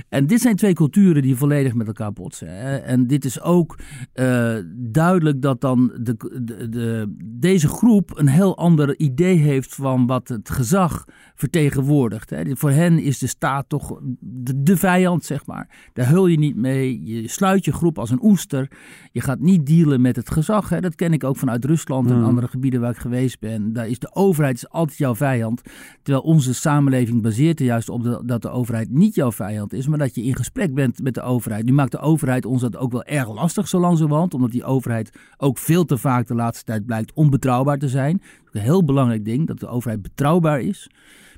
En 0.09 0.27
dit 0.27 0.41
zijn 0.41 0.57
twee 0.57 0.73
culturen 0.73 1.23
die 1.23 1.37
volledig 1.37 1.75
met 1.75 1.87
elkaar 1.87 2.13
botsen. 2.13 2.57
Hè? 2.57 2.77
En 2.77 3.07
dit 3.07 3.25
is 3.25 3.41
ook 3.41 3.79
uh, 4.15 4.57
duidelijk 4.75 5.43
dat 5.43 5.61
dan 5.61 5.93
de, 6.01 6.17
de, 6.43 6.69
de, 6.69 7.15
deze 7.25 7.69
groep 7.69 8.19
een 8.19 8.29
heel 8.29 8.57
ander 8.57 8.99
idee 8.99 9.37
heeft 9.37 9.75
van 9.75 10.07
wat 10.07 10.29
het 10.29 10.51
gezag 10.51 11.05
vertegenwoordigt. 11.35 12.31
Hè? 12.31 12.43
Voor 12.57 12.71
hen 12.71 12.99
is 12.99 13.19
de 13.19 13.27
staat 13.27 13.69
toch 13.69 14.01
de, 14.21 14.63
de 14.63 14.77
vijand, 14.77 15.25
zeg 15.25 15.47
maar. 15.47 15.91
Daar 15.93 16.09
hul 16.09 16.27
je 16.27 16.39
niet 16.39 16.57
mee. 16.57 17.05
Je 17.05 17.29
sluit 17.29 17.65
je 17.65 17.73
groep 17.73 17.99
als 17.99 18.11
een 18.11 18.23
oester. 18.23 18.71
Je 19.13 19.21
gaat 19.21 19.41
niet 19.41 19.67
dealen 19.67 20.01
met 20.01 20.17
het 20.17 20.31
gezag. 20.31 20.69
Hè. 20.69 20.81
Dat 20.81 20.95
ken 20.95 21.13
ik 21.13 21.25
ook 21.25 21.37
vanuit 21.37 21.65
Rusland 21.65 22.11
en 22.11 22.19
mm. 22.19 22.25
andere 22.25 22.49
gebieden 22.49 22.81
waar 22.81 22.91
ik 22.91 22.97
geweest 22.97 23.41
ben. 23.41 23.73
Daar 23.73 23.89
is 23.89 23.99
de 23.99 24.15
overheid 24.15 24.57
is 24.57 24.69
altijd 24.69 24.99
jouw 24.99 25.15
vijand. 25.15 25.63
Terwijl 26.03 26.25
onze 26.25 26.55
samenleving 26.55 27.23
baseert 27.23 27.61
er 27.61 27.67
juist 27.67 27.89
op 27.89 28.23
dat 28.25 28.43
de 28.43 28.51
overheid 28.51 28.91
niet 28.91 29.15
jouw 29.15 29.33
vijand 29.33 29.73
is, 29.73 29.87
maar 29.87 29.98
dat 29.99 30.15
je 30.15 30.23
in 30.23 30.37
gesprek 30.37 30.75
bent 30.75 31.03
met 31.03 31.15
de 31.15 31.23
overheid. 31.23 31.65
Nu 31.65 31.73
maakt 31.73 31.93
de 31.93 31.99
overheid 31.99 32.47
ons 32.47 32.61
dat 32.61 32.77
ook 32.77 32.93
wel 32.93 33.05
erg 33.05 33.29
lastig 33.35 33.69
zo 33.69 33.79
langzamerhand, 33.79 34.35
omdat 34.35 34.51
die 34.51 34.65
overheid 34.65 35.13
ook 35.37 35.59
veel 35.59 35.85
te 35.85 35.99
vaak 35.99 36.27
de 36.27 36.35
laatste 36.35 36.65
tijd 36.65 36.87
blijkt 36.87 37.13
onbetrouwbaar 37.13 37.79
te 37.79 37.89
zijn. 37.89 38.23
Een 38.53 38.61
heel 38.61 38.85
belangrijk 38.85 39.25
ding, 39.25 39.47
dat 39.47 39.61
de 39.61 39.69
overheid 39.69 40.03
betrouwbaar 40.03 40.61
is. 40.61 40.91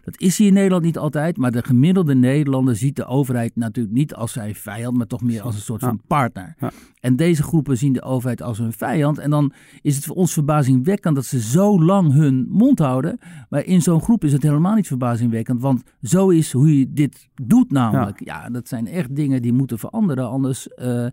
Dat 0.04 0.20
is 0.20 0.38
hier 0.38 0.46
in 0.46 0.52
Nederland 0.54 0.82
niet 0.82 0.98
altijd, 0.98 1.36
maar 1.36 1.50
de 1.50 1.62
gemiddelde 1.62 2.14
Nederlander 2.14 2.76
ziet 2.76 2.96
de 2.96 3.06
overheid 3.06 3.56
natuurlijk 3.56 3.94
niet 3.94 4.14
als 4.14 4.32
zijn 4.32 4.54
vijand, 4.54 4.96
maar 4.96 5.06
toch 5.06 5.22
meer 5.22 5.42
als 5.42 5.54
een 5.54 5.60
soort 5.60 5.80
van 5.80 6.00
partner. 6.06 6.54
Ja. 6.58 6.70
En 7.00 7.16
deze 7.16 7.42
groepen 7.42 7.76
zien 7.76 7.92
de 7.92 8.02
overheid 8.02 8.42
als 8.42 8.58
hun 8.58 8.72
vijand. 8.72 9.18
En 9.18 9.30
dan 9.30 9.52
is 9.82 9.96
het 9.96 10.04
voor 10.04 10.16
ons 10.16 10.32
verbazingwekkend 10.32 11.14
dat 11.14 11.24
ze 11.24 11.40
zo 11.40 11.82
lang 11.82 12.12
hun 12.12 12.46
mond 12.50 12.78
houden. 12.78 13.18
Maar 13.48 13.64
in 13.64 13.82
zo'n 13.82 14.02
groep 14.02 14.24
is 14.24 14.32
het 14.32 14.42
helemaal 14.42 14.74
niet 14.74 14.86
verbazingwekkend, 14.86 15.60
want 15.60 15.82
zo 16.02 16.28
is 16.28 16.52
hoe 16.52 16.78
je 16.78 16.92
dit 16.92 17.28
doet 17.42 17.70
namelijk. 17.70 18.24
Ja, 18.24 18.48
dat 18.48 18.68
zijn 18.68 18.86
echt 18.86 19.16
dingen 19.16 19.42
die 19.42 19.52
moeten 19.52 19.78
veranderen, 19.78 20.28
anders... 20.28 20.68
Uh, 20.76 21.06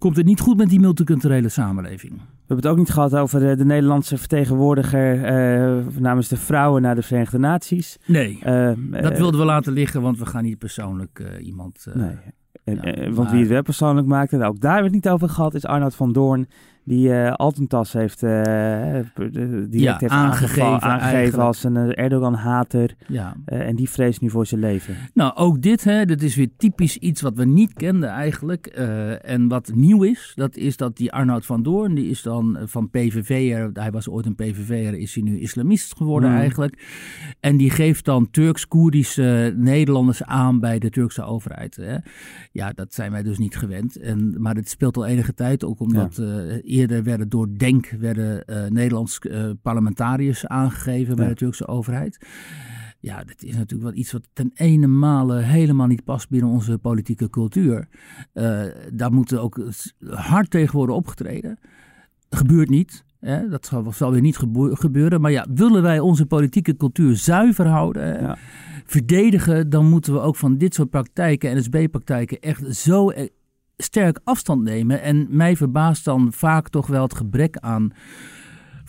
komt 0.00 0.16
het 0.16 0.26
niet 0.26 0.40
goed 0.40 0.56
met 0.56 0.68
die 0.68 0.80
multiculturele 0.80 1.48
samenleving. 1.48 2.12
We 2.12 2.46
hebben 2.46 2.56
het 2.56 2.66
ook 2.66 2.76
niet 2.76 2.90
gehad 2.90 3.14
over 3.14 3.56
de, 3.56 3.64
Nederlandse 3.64 4.18
vertegenwoordiger 4.18 5.16
uh, 5.16 5.86
namens 5.98 6.28
de 6.28 6.36
vrouwen 6.36 6.82
naar 6.82 6.94
de 6.94 7.02
Verenigde 7.02 7.38
Naties. 7.38 7.98
Nee, 8.06 8.38
uh, 8.46 8.72
dat 8.90 9.18
wilden 9.18 9.40
we 9.40 9.46
laten 9.46 9.72
liggen, 9.72 10.02
want 10.02 10.18
we 10.18 10.26
gaan 10.26 10.42
niet 10.42 10.58
persoonlijk 10.58 11.38
iemand... 11.40 11.86
nee. 11.94 12.16
En, 12.64 12.74
ja, 12.82 13.02
want 13.02 13.16
maar... 13.16 13.30
wie 13.30 13.40
het 13.40 13.48
wel 13.48 13.62
persoonlijk 13.62 14.06
maakte, 14.06 14.36
nou, 14.36 14.50
ook 14.50 14.60
daar 14.60 14.72
hebben 14.72 14.90
we 14.90 14.96
het 14.96 15.04
niet 15.04 15.14
over 15.14 15.28
gehad, 15.28 15.54
is 15.54 15.64
Arnoud 15.64 15.94
van 15.94 16.12
Doorn 16.12 16.48
die 16.90 17.08
uh, 17.08 17.32
Altentas 17.32 17.92
heeft, 17.92 18.22
uh, 18.22 18.30
direct 18.30 19.72
ja, 19.72 19.96
heeft 19.98 20.12
aangegeven, 20.12 20.80
aangegeven 20.80 21.42
als 21.42 21.64
een 21.64 21.76
Erdogan-hater. 21.76 22.94
Ja. 23.06 23.36
Uh, 23.46 23.60
en 23.60 23.76
die 23.76 23.90
vreest 23.90 24.20
nu 24.20 24.30
voor 24.30 24.46
zijn 24.46 24.60
leven. 24.60 24.96
Nou, 25.14 25.34
ook 25.34 25.62
dit, 25.62 25.84
hè, 25.84 26.04
dat 26.04 26.22
is 26.22 26.36
weer 26.36 26.50
typisch 26.56 26.96
iets 26.96 27.20
wat 27.20 27.34
we 27.34 27.44
niet 27.44 27.72
kenden 27.72 28.08
eigenlijk. 28.08 28.66
en 28.66 29.48
wat 29.48 29.70
nieuw 29.74 30.02
is, 30.02 30.32
dat 30.34 30.56
is 30.56 30.76
dat 30.76 30.96
die 30.96 31.12
Arnoud 31.12 31.46
van 31.46 31.62
Doorn, 31.62 31.94
die 31.94 32.10
is 32.10 32.22
dan 32.22 32.58
van 32.64 32.90
PVV'er, 32.90 33.70
hij 33.72 33.90
was 33.90 34.08
ooit 34.08 34.26
een 34.26 34.34
PVV'er, 34.34 34.94
is 34.94 35.14
hij 35.14 35.22
nu 35.22 35.40
islamist 35.40 35.96
geworden 35.96 36.30
hmm. 36.30 36.38
eigenlijk. 36.38 36.82
En 37.40 37.56
die 37.56 37.70
geeft 37.70 38.04
dan 38.04 38.30
Turks-Koerdische 38.30 39.54
Nederlanders 39.56 40.22
aan 40.22 40.60
bij 40.60 40.78
de 40.78 40.90
Turkse 40.90 41.22
overheid. 41.22 41.76
Hè. 41.76 41.96
Ja, 42.52 42.72
dat 42.72 42.94
zijn 42.94 43.12
wij 43.12 43.22
dus 43.22 43.38
niet 43.38 43.56
gewend. 43.56 43.96
En, 43.96 44.34
maar 44.38 44.54
het 44.54 44.68
speelt 44.68 44.96
al 44.96 45.06
enige 45.06 45.34
tijd, 45.34 45.64
ook 45.64 45.80
omdat... 45.80 46.20
Ja 46.62 46.78
Eerder 46.80 47.02
werden 47.02 47.28
door 47.28 47.46
Denk 47.56 47.90
werden, 47.90 48.42
uh, 48.46 48.66
Nederlands 48.66 49.18
uh, 49.22 49.50
parlementariërs 49.62 50.46
aangegeven 50.46 51.16
bij 51.16 51.28
de 51.28 51.34
Turkse 51.34 51.66
overheid. 51.66 52.26
Ja, 53.00 53.24
dat 53.24 53.42
is 53.42 53.54
natuurlijk 53.54 53.90
wel 53.90 54.00
iets 54.00 54.12
wat 54.12 54.28
ten 54.32 54.50
ene 54.54 54.86
male 54.86 55.40
helemaal 55.40 55.86
niet 55.86 56.04
past 56.04 56.28
binnen 56.28 56.50
onze 56.50 56.78
politieke 56.78 57.30
cultuur. 57.30 57.88
Uh, 58.34 58.62
daar 58.92 59.12
moet 59.12 59.36
ook 59.36 59.60
hard 60.06 60.50
tegen 60.50 60.76
worden 60.76 60.94
opgetreden. 60.94 61.58
Gebeurt 62.30 62.68
niet. 62.68 63.04
Hè? 63.18 63.48
Dat 63.48 63.66
zal, 63.66 63.92
zal, 63.92 64.12
weer 64.12 64.20
niet 64.20 64.38
gebeuren. 64.70 65.20
Maar 65.20 65.30
ja, 65.30 65.46
willen 65.54 65.82
wij 65.82 66.00
onze 66.00 66.26
politieke 66.26 66.76
cultuur 66.76 67.16
zuiver 67.16 67.66
houden, 67.66 68.20
ja. 68.20 68.38
verdedigen, 68.84 69.70
dan 69.70 69.88
moeten 69.88 70.12
we 70.12 70.20
ook 70.20 70.36
van 70.36 70.58
dit 70.58 70.74
soort 70.74 70.90
praktijken, 70.90 71.56
NSB-praktijken, 71.56 72.40
echt 72.40 72.76
zo 72.76 73.12
sterk 73.82 74.20
afstand 74.24 74.62
nemen. 74.62 75.02
En 75.02 75.26
mij 75.30 75.56
verbaast 75.56 76.04
dan 76.04 76.32
vaak 76.32 76.68
toch 76.68 76.86
wel 76.86 77.02
het 77.02 77.14
gebrek 77.14 77.56
aan 77.56 77.92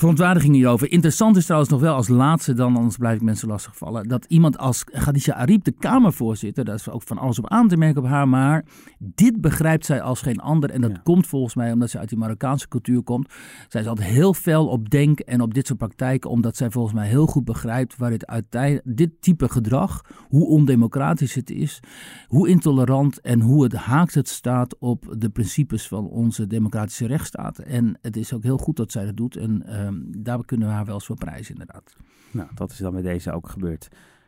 verontwaardiging 0.01 0.53
hierover. 0.53 0.91
Interessant 0.91 1.37
is 1.37 1.43
trouwens 1.43 1.71
nog 1.71 1.81
wel 1.81 1.95
als 1.95 2.07
laatste 2.07 2.53
dan, 2.53 2.75
anders 2.75 2.97
blijf 2.97 3.15
ik 3.15 3.21
mensen 3.21 3.47
lastigvallen, 3.47 4.07
dat 4.07 4.25
iemand 4.25 4.57
als 4.57 4.83
Khadija 4.83 5.33
Ariep, 5.33 5.63
de 5.63 5.71
Kamervoorzitter, 5.71 6.65
daar 6.65 6.75
is 6.75 6.89
ook 6.89 7.01
van 7.03 7.17
alles 7.17 7.39
op 7.39 7.49
aan 7.49 7.67
te 7.67 7.77
merken 7.77 8.01
op 8.01 8.07
haar, 8.07 8.27
maar 8.27 8.65
dit 8.99 9.41
begrijpt 9.41 9.85
zij 9.85 10.01
als 10.01 10.21
geen 10.21 10.39
ander. 10.39 10.69
En 10.69 10.81
dat 10.81 11.01
komt 11.03 11.27
volgens 11.27 11.55
mij 11.55 11.71
omdat 11.71 11.89
ze 11.89 11.99
uit 11.99 12.09
die 12.09 12.17
Marokkaanse 12.17 12.67
cultuur 12.67 13.01
komt. 13.01 13.33
Zij 13.67 13.81
is 13.81 13.87
altijd 13.87 14.07
heel 14.07 14.33
fel 14.33 14.67
op 14.67 14.89
denk 14.89 15.19
en 15.19 15.41
op 15.41 15.53
dit 15.53 15.67
soort 15.67 15.79
praktijken, 15.79 16.29
omdat 16.29 16.55
zij 16.55 16.71
volgens 16.71 16.93
mij 16.93 17.07
heel 17.07 17.27
goed 17.27 17.45
begrijpt 17.45 17.97
waar 17.97 18.09
dit 18.09 18.27
uiteindelijk, 18.27 18.97
dit 18.97 19.11
type 19.19 19.49
gedrag, 19.49 20.01
hoe 20.27 20.47
ondemocratisch 20.47 21.35
het 21.35 21.49
is, 21.49 21.79
hoe 22.27 22.49
intolerant 22.49 23.21
en 23.21 23.41
hoe 23.41 23.63
het 23.63 23.73
haakt 23.73 24.13
het 24.13 24.29
staat 24.29 24.77
op 24.79 25.15
de 25.17 25.29
principes 25.29 25.87
van 25.87 26.07
onze 26.07 26.47
democratische 26.47 27.07
rechtsstaat. 27.07 27.59
En 27.59 27.97
het 28.01 28.17
is 28.17 28.33
ook 28.33 28.43
heel 28.43 28.57
goed 28.57 28.75
dat 28.75 28.91
zij 28.91 29.05
dat 29.05 29.17
doet. 29.17 29.35
En 29.35 29.67
ehm, 29.67 29.90
daar 30.17 30.45
kunnen 30.45 30.67
we 30.67 30.73
haar 30.73 30.85
wel 30.85 30.93
eens 30.93 31.05
voor 31.05 31.17
prijzen, 31.17 31.51
inderdaad. 31.51 31.95
Nou, 32.31 32.49
dat 32.55 32.71
is 32.71 32.77
dan 32.77 32.93
met 32.93 33.03
deze 33.03 33.31
ook 33.31 33.49
gebeurd. 33.49 33.87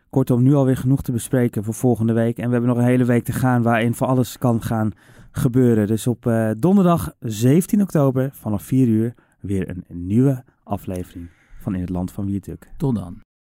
Kortom, 0.10 0.44
nu 0.44 0.54
alweer 0.54 0.78
genoeg 0.78 1.02
te 1.02 1.12
bespreken 1.12 1.64
voor 1.64 1.74
volgende 1.74 2.14
week. 2.14 2.38
En 2.38 2.46
we 2.46 2.52
hebben 2.52 2.70
nog 2.70 2.78
een 2.78 2.90
hele 2.90 3.06
week 3.06 3.24
te 3.24 3.32
gaan 3.32 3.62
waarin 3.62 3.94
voor 3.94 4.08
alles 4.08 4.38
kan 4.38 4.62
gaan 4.62 4.92
gebeuren. 5.32 5.88
Dus 5.88 6.08
op 6.08 6.26
uh, 6.26 6.52
donderdag 6.58 7.14
17 7.20 7.82
oktober 7.82 8.30
vanaf 8.34 8.64
4 8.64 8.88
uur 8.88 9.14
weer 9.40 9.70
een 9.70 9.86
nieuwe 9.88 10.44
aflevering 10.64 11.30
van 11.60 11.76
In 11.76 11.82
het 11.82 11.90
Land 11.90 12.12
van 12.12 12.26
Wierduk. 12.26 12.72
Tot 12.78 12.96
dan. 12.96 13.33